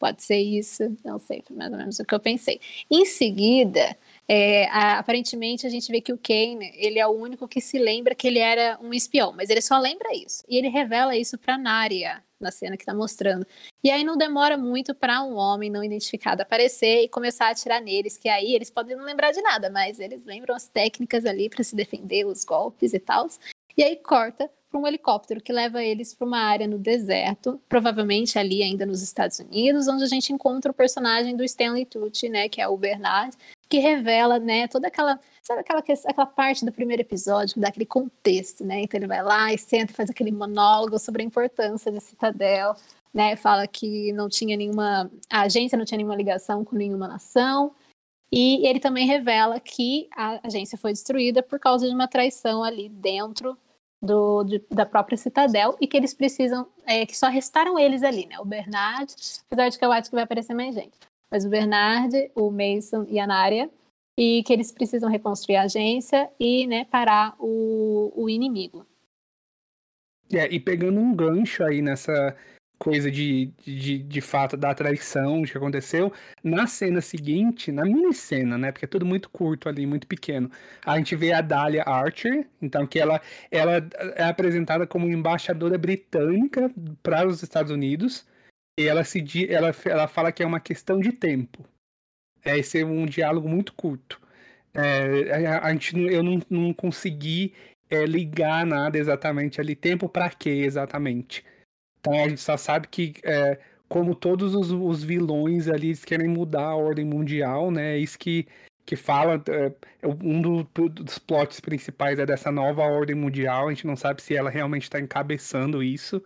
Pode 0.03 0.21
ser 0.21 0.41
isso, 0.41 0.99
não 1.05 1.17
sei, 1.17 1.45
foi 1.47 1.57
mais 1.57 1.71
ou 1.71 1.79
menos 1.79 2.01
o 2.01 2.05
que 2.05 2.13
eu 2.13 2.19
pensei. 2.19 2.61
Em 2.91 3.05
seguida, 3.05 3.97
é, 4.27 4.67
a, 4.67 4.99
aparentemente 4.99 5.65
a 5.65 5.71
gente 5.71 5.93
vê 5.93 6.01
que 6.01 6.13
o 6.13 6.19
Kane, 6.19 6.73
ele 6.75 6.99
é 6.99 7.07
o 7.07 7.13
único 7.13 7.47
que 7.47 7.61
se 7.61 7.79
lembra 7.79 8.13
que 8.13 8.27
ele 8.27 8.41
era 8.41 8.77
um 8.83 8.93
espião, 8.93 9.33
mas 9.33 9.49
ele 9.49 9.63
só 9.63 9.79
lembra 9.79 10.13
isso. 10.13 10.43
E 10.49 10.57
ele 10.57 10.67
revela 10.67 11.17
isso 11.17 11.39
para 11.39 11.57
Naria 11.57 12.21
na 12.41 12.51
cena 12.51 12.77
que 12.77 12.85
tá 12.85 12.93
mostrando. 12.93 13.47
E 13.81 13.93
aí 13.93 14.03
não 14.03 14.17
demora 14.17 14.59
muito 14.59 14.93
para 14.93 15.23
um 15.23 15.37
homem 15.37 15.71
não 15.71 15.85
identificado 15.85 16.43
aparecer 16.43 17.05
e 17.05 17.09
começar 17.09 17.47
a 17.47 17.51
atirar 17.51 17.81
neles, 17.81 18.19
que 18.19 18.29
aí 18.29 18.57
eles 18.57 18.71
podem 18.71 18.97
não 18.97 19.05
lembrar 19.05 19.31
de 19.31 19.41
nada, 19.41 19.71
mas 19.71 20.01
eles 20.01 20.25
lembram 20.25 20.57
as 20.57 20.67
técnicas 20.67 21.25
ali 21.25 21.49
para 21.49 21.63
se 21.63 21.77
defender, 21.77 22.27
os 22.27 22.43
golpes 22.43 22.93
e 22.93 22.99
tal. 22.99 23.29
E 23.77 23.85
aí 23.85 23.95
corta 23.95 24.51
para 24.73 24.81
um 24.81 24.87
helicóptero 24.87 25.43
que 25.43 25.53
leva 25.53 25.85
eles 25.85 26.15
para 26.15 26.27
uma 26.27 26.39
área 26.39 26.67
no 26.67 26.79
deserto, 26.79 27.61
provavelmente 27.69 28.39
ali 28.39 28.63
ainda 28.63 28.87
nos 28.87 29.03
Estados 29.03 29.39
Unidos, 29.39 29.87
onde 29.87 30.03
a 30.03 30.07
gente 30.07 30.33
encontra 30.33 30.73
o 30.73 30.75
personagem 30.75 31.37
do 31.37 31.45
Stanley 31.45 31.85
Tucci, 31.85 32.31
né, 32.31 32.49
que 32.49 32.61
é 32.61 32.67
o 32.67 32.77
Bernard, 32.77 33.37
que 33.69 33.79
revela, 33.79 34.39
né, 34.39 34.67
toda 34.67 34.89
aquela, 34.89 35.21
sabe 35.43 35.61
aquela, 35.61 35.81
aquela 35.81 36.27
parte 36.27 36.65
do 36.65 36.73
primeiro 36.73 37.03
episódio 37.03 37.55
que 37.55 37.61
dá 37.61 37.69
aquele 37.69 37.87
contexto, 37.87 38.65
né? 38.65 38.83
Então 38.83 38.99
ele 38.99 39.07
vai 39.07 39.23
lá 39.23 39.53
e 39.53 39.59
senta 39.59 39.93
faz 39.93 40.09
aquele 40.11 40.33
monólogo 40.33 40.99
sobre 40.99 41.23
a 41.23 41.25
importância 41.25 41.93
da 41.93 42.01
Citadel, 42.01 42.75
né? 43.13 43.37
Fala 43.37 43.67
que 43.67 44.13
não 44.13 44.29
tinha 44.29 44.57
nenhuma 44.57 45.11
a 45.31 45.43
agência 45.43 45.77
não 45.77 45.85
tinha 45.85 45.99
nenhuma 45.99 46.17
ligação 46.17 46.65
com 46.65 46.77
nenhuma 46.77 47.09
nação. 47.09 47.75
E 48.31 48.67
ele 48.67 48.81
também 48.81 49.07
revela 49.07 49.61
que 49.61 50.09
a 50.17 50.41
agência 50.47 50.79
foi 50.79 50.93
destruída 50.93 51.43
por 51.43 51.59
causa 51.59 51.87
de 51.87 51.95
uma 51.95 52.09
traição 52.09 52.65
ali 52.65 52.89
dentro 52.89 53.59
do, 54.03 54.43
de, 54.43 54.65
da 54.71 54.85
própria 54.85 55.17
Citadel 55.17 55.77
e 55.81 55.87
que 55.87 55.97
eles 55.97 56.13
precisam, 56.13 56.67
é, 56.85 57.07
que 57.07 57.17
só 57.17 57.29
restaram 57.29 57.79
eles 57.79 58.03
ali, 58.03 58.27
né? 58.27 58.39
O 58.41 58.45
Bernard, 58.45 59.15
apesar 59.47 59.69
de 59.69 59.79
que 59.79 59.85
eu 59.85 59.93
acho 59.93 60.11
que 60.11 60.17
vai 60.17 60.25
aparecer 60.25 60.55
mais 60.55 60.75
gente, 60.75 60.99
mas 61.31 61.45
o 61.45 61.49
Bernard, 61.49 62.31
o 62.35 62.51
Mason 62.51 63.07
e 63.09 63.21
a 63.21 63.27
Nária, 63.27 63.71
e 64.19 64.43
que 64.43 64.53
eles 64.53 64.73
precisam 64.73 65.09
reconstruir 65.09 65.57
a 65.57 65.63
agência 65.63 66.29
e 66.39 66.67
né, 66.67 66.85
parar 66.85 67.35
o, 67.39 68.13
o 68.15 68.29
inimigo. 68.29 68.85
É, 70.33 70.53
e 70.53 70.59
pegando 70.59 70.99
um 70.99 71.15
gancho 71.15 71.63
aí 71.65 71.81
nessa 71.81 72.37
coisa 72.83 73.13
de, 73.13 73.47
de, 73.65 73.99
de 73.99 74.21
fato 74.21 74.57
da 74.57 74.75
traição 74.75 75.45
que 75.45 75.57
aconteceu. 75.57 76.13
Na 76.43 76.67
cena 76.67 77.01
seguinte, 77.01 77.71
na 77.71 77.85
mini 77.85 78.13
cena, 78.13 78.59
né? 78.59 78.73
Porque 78.73 78.87
é 78.87 78.89
tudo 78.89 79.07
muito 79.07 79.31
curto 79.31 79.69
ali, 79.69 79.87
muito 79.87 80.05
pequeno. 80.05 80.51
A 80.85 80.99
gente 80.99 81.15
vê 81.15 81.33
a 81.33 81.41
Dahlia 81.41 81.85
Archer, 81.87 82.45
então 82.61 82.85
que 82.85 82.99
ela, 82.99 83.21
ela 83.53 83.89
é 84.17 84.25
apresentada 84.25 84.85
como 84.85 85.09
embaixadora 85.09 85.79
britânica 85.79 86.73
para 87.05 87.25
os 87.25 87.41
Estados 87.41 87.71
Unidos. 87.71 88.27
E 88.77 88.89
ela 88.89 89.05
se 89.05 89.23
ela, 89.49 89.73
ela 89.85 90.09
fala 90.09 90.33
que 90.33 90.43
é 90.43 90.47
uma 90.47 90.59
questão 90.59 90.99
de 90.99 91.13
tempo. 91.13 91.65
É 92.45 92.59
esse 92.59 92.81
é 92.81 92.85
um 92.85 93.07
diálogo 93.07 93.49
muito 93.49 93.73
curto. 93.75 94.21
É, 94.75 95.47
a, 95.47 95.67
a 95.67 95.73
gente, 95.73 95.97
eu 95.97 96.23
não, 96.25 96.43
não 96.51 96.75
consegui 96.75 97.55
é, 97.89 98.05
ligar 98.07 98.67
nada 98.67 98.99
exatamente 98.99 99.61
ali. 99.61 99.77
Tempo 99.77 100.09
para 100.09 100.31
quê 100.31 100.51
exatamente? 100.51 101.45
Então 102.03 102.21
a 102.21 102.29
gente 102.29 102.41
só 102.41 102.57
sabe 102.57 102.89
que, 102.89 103.15
é, 103.23 103.61
como 103.89 104.13
todos 104.13 104.57
os, 104.57 104.73
os, 104.73 105.05
vilões 105.05 105.69
ali, 105.69 105.89
eles 105.89 106.05
querem 106.05 106.29
mudar 106.29 106.65
a 106.65 106.77
ordem 106.77 107.05
mundial, 107.05 107.71
né? 107.71 107.95
É 107.95 107.99
isso 107.99 108.19
que, 108.19 108.49
que 108.85 108.97
fala. 108.97 109.41
É, 109.49 109.73
é 110.03 110.09
um 110.09 110.43
do, 110.43 110.65
dos 110.89 111.19
plots 111.19 111.61
principais 111.61 112.19
é 112.19 112.27
dessa 112.27 112.51
nova 112.51 112.83
ordem 112.83 113.15
mundial. 113.15 113.69
A 113.69 113.71
gente 113.71 113.87
não 113.87 113.95
sabe 113.95 114.21
se 114.21 114.35
ela 114.35 114.51
realmente 114.51 114.85
está 114.85 114.99
encabeçando 114.99 115.81
isso. 115.81 116.21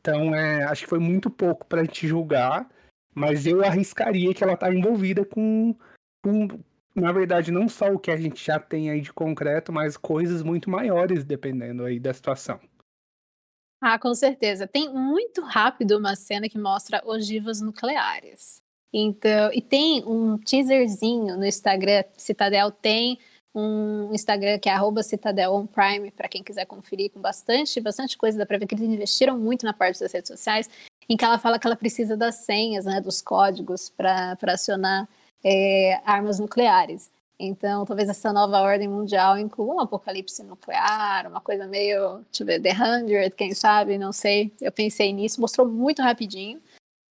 Então, 0.00 0.34
é, 0.34 0.64
acho 0.64 0.82
que 0.82 0.90
foi 0.90 0.98
muito 0.98 1.30
pouco 1.30 1.66
para 1.66 1.80
a 1.80 1.84
gente 1.84 2.06
julgar, 2.06 2.68
mas 3.14 3.46
eu 3.46 3.64
arriscaria 3.64 4.34
que 4.34 4.44
ela 4.44 4.54
está 4.54 4.72
envolvida 4.72 5.24
com, 5.24 5.74
com, 6.22 6.48
na 6.94 7.12
verdade, 7.12 7.50
não 7.50 7.66
só 7.68 7.92
o 7.92 7.98
que 7.98 8.10
a 8.10 8.16
gente 8.16 8.44
já 8.44 8.58
tem 8.58 8.90
aí 8.90 9.00
de 9.00 9.12
concreto, 9.12 9.72
mas 9.72 9.96
coisas 9.96 10.42
muito 10.42 10.70
maiores, 10.70 11.24
dependendo 11.24 11.84
aí 11.84 11.98
da 11.98 12.12
situação. 12.12 12.60
Ah, 13.80 13.98
com 13.98 14.12
certeza. 14.14 14.66
Tem 14.66 14.92
muito 14.92 15.40
rápido 15.42 15.98
uma 15.98 16.16
cena 16.16 16.48
que 16.48 16.58
mostra 16.58 17.00
ogivas 17.04 17.60
nucleares. 17.60 18.60
Então, 18.92 19.52
e 19.52 19.60
tem 19.60 20.04
um 20.04 20.38
teaserzinho 20.38 21.36
no 21.36 21.44
Instagram, 21.44 22.04
Citadel 22.16 22.70
tem 22.70 23.18
um 23.54 24.12
Instagram 24.12 24.58
que 24.58 24.68
é 24.68 24.74
@citadelonprime 25.02 26.10
para 26.10 26.28
quem 26.28 26.42
quiser 26.42 26.64
conferir 26.64 27.10
com 27.10 27.20
bastante, 27.20 27.80
bastante 27.80 28.16
coisa, 28.16 28.38
dá 28.38 28.46
para 28.46 28.58
ver 28.58 28.66
que 28.66 28.74
eles 28.74 28.86
investiram 28.88 29.38
muito 29.38 29.64
na 29.64 29.72
parte 29.72 30.00
das 30.00 30.12
redes 30.12 30.28
sociais, 30.28 30.70
em 31.08 31.16
que 31.16 31.24
ela 31.24 31.38
fala 31.38 31.58
que 31.58 31.66
ela 31.66 31.76
precisa 31.76 32.16
das 32.16 32.36
senhas, 32.36 32.84
né, 32.86 33.00
dos 33.00 33.20
códigos 33.22 33.90
para 33.90 34.36
acionar 34.42 35.08
é, 35.44 36.00
armas 36.04 36.38
nucleares. 36.38 37.10
Então, 37.40 37.84
talvez 37.84 38.08
essa 38.08 38.32
nova 38.32 38.60
ordem 38.60 38.88
mundial 38.88 39.38
inclua 39.38 39.76
um 39.76 39.80
apocalipse 39.80 40.42
nuclear, 40.42 41.28
uma 41.28 41.40
coisa 41.40 41.66
meio, 41.68 42.18
deixa 42.24 42.42
eu 42.42 42.46
ver, 42.46 42.60
The 42.60 42.72
Hundred, 42.72 43.36
quem 43.36 43.54
sabe, 43.54 43.96
não 43.96 44.12
sei. 44.12 44.52
Eu 44.60 44.72
pensei 44.72 45.12
nisso, 45.12 45.40
mostrou 45.40 45.68
muito 45.68 46.02
rapidinho. 46.02 46.60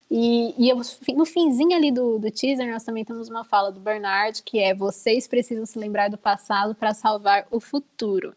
E, 0.10 0.56
e 0.58 0.70
eu, 0.70 0.78
no 1.16 1.26
finzinho 1.26 1.76
ali 1.76 1.92
do, 1.92 2.18
do 2.18 2.32
teaser, 2.32 2.72
nós 2.72 2.84
também 2.84 3.06
temos 3.06 3.30
uma 3.30 3.44
fala 3.44 3.72
do 3.72 3.80
Bernard, 3.80 4.42
que 4.44 4.60
é: 4.60 4.74
vocês 4.74 5.28
precisam 5.28 5.66
se 5.66 5.78
lembrar 5.78 6.10
do 6.10 6.18
passado 6.18 6.74
para 6.74 6.94
salvar 6.94 7.48
o 7.52 7.60
futuro. 7.60 8.36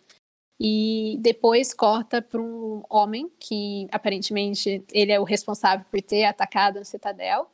E 0.61 1.16
depois 1.20 1.72
corta 1.72 2.20
para 2.20 2.41
um 2.41 2.82
homem 2.91 3.30
que 3.39 3.86
aparentemente 3.93 4.84
ele 4.93 5.12
é 5.12 5.20
o 5.20 5.24
responsável 5.24 5.86
por 5.89 6.03
ter 6.03 6.24
atacado 6.24 6.78
a 6.78 6.84
Citadel. 6.84 7.49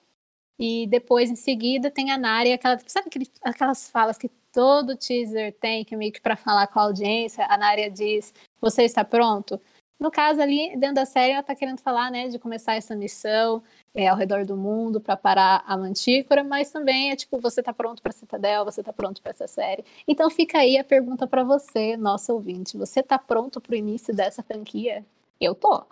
E 0.58 0.86
depois, 0.86 1.30
em 1.30 1.36
seguida, 1.36 1.90
tem 1.90 2.10
a 2.10 2.18
Nari, 2.18 2.52
aquela, 2.52 2.78
sabe 2.86 3.08
aquele, 3.08 3.26
aquelas 3.42 3.90
falas 3.90 4.16
que 4.16 4.28
todo 4.52 4.96
teaser 4.96 5.52
tem, 5.54 5.84
que 5.84 5.94
é 5.94 5.98
meio 5.98 6.12
que 6.12 6.20
para 6.20 6.36
falar 6.36 6.68
com 6.68 6.78
a 6.78 6.84
audiência, 6.84 7.44
a 7.48 7.58
Nária 7.58 7.90
diz, 7.90 8.32
você 8.60 8.84
está 8.84 9.04
pronto? 9.04 9.60
No 9.98 10.10
caso 10.10 10.40
ali, 10.40 10.76
dentro 10.76 10.96
da 10.96 11.06
série, 11.06 11.32
ela 11.32 11.40
está 11.40 11.54
querendo 11.54 11.80
falar, 11.80 12.10
né, 12.10 12.28
de 12.28 12.38
começar 12.38 12.74
essa 12.74 12.94
missão 12.94 13.62
é, 13.94 14.08
ao 14.08 14.16
redor 14.16 14.44
do 14.44 14.56
mundo 14.56 15.00
para 15.00 15.16
parar 15.16 15.64
a 15.66 15.76
Mantícora, 15.76 16.44
mas 16.44 16.70
também 16.70 17.10
é 17.10 17.16
tipo, 17.16 17.38
você 17.40 17.60
está 17.60 17.72
pronto 17.72 18.02
para 18.02 18.12
Citadel, 18.12 18.64
você 18.64 18.80
está 18.80 18.92
pronto 18.92 19.22
para 19.22 19.30
essa 19.30 19.46
série. 19.46 19.84
Então 20.06 20.28
fica 20.30 20.58
aí 20.58 20.76
a 20.78 20.84
pergunta 20.84 21.26
para 21.26 21.42
você, 21.42 21.96
nosso 21.96 22.32
ouvinte, 22.32 22.76
você 22.76 23.00
está 23.00 23.18
pronto 23.18 23.60
para 23.60 23.72
o 23.72 23.76
início 23.76 24.14
dessa 24.14 24.42
franquia? 24.42 25.04
Eu 25.40 25.54
tô. 25.54 25.84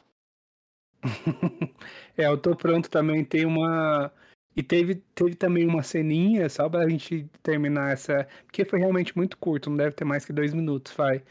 é, 2.17 2.27
eu 2.27 2.39
tô 2.39 2.55
pronto 2.55 2.91
também. 2.91 3.25
Tem 3.25 3.45
uma 3.45 4.13
e 4.55 4.63
teve, 4.63 4.97
teve 5.15 5.35
também 5.35 5.67
uma 5.67 5.83
ceninha, 5.83 6.49
só 6.49 6.69
pra 6.69 6.89
gente 6.89 7.27
terminar 7.43 7.93
essa. 7.93 8.27
Porque 8.45 8.65
foi 8.65 8.79
realmente 8.79 9.17
muito 9.17 9.37
curto, 9.39 9.71
não 9.71 9.77
deve 9.77 9.93
ter 9.93 10.05
mais 10.05 10.25
que 10.25 10.33
dois 10.33 10.53
minutos, 10.53 10.93
vai. 10.93 11.23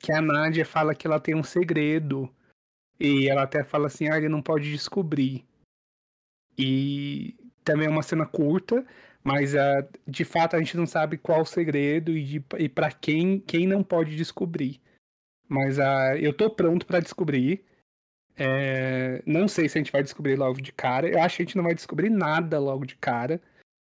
Que 0.00 0.12
a 0.12 0.20
Nádia 0.22 0.64
fala 0.64 0.94
que 0.94 1.06
ela 1.06 1.20
tem 1.20 1.34
um 1.34 1.42
segredo. 1.42 2.28
E 2.98 3.28
ela 3.28 3.42
até 3.42 3.64
fala 3.64 3.86
assim, 3.86 4.08
ah, 4.08 4.16
ele 4.16 4.28
não 4.28 4.42
pode 4.42 4.70
descobrir. 4.70 5.44
E 6.56 7.34
também 7.64 7.86
é 7.86 7.90
uma 7.90 8.02
cena 8.02 8.26
curta, 8.26 8.84
mas 9.22 9.54
uh, 9.54 9.86
de 10.06 10.24
fato 10.24 10.56
a 10.56 10.58
gente 10.58 10.76
não 10.76 10.86
sabe 10.86 11.18
qual 11.18 11.42
o 11.42 11.46
segredo 11.46 12.12
e, 12.16 12.24
de, 12.24 12.44
e 12.58 12.68
para 12.68 12.90
quem, 12.92 13.40
quem 13.40 13.66
não 13.66 13.82
pode 13.82 14.16
descobrir. 14.16 14.80
Mas 15.48 15.78
uh, 15.78 16.16
eu 16.18 16.32
tô 16.32 16.50
pronto 16.50 16.86
para 16.86 17.00
descobrir. 17.00 17.64
É, 18.36 19.22
não 19.26 19.46
sei 19.48 19.68
se 19.68 19.78
a 19.78 19.80
gente 19.80 19.92
vai 19.92 20.02
descobrir 20.02 20.36
logo 20.36 20.60
de 20.60 20.72
cara. 20.72 21.08
Eu 21.08 21.20
acho 21.22 21.36
que 21.36 21.42
a 21.42 21.46
gente 21.46 21.56
não 21.56 21.64
vai 21.64 21.74
descobrir 21.74 22.10
nada 22.10 22.58
logo 22.58 22.86
de 22.86 22.96
cara. 22.96 23.40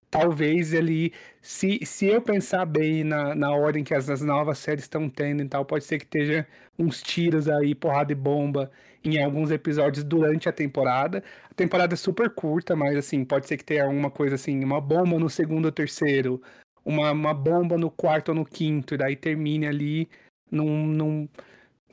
Talvez 0.10 0.74
ele. 0.74 1.12
Se, 1.42 1.80
se 1.86 2.06
eu 2.06 2.22
pensar 2.22 2.66
bem 2.66 3.04
na, 3.04 3.34
na 3.34 3.52
ordem 3.52 3.84
que 3.84 3.96
as, 3.96 4.10
as 4.10 4.22
novas 4.22 4.60
séries 4.60 4.84
estão 4.84 5.10
tendo 5.10 5.42
e 5.42 5.48
tal, 5.48 5.66
pode 5.66 5.86
ser 5.86 5.98
que 5.98 6.06
esteja 6.06 6.48
uns 6.78 7.02
tiros 7.02 7.50
aí, 7.50 7.74
porrada 7.74 8.12
e 8.12 8.16
bomba 8.16 8.72
em 9.04 9.22
alguns 9.22 9.52
episódios 9.52 10.04
durante 10.04 10.48
a 10.48 10.52
temporada. 10.52 11.24
A 11.50 11.54
temporada 11.54 11.94
é 11.94 11.98
super 11.98 12.30
curta, 12.30 12.76
mas 12.76 12.96
assim, 12.96 13.26
pode 13.26 13.48
ser 13.48 13.58
que 13.58 13.66
tenha 13.66 13.86
alguma 13.86 14.10
coisa 14.12 14.36
assim, 14.36 14.64
uma 14.64 14.80
bomba 14.80 15.20
no 15.20 15.30
segundo 15.30 15.66
ou 15.66 15.72
terceiro, 15.72 16.42
uma, 16.86 17.12
uma 17.12 17.34
bomba 17.34 17.78
no 17.78 17.92
quarto 17.92 18.30
ou 18.30 18.36
no 18.36 18.46
quinto, 18.46 18.94
e 18.96 18.98
daí 18.98 19.16
termine 19.16 19.68
ali 19.68 20.10
num, 20.50 20.88
num, 20.88 21.30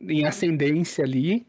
em 0.01 0.24
ascendência 0.26 1.05
ali. 1.05 1.46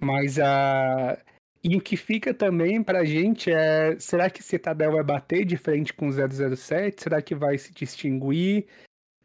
Mas 0.00 0.38
a. 0.38 1.18
E 1.62 1.76
o 1.76 1.80
que 1.80 1.96
fica 1.96 2.32
também 2.32 2.82
pra 2.82 3.04
gente 3.04 3.50
é: 3.50 3.98
será 3.98 4.30
que 4.30 4.42
Citadel 4.42 4.92
vai 4.92 5.02
bater 5.02 5.44
de 5.44 5.56
frente 5.56 5.92
com 5.92 6.10
007? 6.10 7.02
Será 7.02 7.20
que 7.20 7.34
vai 7.34 7.58
se 7.58 7.72
distinguir? 7.72 8.66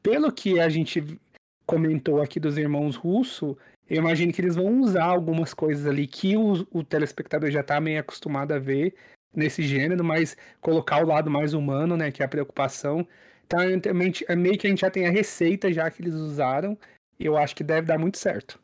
Pelo 0.02 0.32
que 0.32 0.60
a 0.60 0.68
gente 0.70 1.04
comentou 1.66 2.22
aqui 2.22 2.40
dos 2.40 2.58
irmãos 2.58 2.96
Russo, 2.96 3.58
eu 3.90 3.98
imagino 3.98 4.34
que 4.34 4.42
eles 4.42 4.56
vão 4.56 4.82
usar 4.82 5.06
algumas 5.06 5.54
coisas 5.54 5.86
ali 5.86 6.08
que 6.08 6.36
o, 6.36 6.68
o 6.72 6.84
telespectador 6.84 7.50
já 7.52 7.64
tá 7.64 7.80
meio 7.80 8.00
acostumado 8.00 8.52
a 8.54 8.60
ver 8.60 8.96
nesse 9.34 9.64
gênero, 9.64 10.04
mas 10.04 10.38
colocar 10.62 11.04
o 11.04 11.08
lado 11.08 11.30
mais 11.30 11.54
humano, 11.54 11.98
né, 11.98 12.12
que 12.12 12.22
é 12.22 12.26
a 12.26 12.30
preocupação. 12.30 13.08
Então, 13.46 13.60
é 13.62 14.36
meio 14.36 14.58
que 14.58 14.68
a 14.68 14.70
gente 14.70 14.82
já 14.82 14.90
tem 14.90 15.08
a 15.08 15.12
receita 15.12 15.72
já 15.72 15.90
que 15.90 16.02
eles 16.02 16.14
usaram, 16.16 16.78
eu 17.20 17.38
acho 17.38 17.56
que 17.56 17.64
deve 17.64 17.88
dar 17.88 17.98
muito 17.98 18.18
certo. 18.18 18.60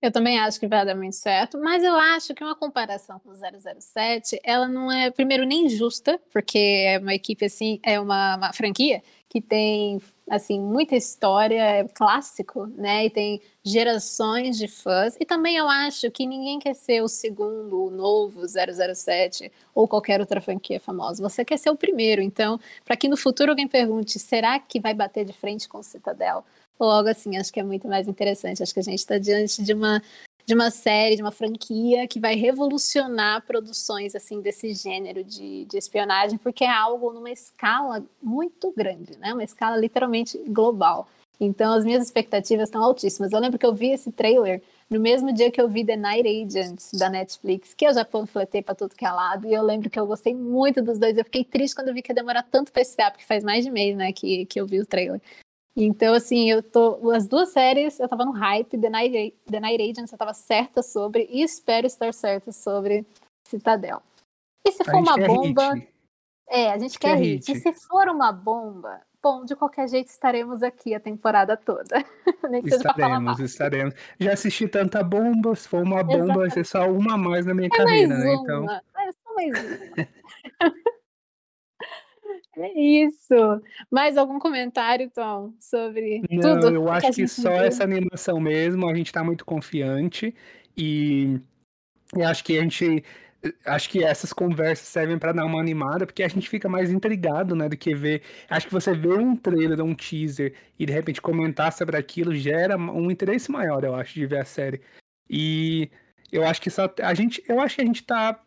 Eu 0.00 0.12
também 0.12 0.38
acho 0.38 0.60
que 0.60 0.68
vai 0.68 0.86
dar 0.86 0.94
muito 0.94 1.16
certo, 1.16 1.58
mas 1.58 1.82
eu 1.82 1.94
acho 1.96 2.32
que 2.32 2.44
uma 2.44 2.54
comparação 2.54 3.18
com 3.18 3.30
o 3.30 3.34
007, 3.34 4.38
ela 4.44 4.68
não 4.68 4.92
é, 4.92 5.10
primeiro, 5.10 5.44
nem 5.44 5.68
justa, 5.68 6.20
porque 6.32 6.58
é 6.86 6.98
uma 7.00 7.14
equipe, 7.14 7.44
assim, 7.44 7.80
é 7.82 7.98
uma, 7.98 8.36
uma 8.36 8.52
franquia 8.52 9.02
que 9.28 9.40
tem, 9.40 10.00
assim, 10.30 10.60
muita 10.60 10.94
história, 10.94 11.60
é 11.60 11.88
clássico, 11.88 12.66
né, 12.66 13.06
e 13.06 13.10
tem 13.10 13.42
gerações 13.64 14.56
de 14.56 14.68
fãs, 14.68 15.16
e 15.18 15.26
também 15.26 15.56
eu 15.56 15.68
acho 15.68 16.10
que 16.12 16.26
ninguém 16.26 16.60
quer 16.60 16.74
ser 16.74 17.02
o 17.02 17.08
segundo, 17.08 17.86
o 17.86 17.90
novo 17.90 18.42
007, 18.46 19.50
ou 19.74 19.88
qualquer 19.88 20.20
outra 20.20 20.40
franquia 20.40 20.78
famosa, 20.78 21.28
você 21.28 21.44
quer 21.44 21.58
ser 21.58 21.70
o 21.70 21.76
primeiro, 21.76 22.22
então, 22.22 22.58
para 22.84 22.96
que 22.96 23.08
no 23.08 23.16
futuro 23.16 23.50
alguém 23.50 23.66
pergunte, 23.66 24.18
será 24.20 24.60
que 24.60 24.78
vai 24.78 24.94
bater 24.94 25.24
de 25.24 25.32
frente 25.32 25.68
com 25.68 25.78
o 25.78 25.82
Citadel? 25.82 26.44
Logo 26.86 27.08
assim, 27.08 27.36
acho 27.36 27.52
que 27.52 27.60
é 27.60 27.64
muito 27.64 27.88
mais 27.88 28.08
interessante. 28.08 28.62
Acho 28.62 28.72
que 28.72 28.80
a 28.80 28.84
gente 28.84 28.98
está 28.98 29.18
diante 29.18 29.62
de 29.62 29.72
uma 29.72 30.02
de 30.46 30.54
uma 30.54 30.70
série, 30.70 31.14
de 31.14 31.20
uma 31.20 31.30
franquia 31.30 32.08
que 32.08 32.18
vai 32.18 32.34
revolucionar 32.34 33.44
produções 33.44 34.14
assim 34.14 34.40
desse 34.40 34.72
gênero 34.72 35.22
de, 35.22 35.66
de 35.66 35.76
espionagem, 35.76 36.38
porque 36.38 36.64
é 36.64 36.70
algo 36.70 37.12
numa 37.12 37.30
escala 37.30 38.02
muito 38.22 38.72
grande, 38.74 39.18
né? 39.18 39.34
Uma 39.34 39.44
escala 39.44 39.76
literalmente 39.76 40.38
global. 40.48 41.06
Então 41.38 41.74
as 41.74 41.84
minhas 41.84 42.02
expectativas 42.02 42.68
estão 42.68 42.82
altíssimas. 42.82 43.30
Eu 43.32 43.40
lembro 43.40 43.58
que 43.58 43.66
eu 43.66 43.74
vi 43.74 43.90
esse 43.90 44.10
trailer 44.10 44.62
no 44.88 44.98
mesmo 44.98 45.32
dia 45.34 45.50
que 45.50 45.60
eu 45.60 45.68
vi 45.68 45.84
The 45.84 45.96
Night 45.96 46.26
Agents 46.26 46.92
da 46.94 47.10
Netflix, 47.10 47.74
que 47.74 47.86
eu 47.86 47.92
já 47.92 48.04
panfletei 48.04 48.62
para 48.62 48.74
tudo 48.74 48.94
que 48.94 49.04
é 49.04 49.10
lado, 49.10 49.46
e 49.46 49.52
eu 49.52 49.62
lembro 49.62 49.90
que 49.90 50.00
eu 50.00 50.06
gostei 50.06 50.34
muito 50.34 50.80
dos 50.80 50.98
dois. 50.98 51.18
Eu 51.18 51.24
fiquei 51.24 51.44
triste 51.44 51.74
quando 51.74 51.88
eu 51.88 51.94
vi 51.94 52.00
que 52.00 52.10
ia 52.10 52.14
demorar 52.16 52.42
tanto 52.42 52.72
para 52.72 52.80
estrear, 52.80 53.12
porque 53.12 53.26
faz 53.26 53.44
mais 53.44 53.64
de 53.64 53.70
mês, 53.70 53.94
né, 53.94 54.12
que, 54.12 54.46
que 54.46 54.58
eu 54.58 54.66
vi 54.66 54.80
o 54.80 54.86
trailer. 54.86 55.20
Então, 55.80 56.12
assim, 56.12 56.50
eu 56.50 56.60
tô. 56.60 57.12
As 57.12 57.28
duas 57.28 57.50
séries 57.50 58.00
eu 58.00 58.08
tava 58.08 58.24
no 58.24 58.32
hype, 58.32 58.76
The 58.76 58.90
Night, 58.90 59.34
The 59.48 59.60
Night 59.60 59.80
Agents 59.80 60.10
eu 60.10 60.18
tava 60.18 60.34
certa 60.34 60.82
sobre, 60.82 61.28
e 61.30 61.40
espero 61.40 61.86
estar 61.86 62.12
certa 62.12 62.50
sobre 62.50 63.06
Citadel. 63.46 64.02
E 64.66 64.72
se 64.72 64.82
for 64.82 64.96
uma 64.96 65.16
bomba. 65.16 65.74
É, 66.50 66.72
a 66.72 66.78
gente 66.78 66.98
quer, 66.98 67.16
quer 67.16 67.22
hit. 67.22 67.52
hit. 67.52 67.58
E 67.58 67.60
se 67.60 67.72
for 67.86 68.08
uma 68.08 68.32
bomba, 68.32 69.02
bom, 69.22 69.44
de 69.44 69.54
qualquer 69.54 69.86
jeito 69.86 70.08
estaremos 70.08 70.62
aqui 70.64 70.94
a 70.94 71.00
temporada 71.00 71.56
toda. 71.56 72.04
Nem 72.50 72.62
que 72.62 72.70
estaremos, 72.70 73.38
estaremos. 73.38 73.94
Já 74.18 74.32
assisti 74.32 74.66
tanta 74.66 75.04
bomba, 75.04 75.54
se 75.54 75.68
for 75.68 75.82
uma 75.82 76.02
bomba, 76.02 76.14
Exatamente. 76.14 76.38
vai 76.38 76.50
ser 76.50 76.64
só 76.66 76.90
uma 76.90 77.14
a 77.14 77.18
mais 77.18 77.46
na 77.46 77.54
minha 77.54 77.68
é 77.68 77.76
carreira, 77.76 78.18
né? 78.18 78.34
Então... 78.34 78.68
É 78.68 79.12
só 79.12 79.34
mais 79.36 79.52
uma. 79.54 80.88
É 82.60 82.80
isso. 82.80 83.34
Mais 83.90 84.16
algum 84.16 84.38
comentário, 84.38 85.10
Tom, 85.14 85.52
sobre 85.60 86.22
Não, 86.30 86.60
tudo? 86.60 86.74
Eu 86.74 86.90
acho 86.90 87.08
que, 87.12 87.22
que 87.22 87.28
só 87.28 87.50
viu? 87.50 87.64
essa 87.64 87.84
animação 87.84 88.40
mesmo, 88.40 88.88
a 88.88 88.94
gente 88.94 89.06
está 89.06 89.22
muito 89.22 89.44
confiante 89.44 90.34
e 90.76 91.40
acho 92.22 92.44
que 92.44 92.58
a 92.58 92.62
gente 92.62 93.04
acho 93.64 93.88
que 93.88 94.02
essas 94.02 94.32
conversas 94.32 94.88
servem 94.88 95.18
para 95.18 95.32
dar 95.32 95.44
uma 95.44 95.60
animada, 95.60 96.04
porque 96.04 96.22
a 96.22 96.28
gente 96.28 96.48
fica 96.48 96.68
mais 96.68 96.90
intrigado, 96.90 97.54
né, 97.54 97.68
do 97.68 97.76
que 97.76 97.94
ver. 97.94 98.22
Acho 98.50 98.66
que 98.66 98.72
você 98.72 98.92
vê 98.92 99.14
um 99.14 99.36
trailer, 99.36 99.80
um 99.80 99.94
teaser 99.94 100.54
e 100.78 100.84
de 100.84 100.92
repente 100.92 101.22
comentar 101.22 101.72
sobre 101.72 101.96
aquilo 101.96 102.34
gera 102.34 102.76
um 102.76 103.10
interesse 103.10 103.50
maior, 103.50 103.84
eu 103.84 103.94
acho, 103.94 104.14
de 104.14 104.26
ver 104.26 104.40
a 104.40 104.44
série. 104.44 104.80
E 105.30 105.90
eu 106.32 106.44
acho 106.44 106.60
que 106.60 106.70
só 106.70 106.92
a 107.00 107.14
gente, 107.14 107.42
eu 107.48 107.60
acho 107.60 107.76
que 107.76 107.82
a 107.82 107.86
gente 107.86 108.02
tá 108.02 108.40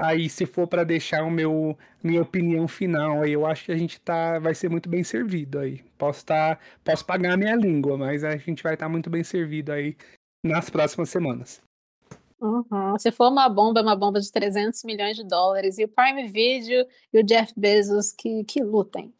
aí 0.00 0.28
se 0.28 0.46
for 0.46 0.66
para 0.66 0.84
deixar 0.84 1.22
o 1.24 1.30
meu 1.30 1.76
minha 2.02 2.22
opinião 2.22 2.66
final, 2.66 3.22
aí 3.22 3.32
eu 3.32 3.46
acho 3.46 3.66
que 3.66 3.72
a 3.72 3.76
gente 3.76 4.00
tá 4.00 4.38
vai 4.38 4.54
ser 4.54 4.70
muito 4.70 4.88
bem 4.88 5.04
servido 5.04 5.58
aí. 5.58 5.82
Posso 5.98 6.24
tá, 6.24 6.58
posso 6.82 7.04
pagar 7.04 7.34
a 7.34 7.36
minha 7.36 7.54
língua, 7.54 7.96
mas 7.96 8.24
a 8.24 8.36
gente 8.36 8.62
vai 8.62 8.74
estar 8.74 8.86
tá 8.86 8.90
muito 8.90 9.10
bem 9.10 9.22
servido 9.22 9.70
aí 9.72 9.96
nas 10.44 10.70
próximas 10.70 11.10
semanas. 11.10 11.62
Uhum. 12.40 12.98
Se 12.98 13.12
for 13.12 13.28
uma 13.28 13.48
bomba, 13.50 13.80
é 13.80 13.82
uma 13.82 13.94
bomba 13.94 14.18
de 14.18 14.32
300 14.32 14.82
milhões 14.84 15.14
de 15.14 15.24
dólares. 15.24 15.78
E 15.78 15.84
o 15.84 15.88
Prime 15.88 16.26
Video 16.28 16.86
e 17.12 17.20
o 17.20 17.22
Jeff 17.22 17.52
Bezos 17.54 18.12
que, 18.12 18.44
que 18.44 18.62
lutem. 18.62 19.12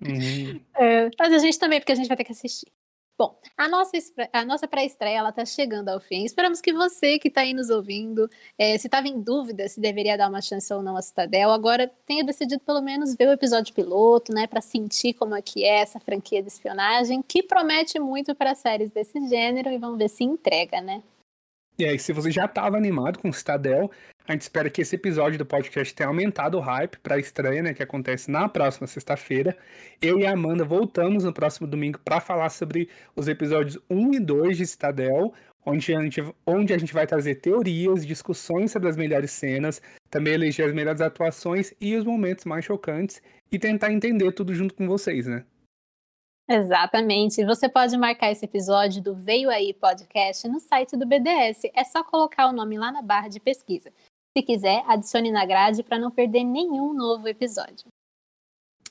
Uhum. 0.00 0.60
É, 0.80 1.10
mas 1.18 1.32
a 1.32 1.38
gente 1.38 1.58
também, 1.58 1.80
porque 1.80 1.90
a 1.90 1.94
gente 1.96 2.06
vai 2.06 2.16
ter 2.16 2.22
que 2.22 2.30
assistir. 2.30 2.70
Bom, 3.18 3.36
a 3.56 3.68
nossa, 3.68 3.98
a 4.32 4.44
nossa 4.44 4.68
pré-estreia 4.68 5.28
está 5.28 5.44
chegando 5.44 5.88
ao 5.88 5.98
fim. 5.98 6.24
Esperamos 6.24 6.60
que 6.60 6.72
você 6.72 7.18
que 7.18 7.26
está 7.26 7.40
aí 7.40 7.52
nos 7.52 7.68
ouvindo, 7.68 8.30
é, 8.56 8.78
se 8.78 8.86
estava 8.86 9.08
em 9.08 9.20
dúvida 9.20 9.68
se 9.68 9.80
deveria 9.80 10.16
dar 10.16 10.28
uma 10.28 10.40
chance 10.40 10.72
ou 10.72 10.80
não 10.80 10.96
a 10.96 11.02
Citadel, 11.02 11.50
agora 11.50 11.90
tenha 12.06 12.22
decidido 12.22 12.62
pelo 12.62 12.80
menos 12.80 13.16
ver 13.16 13.28
o 13.28 13.32
episódio 13.32 13.74
piloto, 13.74 14.32
né, 14.32 14.46
para 14.46 14.60
sentir 14.60 15.14
como 15.14 15.34
é 15.34 15.42
que 15.42 15.64
é 15.64 15.80
essa 15.80 15.98
franquia 15.98 16.40
de 16.40 16.46
espionagem, 16.48 17.20
que 17.20 17.42
promete 17.42 17.98
muito 17.98 18.36
para 18.36 18.54
séries 18.54 18.92
desse 18.92 19.26
gênero 19.26 19.68
e 19.68 19.78
vamos 19.78 19.98
ver 19.98 20.08
se 20.08 20.22
entrega, 20.22 20.80
né? 20.80 21.02
E 21.80 21.84
aí, 21.84 21.96
se 21.96 22.12
você 22.12 22.28
já 22.28 22.46
estava 22.46 22.76
animado 22.76 23.20
com 23.20 23.32
Citadel, 23.32 23.88
a 24.26 24.32
gente 24.32 24.42
espera 24.42 24.68
que 24.68 24.80
esse 24.80 24.96
episódio 24.96 25.38
do 25.38 25.46
podcast 25.46 25.94
tenha 25.94 26.08
aumentado 26.08 26.58
o 26.58 26.60
hype 26.60 26.98
para 26.98 27.14
a 27.14 27.18
estreia, 27.20 27.62
né, 27.62 27.72
que 27.72 27.80
acontece 27.80 28.28
na 28.32 28.48
próxima 28.48 28.88
sexta-feira. 28.88 29.56
Eu 30.02 30.18
e 30.18 30.26
a 30.26 30.32
Amanda 30.32 30.64
voltamos 30.64 31.22
no 31.22 31.32
próximo 31.32 31.68
domingo 31.68 32.00
para 32.00 32.20
falar 32.20 32.48
sobre 32.48 32.88
os 33.14 33.28
episódios 33.28 33.78
1 33.88 34.14
e 34.14 34.18
2 34.18 34.56
de 34.56 34.66
Citadel, 34.66 35.32
onde 35.64 35.94
a, 35.94 36.02
gente, 36.02 36.34
onde 36.44 36.74
a 36.74 36.78
gente 36.78 36.92
vai 36.92 37.06
trazer 37.06 37.36
teorias, 37.36 38.04
discussões 38.04 38.72
sobre 38.72 38.88
as 38.88 38.96
melhores 38.96 39.30
cenas, 39.30 39.80
também 40.10 40.34
eleger 40.34 40.66
as 40.66 40.74
melhores 40.74 41.00
atuações 41.00 41.72
e 41.80 41.94
os 41.94 42.04
momentos 42.04 42.44
mais 42.44 42.64
chocantes 42.64 43.22
e 43.52 43.58
tentar 43.58 43.92
entender 43.92 44.32
tudo 44.32 44.52
junto 44.52 44.74
com 44.74 44.88
vocês, 44.88 45.28
né? 45.28 45.44
Exatamente. 46.48 47.44
Você 47.44 47.68
pode 47.68 47.94
marcar 47.98 48.32
esse 48.32 48.46
episódio 48.46 49.02
do 49.02 49.14
Veio 49.14 49.50
Aí 49.50 49.74
Podcast 49.74 50.48
no 50.48 50.58
site 50.58 50.96
do 50.96 51.06
BDS. 51.06 51.64
É 51.74 51.84
só 51.84 52.02
colocar 52.02 52.48
o 52.48 52.52
nome 52.52 52.78
lá 52.78 52.90
na 52.90 53.02
barra 53.02 53.28
de 53.28 53.38
pesquisa. 53.38 53.92
Se 54.36 54.42
quiser, 54.42 54.82
adicione 54.86 55.30
na 55.30 55.44
grade 55.44 55.82
para 55.82 55.98
não 55.98 56.10
perder 56.10 56.44
nenhum 56.44 56.94
novo 56.94 57.28
episódio. 57.28 57.88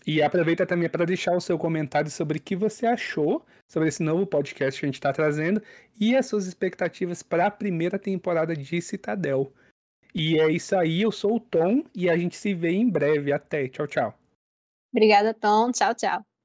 E 0.05 0.21
aproveita 0.21 0.65
também 0.65 0.87
para 0.87 1.03
deixar 1.03 1.35
o 1.35 1.41
seu 1.41 1.57
comentário 1.57 2.11
sobre 2.11 2.37
o 2.37 2.41
que 2.41 2.55
você 2.55 2.85
achou 2.85 3.43
sobre 3.67 3.89
esse 3.89 4.01
novo 4.03 4.25
podcast 4.25 4.79
que 4.79 4.85
a 4.85 4.87
gente 4.87 4.95
está 4.95 5.11
trazendo 5.11 5.61
e 5.99 6.15
as 6.15 6.27
suas 6.27 6.45
expectativas 6.45 7.21
para 7.21 7.47
a 7.47 7.51
primeira 7.51 7.97
temporada 7.97 8.55
de 8.55 8.81
Citadel. 8.81 9.51
E 10.13 10.39
é 10.39 10.49
isso 10.49 10.75
aí, 10.75 11.01
eu 11.01 11.11
sou 11.11 11.35
o 11.35 11.39
Tom 11.39 11.83
e 11.93 12.09
a 12.09 12.15
gente 12.15 12.37
se 12.37 12.53
vê 12.53 12.71
em 12.71 12.89
breve. 12.89 13.33
Até, 13.33 13.67
tchau, 13.67 13.87
tchau. 13.87 14.17
Obrigada, 14.93 15.33
Tom. 15.33 15.71
Tchau, 15.71 15.93
tchau. 15.93 16.36